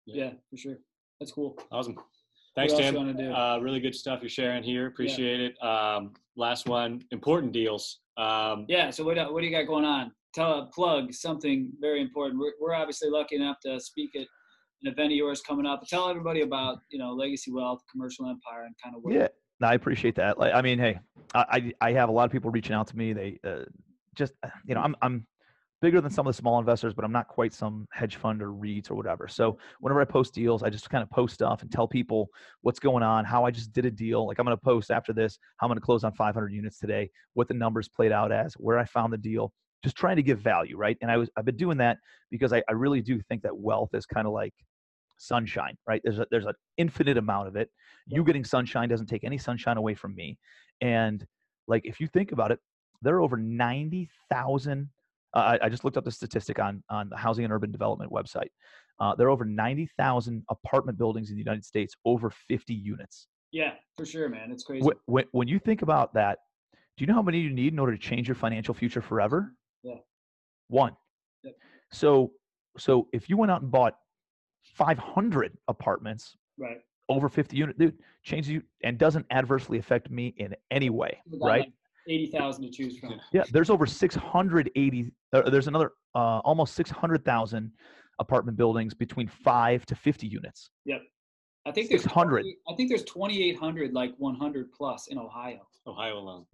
Yeah, 0.06 0.30
for 0.48 0.56
sure. 0.56 0.78
That's 1.20 1.32
cool. 1.32 1.58
Awesome. 1.70 1.96
Thanks, 2.56 2.72
else 2.72 2.82
Tim. 2.82 2.94
you 2.94 3.00
wanna 3.00 3.14
do? 3.14 3.32
Uh, 3.32 3.58
really 3.62 3.80
good 3.80 3.94
stuff 3.94 4.20
you're 4.22 4.28
sharing 4.28 4.62
here. 4.62 4.86
Appreciate 4.86 5.40
it. 5.40 5.62
Um, 5.62 6.12
last 6.36 6.68
one, 6.68 7.02
important 7.10 7.52
deals. 7.52 8.00
Um, 8.16 8.66
Yeah. 8.68 8.90
So 8.90 9.04
what 9.04 9.14
do- 9.14 9.32
what 9.32 9.40
do 9.40 9.46
you 9.46 9.52
got 9.52 9.66
going 9.66 9.84
on? 9.84 10.12
Tell 10.34 10.60
a 10.60 10.66
plug 10.66 11.12
something 11.12 11.70
very 11.80 12.00
important. 12.00 12.38
We're, 12.40 12.52
we're 12.60 12.74
obviously 12.74 13.08
lucky 13.10 13.36
enough 13.36 13.58
to 13.64 13.80
speak 13.80 14.14
at 14.14 14.26
an 14.82 14.92
event 14.92 15.12
of 15.12 15.16
yours 15.16 15.40
coming 15.42 15.66
up. 15.66 15.82
Tell 15.88 16.08
everybody 16.08 16.40
about 16.42 16.78
you 16.90 16.98
know 16.98 17.12
Legacy 17.12 17.52
Wealth, 17.52 17.80
Commercial 17.90 18.26
Empire, 18.26 18.64
and 18.64 18.74
kind 18.82 18.94
of 18.96 19.02
what. 19.02 19.14
Yeah, 19.14 19.28
no, 19.60 19.68
I 19.68 19.74
appreciate 19.74 20.14
that. 20.16 20.38
Like, 20.38 20.54
I 20.54 20.62
mean, 20.62 20.78
hey, 20.78 20.98
I 21.34 21.72
I 21.80 21.88
I 21.88 21.92
have 21.92 22.08
a 22.08 22.12
lot 22.12 22.24
of 22.24 22.32
people 22.32 22.50
reaching 22.50 22.74
out 22.74 22.86
to 22.88 22.96
me. 22.96 23.12
They 23.12 23.38
uh, 23.44 23.64
just 24.14 24.32
uh, 24.42 24.48
you 24.66 24.74
know 24.74 24.80
I'm 24.82 24.94
I'm 25.02 25.26
bigger 25.80 26.00
than 26.00 26.10
some 26.10 26.26
of 26.26 26.34
the 26.34 26.36
small 26.36 26.58
investors, 26.58 26.92
but 26.92 27.04
I'm 27.04 27.12
not 27.12 27.28
quite 27.28 27.54
some 27.54 27.86
hedge 27.92 28.16
fund 28.16 28.42
or 28.42 28.48
REITs 28.48 28.90
or 28.90 28.94
whatever. 28.94 29.26
So 29.28 29.58
whenever 29.80 30.00
I 30.00 30.04
post 30.04 30.34
deals, 30.34 30.62
I 30.62 30.68
just 30.68 30.90
kind 30.90 31.02
of 31.02 31.10
post 31.10 31.34
stuff 31.34 31.62
and 31.62 31.72
tell 31.72 31.88
people 31.88 32.28
what's 32.60 32.78
going 32.78 33.02
on, 33.02 33.24
how 33.24 33.44
I 33.44 33.50
just 33.50 33.72
did 33.72 33.86
a 33.86 33.90
deal. 33.90 34.26
Like 34.26 34.38
I'm 34.38 34.44
going 34.44 34.56
to 34.56 34.62
post 34.62 34.90
after 34.90 35.12
this, 35.12 35.38
how 35.56 35.66
I'm 35.66 35.70
going 35.70 35.78
to 35.78 35.84
close 35.84 36.04
on 36.04 36.12
500 36.12 36.52
units 36.52 36.78
today, 36.78 37.10
what 37.34 37.48
the 37.48 37.54
numbers 37.54 37.88
played 37.88 38.12
out 38.12 38.30
as, 38.30 38.54
where 38.54 38.78
I 38.78 38.84
found 38.84 39.12
the 39.12 39.18
deal. 39.18 39.52
Just 39.82 39.96
trying 39.96 40.16
to 40.16 40.22
give 40.22 40.40
value, 40.40 40.76
right? 40.76 40.98
And 41.00 41.10
I 41.10 41.16
was 41.16 41.30
I've 41.38 41.46
been 41.46 41.56
doing 41.56 41.78
that 41.78 41.96
because 42.30 42.52
I, 42.52 42.62
I 42.68 42.72
really 42.72 43.00
do 43.00 43.18
think 43.22 43.42
that 43.42 43.56
wealth 43.56 43.94
is 43.94 44.04
kind 44.04 44.26
of 44.26 44.34
like 44.34 44.52
sunshine, 45.16 45.76
right? 45.86 46.02
There's 46.04 46.18
a, 46.18 46.26
there's 46.30 46.44
an 46.44 46.54
infinite 46.76 47.16
amount 47.16 47.48
of 47.48 47.56
it. 47.56 47.70
You 48.06 48.22
getting 48.22 48.44
sunshine 48.44 48.90
doesn't 48.90 49.06
take 49.06 49.24
any 49.24 49.38
sunshine 49.38 49.78
away 49.78 49.94
from 49.94 50.14
me. 50.14 50.36
And 50.82 51.24
like 51.66 51.86
if 51.86 51.98
you 52.00 52.08
think 52.08 52.32
about 52.32 52.50
it, 52.52 52.58
there 53.00 53.14
are 53.14 53.22
over 53.22 53.38
90,000 53.38 54.90
uh, 55.34 55.38
I, 55.60 55.66
I 55.66 55.68
just 55.68 55.84
looked 55.84 55.96
up 55.96 56.04
the 56.04 56.10
statistic 56.10 56.58
on 56.58 56.82
on 56.90 57.08
the 57.08 57.16
Housing 57.16 57.44
and 57.44 57.52
Urban 57.52 57.70
Development 57.70 58.10
website. 58.10 58.48
Uh, 58.98 59.14
there 59.14 59.28
are 59.28 59.30
over 59.30 59.46
90,000 59.46 60.44
apartment 60.50 60.98
buildings 60.98 61.30
in 61.30 61.36
the 61.36 61.40
United 61.40 61.64
States, 61.64 61.94
over 62.04 62.28
50 62.28 62.74
units. 62.74 63.28
Yeah, 63.50 63.72
for 63.96 64.04
sure, 64.04 64.28
man. 64.28 64.52
It's 64.52 64.62
crazy. 64.62 64.84
When, 64.84 64.96
when, 65.06 65.24
when 65.32 65.48
you 65.48 65.58
think 65.58 65.80
about 65.80 66.12
that, 66.14 66.38
do 66.72 67.02
you 67.02 67.06
know 67.06 67.14
how 67.14 67.22
many 67.22 67.40
you 67.40 67.48
need 67.48 67.72
in 67.72 67.78
order 67.78 67.92
to 67.92 67.98
change 67.98 68.28
your 68.28 68.34
financial 68.34 68.74
future 68.74 69.00
forever? 69.00 69.54
Yeah. 69.82 69.94
One. 70.68 70.96
Yep. 71.44 71.54
So 71.92 72.32
so 72.76 73.08
if 73.12 73.28
you 73.30 73.36
went 73.36 73.50
out 73.50 73.62
and 73.62 73.70
bought 73.70 73.94
500 74.74 75.56
apartments 75.68 76.36
Right. 76.58 76.78
over 77.08 77.30
50 77.30 77.56
unit, 77.56 77.78
dude, 77.78 77.98
changes 78.22 78.50
you 78.50 78.62
and 78.84 78.98
doesn't 78.98 79.24
adversely 79.30 79.78
affect 79.78 80.10
me 80.10 80.34
in 80.36 80.54
any 80.70 80.90
way, 80.90 81.18
right? 81.40 81.72
Like, 82.10 82.20
Eighty 82.20 82.30
thousand 82.30 82.64
to 82.64 82.70
choose 82.70 82.98
from. 82.98 83.20
Yeah, 83.32 83.44
there's 83.52 83.70
over 83.70 83.86
680. 83.86 85.12
Uh, 85.32 85.50
there's 85.50 85.68
another 85.68 85.92
uh, 86.14 86.38
almost 86.38 86.74
600,000 86.74 87.72
apartment 88.18 88.56
buildings 88.56 88.94
between 88.94 89.28
five 89.28 89.86
to 89.86 89.94
50 89.94 90.26
units. 90.26 90.70
Yep. 90.84 91.02
I 91.66 91.72
think 91.72 91.88
there's 91.90 92.06
100. 92.06 92.46
I 92.68 92.74
think 92.74 92.88
there's 92.88 93.04
twenty 93.04 93.42
eight 93.48 93.58
hundred, 93.58 93.92
like 93.92 94.14
one 94.16 94.34
hundred 94.34 94.72
plus 94.72 95.08
in 95.08 95.18
Ohio. 95.18 95.60
Ohio 95.86 96.18
alone. 96.18 96.46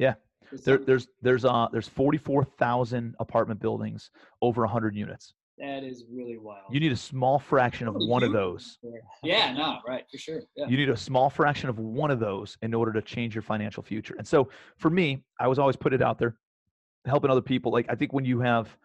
There's 0.51 0.63
There, 0.63 0.79
there's 0.79 1.09
there's 1.23 1.45
uh 1.45 1.69
there's 1.73 1.89
44,000 1.89 3.15
apartment 3.21 3.61
buildings 3.61 4.11
over 4.43 4.63
100 4.63 4.95
units. 4.97 5.35
That 5.59 5.83
is 5.83 6.05
really 6.11 6.37
wild. 6.37 6.65
You 6.71 6.81
need 6.81 6.93
a 6.93 6.97
small 6.97 7.39
fraction 7.39 7.89
of 7.89 7.95
one 7.97 8.23
of 8.23 8.33
those. 8.33 8.79
yeah, 9.23 9.53
no, 9.53 9.79
right, 9.87 10.05
for 10.11 10.19
sure. 10.19 10.43
Yeah. 10.55 10.67
You 10.69 10.77
need 10.77 10.91
a 10.91 10.97
small 10.97 11.31
fraction 11.31 11.69
of 11.69 11.79
one 11.79 12.11
of 12.11 12.21
those 12.21 12.59
in 12.63 12.75
order 12.75 12.93
to 12.93 13.03
change 13.03 13.35
your 13.35 13.43
financial 13.43 13.83
future. 13.83 14.15
And 14.19 14.27
so 14.27 14.49
for 14.77 14.91
me, 14.91 15.25
I 15.41 15.49
was 15.49 15.59
always 15.59 15.77
put 15.77 15.93
it 15.95 16.03
out 16.03 16.19
there, 16.19 16.37
helping 17.07 17.31
other 17.31 17.41
people. 17.41 17.73
Like 17.73 17.87
I 17.89 17.95
think 17.95 18.13
when 18.13 18.25
you 18.25 18.41
have 18.41 18.77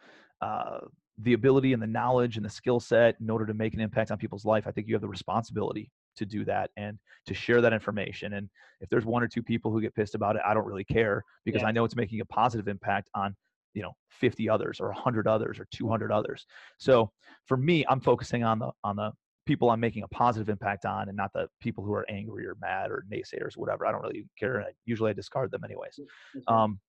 uh, 0.41 0.80
the 1.17 1.34
ability 1.34 1.74
and 1.74 1.82
the 1.82 1.88
knowledge 1.88 2.38
and 2.38 2.45
the 2.45 2.49
skill 2.49 2.80
set 2.80 3.15
in 3.19 3.30
order 3.30 3.45
to 3.45 3.53
make 3.53 3.74
an 3.74 3.82
impact 3.82 4.11
on 4.11 4.17
people's 4.17 4.45
life, 4.45 4.65
I 4.65 4.72
think 4.72 4.88
you 4.88 4.95
have 4.95 5.01
the 5.01 5.09
responsibility 5.09 5.91
to 6.15 6.26
do 6.26 6.45
that 6.45 6.72
and 6.78 6.97
to 7.26 7.34
share 7.34 7.61
that 7.61 7.74
information. 7.74 8.34
And 8.34 8.49
if 8.80 8.89
there's 8.89 9.05
one 9.05 9.24
or 9.24 9.28
two 9.28 9.43
people 9.43 9.72
who 9.72 9.82
get 9.82 9.95
pissed 9.95 10.15
about 10.15 10.36
it, 10.36 10.41
I 10.45 10.53
don't 10.53 10.65
really 10.65 10.84
care 10.84 11.24
because 11.45 11.61
yeah. 11.61 11.67
I 11.67 11.72
know 11.72 11.84
it's 11.86 11.95
making 11.95 12.22
a 12.22 12.26
positive 12.26 12.67
impact 12.67 13.09
on 13.13 13.36
you 13.74 13.82
know 13.82 13.93
50 14.09 14.49
others 14.49 14.80
or 14.80 14.88
100 14.88 15.28
others 15.28 15.59
or 15.59 15.67
200 15.72 16.11
others. 16.11 16.45
So 16.78 17.11
for 17.45 17.57
me 17.57 17.86
i'm 17.89 17.99
focusing 17.99 18.43
on 18.43 18.59
the 18.59 18.72
on 18.84 18.95
the 18.95 19.11
people 19.45 19.69
i'm 19.69 19.80
making 19.80 20.03
a 20.03 20.07
positive 20.09 20.49
impact 20.49 20.86
on 20.86 21.07
and 21.07 21.17
not 21.17 21.32
the 21.34 21.47
people 21.59 21.84
who 21.84 21.93
are 21.93 22.05
angry 22.09 22.45
or 22.45 22.55
mad 22.61 22.91
or 22.91 23.05
naysayers 23.11 23.57
whatever. 23.57 23.86
I 23.86 23.91
don't 23.91 24.01
really 24.01 24.26
care 24.38 24.65
usually 24.86 25.09
i 25.11 25.13
discard 25.13 25.51
them 25.51 25.63
anyways. 25.63 25.99
Um, 26.47 26.80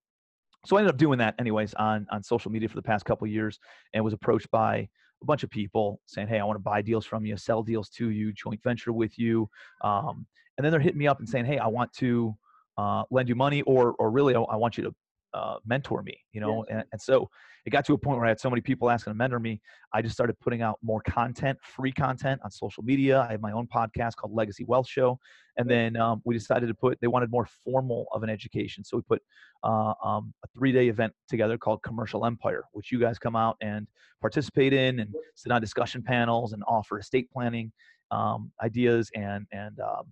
so 0.66 0.76
i 0.76 0.80
ended 0.80 0.95
up 0.95 0.99
doing 0.99 1.18
that 1.18 1.35
anyways 1.39 1.74
on 1.74 2.07
on 2.11 2.22
social 2.22 2.51
media 2.51 2.68
for 2.68 2.76
the 2.76 2.83
past 2.83 3.05
couple 3.05 3.26
years 3.26 3.59
and 3.95 4.05
was 4.05 4.12
approached 4.12 4.51
by 4.51 4.89
a 5.20 5.24
bunch 5.24 5.43
of 5.43 5.51
people 5.51 6.01
saying 6.07 6.28
hey 6.28 6.39
i 6.39 6.45
want 6.45 6.57
to 6.57 6.62
buy 6.62 6.83
deals 6.83 7.07
from 7.07 7.24
you 7.24 7.37
sell 7.37 7.62
deals 7.62 7.89
to 7.89 8.11
you 8.11 8.33
joint 8.33 8.62
venture 8.62 8.93
with 8.93 9.18
you. 9.18 9.49
Um, 9.83 10.26
and 10.59 10.64
then 10.64 10.70
they're 10.70 10.80
hitting 10.80 10.99
me 10.99 11.07
up 11.07 11.18
and 11.18 11.28
saying 11.28 11.47
hey 11.47 11.59
i 11.59 11.66
want 11.66 11.93
to 11.95 12.37
uh, 12.78 13.03
lend 13.11 13.28
you 13.28 13.35
money 13.35 13.62
or 13.62 13.95
or 13.99 14.11
really 14.11 14.35
I, 14.35 14.57
want 14.57 14.78
you 14.78 14.85
to 14.85 14.95
uh, 15.35 15.57
mentor 15.64 16.03
me, 16.03 16.16
you 16.33 16.41
know? 16.41 16.64
Yeah. 16.68 16.76
And, 16.76 16.85
and 16.93 17.01
so 17.01 17.28
it 17.64 17.70
got 17.70 17.85
to 17.87 17.95
a 17.95 17.99
point 17.99 18.18
where 18.18 18.26
I 18.26 18.30
had 18.30 18.41
so 18.41 18.51
many 18.51 18.61
people 18.61 18.91
asking 18.91 19.12
to 19.12 19.14
mentor 19.16 19.39
me. 19.39 19.61
I 19.93 20.03
just 20.03 20.14
started 20.14 20.39
putting 20.41 20.62
out 20.62 20.78
more 20.83 21.01
content, 21.03 21.59
free 21.62 21.93
content 21.93 22.41
on 22.45 22.51
social 22.51 22.83
media. 22.83 23.26
I 23.28 23.33
have 23.33 23.41
my 23.41 23.53
own 23.53 23.68
podcast 23.68 24.16
called 24.16 24.35
Legacy 24.35 24.64
Wealth 24.64 24.89
Show. 24.89 25.18
And 25.57 25.68
then 25.68 25.97
um, 25.97 26.22
we 26.24 26.35
decided 26.35 26.66
to 26.68 26.74
put, 26.74 26.99
they 27.01 27.07
wanted 27.07 27.30
more 27.30 27.47
formal 27.64 28.07
of 28.12 28.22
an 28.22 28.30
education. 28.30 28.85
So 28.85 28.97
we 28.97 29.03
put 29.03 29.22
uh, 29.62 29.93
um, 30.03 30.33
a 30.45 30.49
three 30.57 30.72
day 30.72 30.89
event 30.89 31.12
together 31.28 31.57
called 31.59 31.83
Commercial 31.83 32.24
Empire, 32.26 32.64
which 32.72 32.91
you 32.91 32.99
guys 32.99 33.18
come 33.18 33.37
out 33.37 33.57
and 33.61 33.87
participate 34.20 34.72
in 34.72 35.01
and 35.01 35.14
sit 35.35 35.53
on 35.53 35.61
discussion 35.61 36.03
panels 36.03 36.53
and 36.53 36.62
offer 36.66 36.99
estate 36.99 37.30
planning 37.30 37.70
um, 38.11 38.51
ideas 38.62 39.11
and, 39.14 39.47
and, 39.53 39.78
um, 39.80 40.05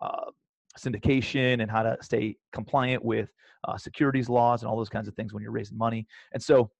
uh, 0.00 0.30
syndication 0.78 1.62
and 1.62 1.70
how 1.70 1.82
to 1.82 1.96
stay 2.02 2.36
compliant 2.52 3.04
with 3.04 3.30
uh, 3.66 3.76
securities 3.76 4.28
laws 4.28 4.62
and 4.62 4.70
all 4.70 4.76
those 4.76 4.88
kinds 4.88 5.08
of 5.08 5.14
things 5.14 5.32
when 5.32 5.42
you're 5.42 5.52
raising 5.52 5.78
money. 5.78 6.06
And 6.32 6.42
so 6.42 6.70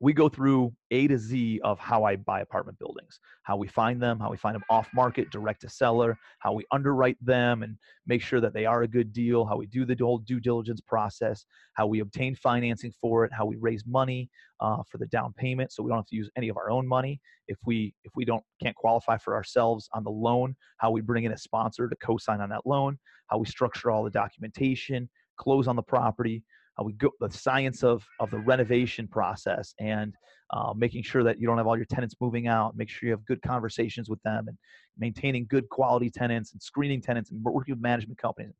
we 0.00 0.14
go 0.14 0.30
through 0.30 0.72
A 0.90 1.06
to 1.08 1.18
Z 1.18 1.60
of 1.62 1.78
how 1.78 2.04
I 2.04 2.16
buy 2.16 2.40
apartment 2.40 2.78
buildings, 2.78 3.20
how 3.42 3.56
we 3.56 3.68
find 3.68 4.02
them, 4.02 4.18
how 4.18 4.30
we 4.30 4.38
find 4.38 4.54
them 4.54 4.64
off 4.70 4.88
market, 4.94 5.30
direct 5.30 5.60
to 5.60 5.68
seller, 5.68 6.16
how 6.38 6.54
we 6.54 6.64
underwrite 6.72 7.22
them 7.22 7.62
and 7.62 7.76
make 8.06 8.22
sure 8.22 8.40
that 8.40 8.54
they 8.54 8.64
are 8.64 8.82
a 8.82 8.88
good 8.88 9.12
deal, 9.12 9.44
how 9.44 9.58
we 9.58 9.66
do 9.66 9.84
the 9.84 9.94
whole 10.00 10.18
due 10.18 10.40
diligence 10.40 10.80
process, 10.80 11.44
how 11.74 11.86
we 11.86 12.00
obtain 12.00 12.34
financing 12.34 12.92
for 12.98 13.26
it, 13.26 13.32
how 13.32 13.44
we 13.44 13.56
raise 13.56 13.84
money 13.86 14.30
uh, 14.60 14.78
for 14.90 14.96
the 14.96 15.06
down 15.06 15.34
payment, 15.34 15.70
so 15.70 15.82
we 15.82 15.90
don't 15.90 15.98
have 15.98 16.06
to 16.06 16.16
use 16.16 16.30
any 16.34 16.48
of 16.48 16.56
our 16.56 16.70
own 16.70 16.86
money. 16.86 17.20
If 17.46 17.58
we 17.66 17.94
if 18.04 18.12
we 18.16 18.24
don't 18.24 18.42
can't 18.62 18.76
qualify 18.76 19.18
for 19.18 19.34
ourselves 19.34 19.88
on 19.92 20.02
the 20.02 20.10
loan, 20.10 20.56
how 20.78 20.90
we 20.90 21.02
bring 21.02 21.24
in 21.24 21.32
a 21.32 21.38
sponsor 21.38 21.88
to 21.88 21.96
co-sign 21.96 22.40
on 22.40 22.48
that 22.48 22.64
loan, 22.64 22.98
how 23.26 23.36
we 23.36 23.46
structure 23.46 23.90
all 23.90 24.02
the 24.02 24.10
documentation, 24.10 25.10
close 25.36 25.68
on 25.68 25.76
the 25.76 25.82
property 25.82 26.42
uh, 26.80 26.84
we 26.84 26.92
go 26.94 27.10
the 27.20 27.30
science 27.30 27.82
of 27.82 28.04
of 28.18 28.30
the 28.30 28.38
renovation 28.38 29.06
process 29.06 29.74
and 29.78 30.14
uh, 30.52 30.72
making 30.74 31.02
sure 31.02 31.22
that 31.22 31.40
you 31.40 31.46
don't 31.46 31.58
have 31.58 31.66
all 31.66 31.76
your 31.76 31.86
tenants 31.86 32.14
moving 32.20 32.46
out 32.46 32.76
make 32.76 32.88
sure 32.88 33.06
you 33.06 33.12
have 33.12 33.24
good 33.24 33.40
conversations 33.42 34.08
with 34.08 34.22
them 34.22 34.48
and 34.48 34.56
maintaining 34.98 35.46
good 35.48 35.68
quality 35.68 36.10
tenants 36.10 36.52
and 36.52 36.62
screening 36.62 37.00
tenants 37.00 37.30
and 37.30 37.42
working 37.42 37.74
with 37.74 37.82
management 37.82 38.18
companies 38.18 38.54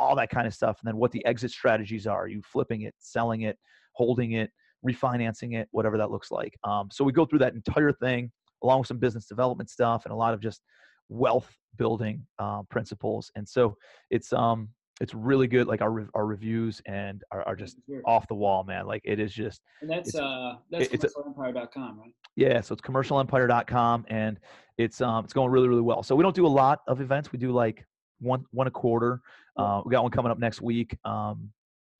all 0.00 0.16
that 0.16 0.30
kind 0.30 0.46
of 0.46 0.54
stuff 0.54 0.78
and 0.80 0.88
then 0.88 0.96
what 0.96 1.12
the 1.12 1.24
exit 1.26 1.50
strategies 1.50 2.06
are. 2.06 2.26
You 2.26 2.40
flipping 2.42 2.82
it 2.82 2.94
selling 2.98 3.42
it 3.42 3.58
holding 3.92 4.32
it 4.32 4.50
refinancing 4.84 5.54
it 5.54 5.68
whatever 5.72 5.98
that 5.98 6.10
looks 6.10 6.30
like. 6.30 6.56
Um, 6.64 6.88
so 6.90 7.04
we 7.04 7.12
go 7.12 7.26
through 7.26 7.40
that 7.40 7.54
entire 7.54 7.92
thing 7.92 8.32
along 8.62 8.80
with 8.80 8.88
some 8.88 8.98
business 8.98 9.26
development 9.26 9.68
stuff 9.68 10.06
and 10.06 10.12
a 10.12 10.16
lot 10.16 10.32
of 10.32 10.40
just 10.40 10.62
wealth 11.10 11.54
building 11.76 12.26
uh, 12.38 12.62
principles. 12.70 13.30
And 13.36 13.46
so 13.46 13.76
it's 14.10 14.32
um 14.32 14.70
it's 15.00 15.14
really 15.14 15.46
good. 15.46 15.66
Like 15.66 15.80
our 15.80 16.08
our 16.14 16.26
reviews 16.26 16.82
and 16.86 17.22
are, 17.32 17.42
are 17.42 17.56
just 17.56 17.78
off 18.04 18.28
the 18.28 18.34
wall, 18.34 18.64
man. 18.64 18.86
Like 18.86 19.02
it 19.04 19.18
is 19.18 19.32
just. 19.32 19.62
And 19.80 19.90
that's 19.90 20.14
uh 20.14 20.56
that's 20.70 20.88
commercialempire.com, 20.88 21.98
right? 21.98 22.12
Yeah, 22.36 22.60
so 22.60 22.74
it's 22.74 22.82
commercialempire.com, 22.82 24.06
and 24.08 24.38
it's 24.78 25.00
um 25.00 25.24
it's 25.24 25.32
going 25.32 25.50
really 25.50 25.68
really 25.68 25.80
well. 25.80 26.02
So 26.02 26.14
we 26.14 26.22
don't 26.22 26.34
do 26.34 26.46
a 26.46 26.48
lot 26.48 26.80
of 26.86 27.00
events. 27.00 27.32
We 27.32 27.38
do 27.38 27.50
like 27.50 27.84
one 28.20 28.44
one 28.50 28.66
a 28.66 28.70
quarter. 28.70 29.20
Uh, 29.56 29.82
we 29.84 29.90
got 29.90 30.02
one 30.02 30.12
coming 30.12 30.30
up 30.30 30.38
next 30.38 30.60
week. 30.60 30.96
Um, 31.04 31.50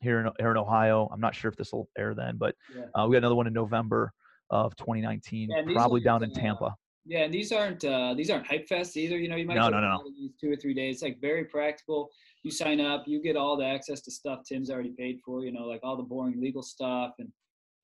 here 0.00 0.20
in 0.20 0.30
here 0.38 0.50
in 0.50 0.56
Ohio. 0.56 1.08
I'm 1.12 1.20
not 1.20 1.34
sure 1.34 1.50
if 1.50 1.56
this 1.56 1.72
will 1.72 1.88
air 1.96 2.14
then, 2.14 2.36
but 2.36 2.54
yeah. 2.74 2.84
uh, 2.94 3.06
we 3.06 3.14
got 3.14 3.18
another 3.18 3.34
one 3.34 3.46
in 3.46 3.52
November 3.52 4.12
of 4.50 4.74
2019, 4.76 5.50
yeah, 5.50 5.62
probably 5.72 6.00
down 6.00 6.24
in 6.24 6.32
Tampa. 6.32 6.74
Yeah, 7.10 7.24
and 7.24 7.34
these 7.34 7.50
aren't 7.50 7.84
uh, 7.84 8.14
these 8.14 8.30
aren't 8.30 8.46
hype 8.46 8.68
fests 8.68 8.96
either. 8.96 9.18
You 9.18 9.28
know, 9.28 9.34
you 9.34 9.44
might 9.44 9.56
no, 9.56 9.68
no, 9.68 9.80
no. 9.80 10.04
These 10.16 10.30
two 10.40 10.52
or 10.52 10.54
three 10.54 10.74
days. 10.74 10.94
It's 10.94 11.02
like 11.02 11.20
very 11.20 11.44
practical. 11.44 12.08
You 12.44 12.52
sign 12.52 12.80
up, 12.80 13.02
you 13.08 13.20
get 13.20 13.36
all 13.36 13.56
the 13.56 13.64
access 13.64 14.00
to 14.02 14.12
stuff 14.12 14.42
Tim's 14.46 14.70
already 14.70 14.90
paid 14.96 15.18
for. 15.26 15.44
You 15.44 15.50
know, 15.50 15.64
like 15.64 15.80
all 15.82 15.96
the 15.96 16.04
boring 16.04 16.40
legal 16.40 16.62
stuff 16.62 17.14
and. 17.18 17.28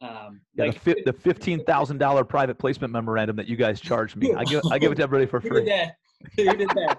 Um, 0.02 0.42
yeah, 0.54 0.66
like, 0.66 0.74
the, 0.74 0.94
fi- 0.94 1.02
the 1.06 1.12
fifteen 1.12 1.64
thousand 1.64 1.98
dollar 1.98 2.22
private 2.22 2.58
placement 2.58 2.92
memorandum 2.92 3.34
that 3.36 3.48
you 3.48 3.56
guys 3.56 3.80
charged 3.80 4.14
me, 4.14 4.32
I 4.34 4.44
give 4.44 4.62
I 4.70 4.78
give 4.78 4.92
it 4.92 4.96
to 4.96 5.02
everybody 5.02 5.26
for 5.28 5.40
free. 5.40 5.64
You 6.38 6.56
did 6.56 6.68
that. 6.70 6.98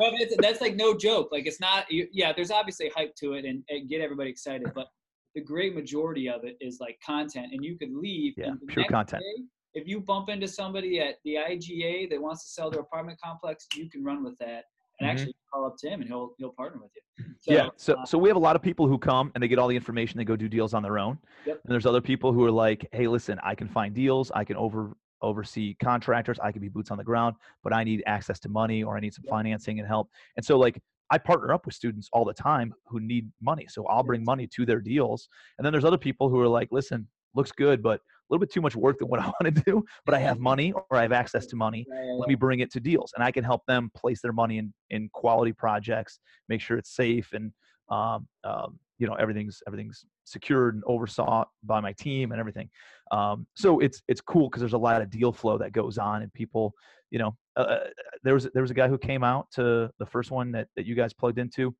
You 0.00 0.18
did 0.18 0.38
that's 0.40 0.60
like 0.60 0.76
no 0.76 0.96
joke. 0.96 1.28
Like 1.30 1.46
it's 1.46 1.60
not. 1.60 1.86
Yeah, 1.90 2.32
there's 2.32 2.50
obviously 2.50 2.90
hype 2.94 3.14
to 3.16 3.34
it 3.34 3.44
and, 3.44 3.62
and 3.68 3.88
get 3.88 4.00
everybody 4.00 4.30
excited, 4.30 4.68
but 4.74 4.86
the 5.34 5.40
great 5.40 5.74
majority 5.74 6.28
of 6.28 6.44
it 6.44 6.56
is 6.60 6.78
like 6.80 6.98
content, 7.04 7.48
and 7.52 7.64
you 7.64 7.76
could 7.76 7.92
leave. 7.92 8.34
Yeah, 8.36 8.52
pure 8.68 8.86
content. 8.86 9.22
Day, 9.22 9.44
if 9.74 9.88
you 9.88 10.00
bump 10.00 10.28
into 10.28 10.48
somebody 10.48 11.00
at 11.00 11.16
the 11.24 11.34
IGA 11.34 12.08
that 12.10 12.20
wants 12.20 12.44
to 12.44 12.50
sell 12.50 12.70
their 12.70 12.80
apartment 12.80 13.18
complex, 13.22 13.66
you 13.74 13.90
can 13.90 14.04
run 14.04 14.22
with 14.22 14.38
that 14.38 14.64
and 15.00 15.08
mm-hmm. 15.08 15.18
actually 15.18 15.34
call 15.52 15.66
up 15.66 15.76
Tim 15.76 16.00
and 16.00 16.08
he'll 16.08 16.34
he'll 16.38 16.52
partner 16.52 16.80
with 16.80 16.92
you. 16.94 17.24
So, 17.40 17.52
yeah. 17.52 17.68
So 17.76 17.94
uh, 17.94 18.06
so 18.06 18.18
we 18.18 18.28
have 18.28 18.36
a 18.36 18.40
lot 18.40 18.56
of 18.56 18.62
people 18.62 18.86
who 18.86 18.98
come 18.98 19.32
and 19.34 19.42
they 19.42 19.48
get 19.48 19.58
all 19.58 19.68
the 19.68 19.76
information. 19.76 20.18
They 20.18 20.24
go 20.24 20.36
do 20.36 20.48
deals 20.48 20.74
on 20.74 20.82
their 20.82 20.98
own. 20.98 21.18
Yep. 21.46 21.60
And 21.64 21.72
there's 21.72 21.86
other 21.86 22.00
people 22.00 22.32
who 22.32 22.44
are 22.44 22.50
like, 22.50 22.86
hey, 22.92 23.08
listen, 23.08 23.38
I 23.42 23.54
can 23.54 23.68
find 23.68 23.94
deals. 23.94 24.30
I 24.34 24.44
can 24.44 24.56
over 24.56 24.96
oversee 25.22 25.74
contractors. 25.82 26.38
I 26.42 26.52
can 26.52 26.60
be 26.60 26.68
boots 26.68 26.90
on 26.90 26.98
the 26.98 27.04
ground, 27.04 27.36
but 27.62 27.72
I 27.72 27.82
need 27.82 28.02
access 28.06 28.38
to 28.40 28.48
money 28.48 28.82
or 28.82 28.96
I 28.96 29.00
need 29.00 29.14
some 29.14 29.24
yep. 29.24 29.30
financing 29.32 29.78
and 29.78 29.88
help. 29.88 30.08
And 30.36 30.44
so 30.44 30.58
like 30.58 30.80
I 31.10 31.18
partner 31.18 31.52
up 31.52 31.66
with 31.66 31.74
students 31.74 32.08
all 32.12 32.24
the 32.24 32.34
time 32.34 32.74
who 32.86 33.00
need 33.00 33.30
money. 33.40 33.66
So 33.68 33.86
I'll 33.86 34.02
bring 34.02 34.24
money 34.24 34.46
to 34.54 34.66
their 34.66 34.80
deals. 34.80 35.28
And 35.58 35.64
then 35.64 35.72
there's 35.72 35.84
other 35.84 35.98
people 35.98 36.28
who 36.28 36.40
are 36.40 36.48
like, 36.48 36.68
listen, 36.70 37.06
looks 37.34 37.52
good, 37.52 37.82
but 37.82 38.00
a 38.00 38.26
little 38.30 38.40
bit 38.40 38.52
too 38.52 38.60
much 38.60 38.74
work 38.74 38.98
than 38.98 39.08
what 39.08 39.20
I 39.24 39.26
want 39.26 39.54
to 39.54 39.62
do, 39.62 39.84
but 40.06 40.14
I 40.14 40.18
have 40.18 40.38
money 40.38 40.72
or 40.90 40.96
I 40.96 41.02
have 41.02 41.12
access 41.12 41.46
to 41.46 41.56
money. 41.56 41.86
Let 41.90 42.28
me 42.28 42.34
bring 42.34 42.60
it 42.60 42.70
to 42.72 42.80
deals, 42.80 43.12
and 43.14 43.24
I 43.24 43.30
can 43.30 43.44
help 43.44 43.62
them 43.66 43.90
place 43.94 44.20
their 44.20 44.32
money 44.32 44.58
in 44.58 44.72
in 44.90 45.08
quality 45.12 45.52
projects, 45.52 46.18
make 46.48 46.60
sure 46.60 46.78
it's 46.78 46.94
safe, 46.94 47.32
and 47.32 47.52
um, 47.90 48.26
um, 48.44 48.78
you 48.98 49.06
know 49.06 49.14
everything's 49.14 49.62
everything's 49.66 50.04
secured 50.24 50.74
and 50.74 50.84
oversaw 50.86 51.44
by 51.62 51.80
my 51.80 51.92
team 51.92 52.32
and 52.32 52.40
everything. 52.40 52.68
Um, 53.10 53.46
so 53.54 53.80
it's 53.80 54.02
it's 54.08 54.20
cool 54.20 54.48
because 54.48 54.60
there's 54.60 54.72
a 54.72 54.78
lot 54.78 55.02
of 55.02 55.10
deal 55.10 55.32
flow 55.32 55.58
that 55.58 55.72
goes 55.72 55.98
on, 55.98 56.22
and 56.22 56.32
people, 56.32 56.72
you 57.10 57.18
know, 57.18 57.36
uh, 57.56 57.60
uh, 57.60 57.78
there 58.22 58.34
was 58.34 58.48
there 58.54 58.62
was 58.62 58.70
a 58.70 58.74
guy 58.74 58.88
who 58.88 58.98
came 58.98 59.24
out 59.24 59.50
to 59.52 59.90
the 59.98 60.06
first 60.06 60.30
one 60.30 60.52
that 60.52 60.68
that 60.76 60.86
you 60.86 60.94
guys 60.94 61.12
plugged 61.12 61.38
into 61.38 61.74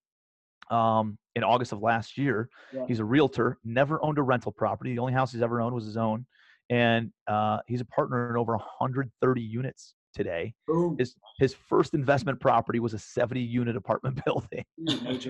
um, 0.70 1.18
in 1.36 1.44
August 1.44 1.72
of 1.72 1.82
last 1.82 2.16
year. 2.16 2.48
Yeah. 2.72 2.84
He's 2.86 3.00
a 3.00 3.04
realtor, 3.04 3.58
never 3.64 4.02
owned 4.04 4.18
a 4.18 4.22
rental 4.22 4.52
property. 4.52 4.92
The 4.92 5.00
only 5.00 5.12
house 5.12 5.32
he's 5.32 5.42
ever 5.42 5.60
owned 5.60 5.74
was 5.74 5.84
his 5.84 5.96
own 5.96 6.26
and 6.70 7.10
uh, 7.26 7.58
he's 7.66 7.80
a 7.80 7.84
partner 7.86 8.30
in 8.30 8.36
over 8.36 8.52
130 8.52 9.40
units 9.40 9.94
today. 10.14 10.54
Ooh. 10.70 10.96
His 10.98 11.14
his 11.38 11.54
first 11.54 11.94
investment 11.94 12.40
property 12.40 12.80
was 12.80 12.94
a 12.94 12.98
70 12.98 13.40
unit 13.40 13.76
apartment 13.76 14.20
building. 14.26 14.64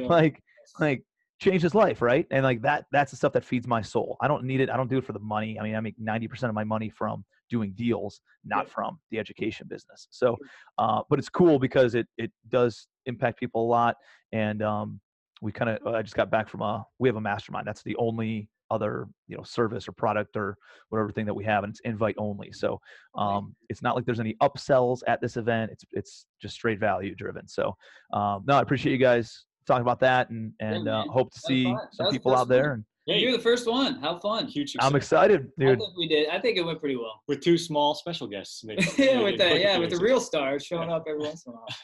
like 0.09 0.41
like 0.79 1.03
changed 1.41 1.63
his 1.63 1.75
life, 1.75 2.01
right? 2.01 2.27
And 2.31 2.45
like 2.45 2.63
that 2.63 2.85
that's 2.93 3.11
the 3.11 3.17
stuff 3.17 3.33
that 3.33 3.45
feeds 3.45 3.67
my 3.67 3.83
soul. 3.83 4.17
I 4.21 4.29
don't 4.29 4.45
need 4.45 4.61
it. 4.61 4.71
I 4.71 4.77
don't 4.77 4.89
do 4.89 4.99
it 4.99 5.05
for 5.05 5.13
the 5.13 5.19
money. 5.19 5.59
I 5.59 5.63
mean, 5.63 5.75
I 5.75 5.81
make 5.81 5.99
90% 5.99 6.49
of 6.49 6.55
my 6.55 6.65
money 6.65 6.89
from 6.89 7.25
doing 7.51 7.73
deals, 7.73 8.21
not 8.45 8.67
yeah. 8.67 8.73
from 8.73 8.99
the 9.11 9.19
education 9.19 9.67
business. 9.69 10.07
So, 10.11 10.37
uh, 10.79 11.03
but 11.11 11.19
it's 11.19 11.29
cool 11.29 11.59
because 11.59 11.95
it 11.95 12.07
it 12.17 12.31
does 12.49 12.87
impact 13.07 13.41
people 13.41 13.65
a 13.67 13.69
lot. 13.69 13.97
And 14.33 14.63
um, 14.63 15.01
we 15.45 15.53
kind 15.53 15.70
of 15.70 15.95
I 15.95 16.01
just 16.01 16.16
got 16.16 16.30
back 16.30 16.49
from 16.49 16.62
a 16.62 16.84
we 16.99 17.09
have 17.09 17.16
a 17.16 17.20
mastermind. 17.20 17.66
That's 17.66 17.82
the 17.82 17.95
only 17.97 18.49
other 18.70 19.07
you 19.28 19.36
know 19.36 19.42
service 19.42 19.86
or 19.86 19.92
product 19.92 20.36
or 20.36 20.57
whatever 20.88 21.12
thing 21.12 21.26
that 21.26 21.34
we 21.34 21.45
have 21.45 21.64
and 21.64 21.70
it's 21.70 21.80
invite 21.84 22.14
only 22.16 22.51
so 22.51 22.80
um, 23.14 23.55
it's 23.68 23.82
not 23.82 23.95
like 23.95 24.07
there's 24.07 24.20
any 24.20 24.34
upsells 24.42 25.01
at 25.07 25.20
this 25.20 25.36
event 25.36 25.70
it's 25.70 25.84
it's 25.92 26.26
just 26.40 26.55
straight 26.55 26.80
value 26.80 27.14
driven 27.14 27.47
so 27.47 27.76
um, 28.14 28.42
no 28.47 28.57
i 28.57 28.62
appreciate 28.62 28.90
you 28.90 28.99
guys 28.99 29.45
talking 29.66 29.82
about 29.82 30.01
that 30.01 30.30
and 30.30 30.51
and 30.61 30.88
uh, 30.88 31.05
hope 31.11 31.30
to 31.30 31.40
see 31.40 31.76
some 31.92 32.11
people 32.11 32.34
out 32.34 32.49
there 32.49 32.72
and 32.72 32.84
yeah, 33.07 33.16
you're 33.16 33.32
the 33.32 33.38
first 33.38 33.66
one. 33.66 33.97
How 33.97 34.18
fun! 34.18 34.47
Huge. 34.47 34.70
Success. 34.70 34.88
I'm 34.88 34.97
excited, 34.97 35.51
dude. 35.59 35.76
I 35.76 35.76
think 35.76 35.95
we 35.95 36.09
did. 36.09 36.30
I 36.30 36.40
think 36.40 36.57
it 36.57 36.64
went 36.64 36.80
pretty 36.80 36.97
well. 36.97 37.20
With 37.28 37.42
two 37.42 37.59
small 37.59 37.95
special 37.95 38.26
guests. 38.26 38.64
yeah, 38.97 39.20
with 39.20 39.36
the 39.36 39.59
yeah, 39.61 39.76
with 39.76 39.90
the 39.90 39.99
real 39.99 40.20
stars 40.20 40.64
showing 40.64 40.90
up 40.90 41.05
every 41.07 41.20
once 41.20 41.45
in 41.45 41.53
a 41.53 41.55
while. 41.55 41.66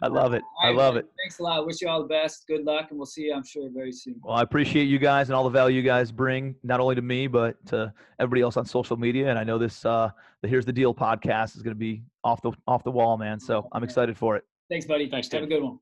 I 0.00 0.08
love 0.08 0.34
it. 0.34 0.42
Right, 0.62 0.70
I 0.70 0.72
love 0.72 0.94
man. 0.94 1.04
it. 1.04 1.10
Thanks 1.18 1.38
a 1.38 1.42
lot. 1.42 1.66
Wish 1.66 1.80
you 1.80 1.88
all 1.88 2.02
the 2.02 2.08
best. 2.08 2.46
Good 2.46 2.64
luck, 2.64 2.88
and 2.90 2.98
we'll 2.98 3.06
see 3.06 3.22
you, 3.22 3.34
I'm 3.34 3.44
sure, 3.44 3.68
very 3.72 3.92
soon. 3.92 4.16
Well, 4.22 4.36
I 4.36 4.42
appreciate 4.42 4.84
you 4.84 4.98
guys 4.98 5.28
and 5.28 5.36
all 5.36 5.44
the 5.44 5.50
value 5.50 5.76
you 5.76 5.82
guys 5.82 6.12
bring, 6.12 6.54
not 6.62 6.80
only 6.80 6.94
to 6.94 7.02
me, 7.02 7.26
but 7.26 7.64
to 7.66 7.92
everybody 8.18 8.42
else 8.42 8.56
on 8.56 8.64
social 8.66 8.96
media. 8.96 9.28
And 9.28 9.38
I 9.38 9.44
know 9.44 9.58
this, 9.58 9.84
uh, 9.84 10.10
the 10.42 10.48
Here's 10.48 10.64
the 10.64 10.72
Deal 10.72 10.94
podcast 10.94 11.56
is 11.56 11.62
going 11.62 11.74
to 11.74 11.78
be 11.78 12.02
off 12.24 12.42
the 12.42 12.52
off 12.66 12.84
the 12.84 12.90
wall, 12.90 13.16
man. 13.16 13.38
So 13.40 13.68
I'm 13.72 13.84
excited 13.84 14.16
for 14.16 14.36
it. 14.36 14.44
Thanks, 14.68 14.86
buddy. 14.86 15.08
Thanks, 15.10 15.28
Have 15.32 15.40
Tim. 15.40 15.44
a 15.44 15.46
good 15.48 15.62
one. 15.62 15.78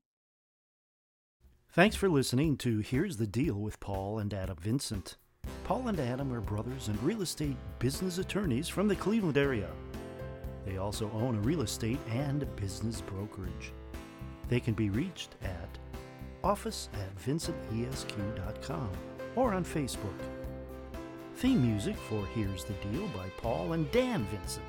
Thanks 1.73 1.95
for 1.95 2.09
listening 2.09 2.57
to 2.57 2.79
Here's 2.79 3.17
the 3.17 3.27
Deal 3.27 3.55
with 3.55 3.79
Paul 3.79 4.19
and 4.19 4.33
Adam 4.33 4.57
Vincent. 4.59 5.15
Paul 5.63 5.87
and 5.87 5.99
Adam 5.99 6.33
are 6.33 6.41
brothers 6.41 6.89
and 6.89 7.01
real 7.01 7.21
estate 7.21 7.55
business 7.79 8.17
attorneys 8.17 8.67
from 8.67 8.87
the 8.87 8.95
Cleveland 8.95 9.37
area. 9.37 9.69
They 10.65 10.77
also 10.77 11.09
own 11.13 11.37
a 11.37 11.41
real 11.41 11.61
estate 11.61 11.97
and 12.09 12.45
business 12.55 13.01
brokerage. 13.01 13.71
They 14.51 14.59
can 14.59 14.73
be 14.73 14.89
reached 14.89 15.37
at 15.45 15.69
office 16.43 16.89
at 16.93 17.17
vincentesq.com 17.25 18.89
or 19.37 19.53
on 19.53 19.63
Facebook. 19.63 20.19
Theme 21.35 21.61
music 21.61 21.95
for 21.95 22.25
Here's 22.35 22.65
the 22.65 22.73
Deal 22.73 23.07
by 23.15 23.29
Paul 23.37 23.71
and 23.71 23.89
Dan 23.93 24.25
Vincent. 24.25 24.65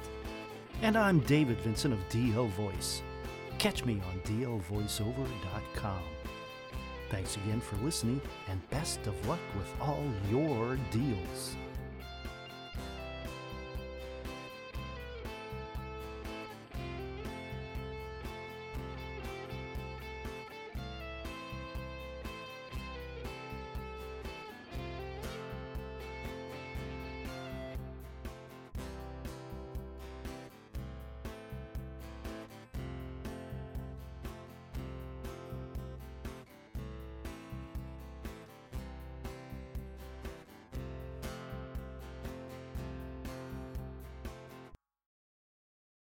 And 0.83 0.97
I'm 0.97 1.19
David 1.21 1.61
Vincent 1.63 1.93
of 1.93 2.09
DL 2.11 2.49
Voice. 2.51 3.03
Catch 3.59 3.85
me 3.85 4.01
on 4.09 4.21
dlvoiceover.com. 4.21 6.03
Thanks 7.11 7.35
again 7.35 7.61
for 7.61 7.75
listening, 7.85 8.21
and 8.49 8.71
best 8.71 9.05
of 9.09 9.27
luck 9.27 9.41
with 9.57 9.69
all 9.81 10.05
your 10.31 10.77
deals. 10.93 11.57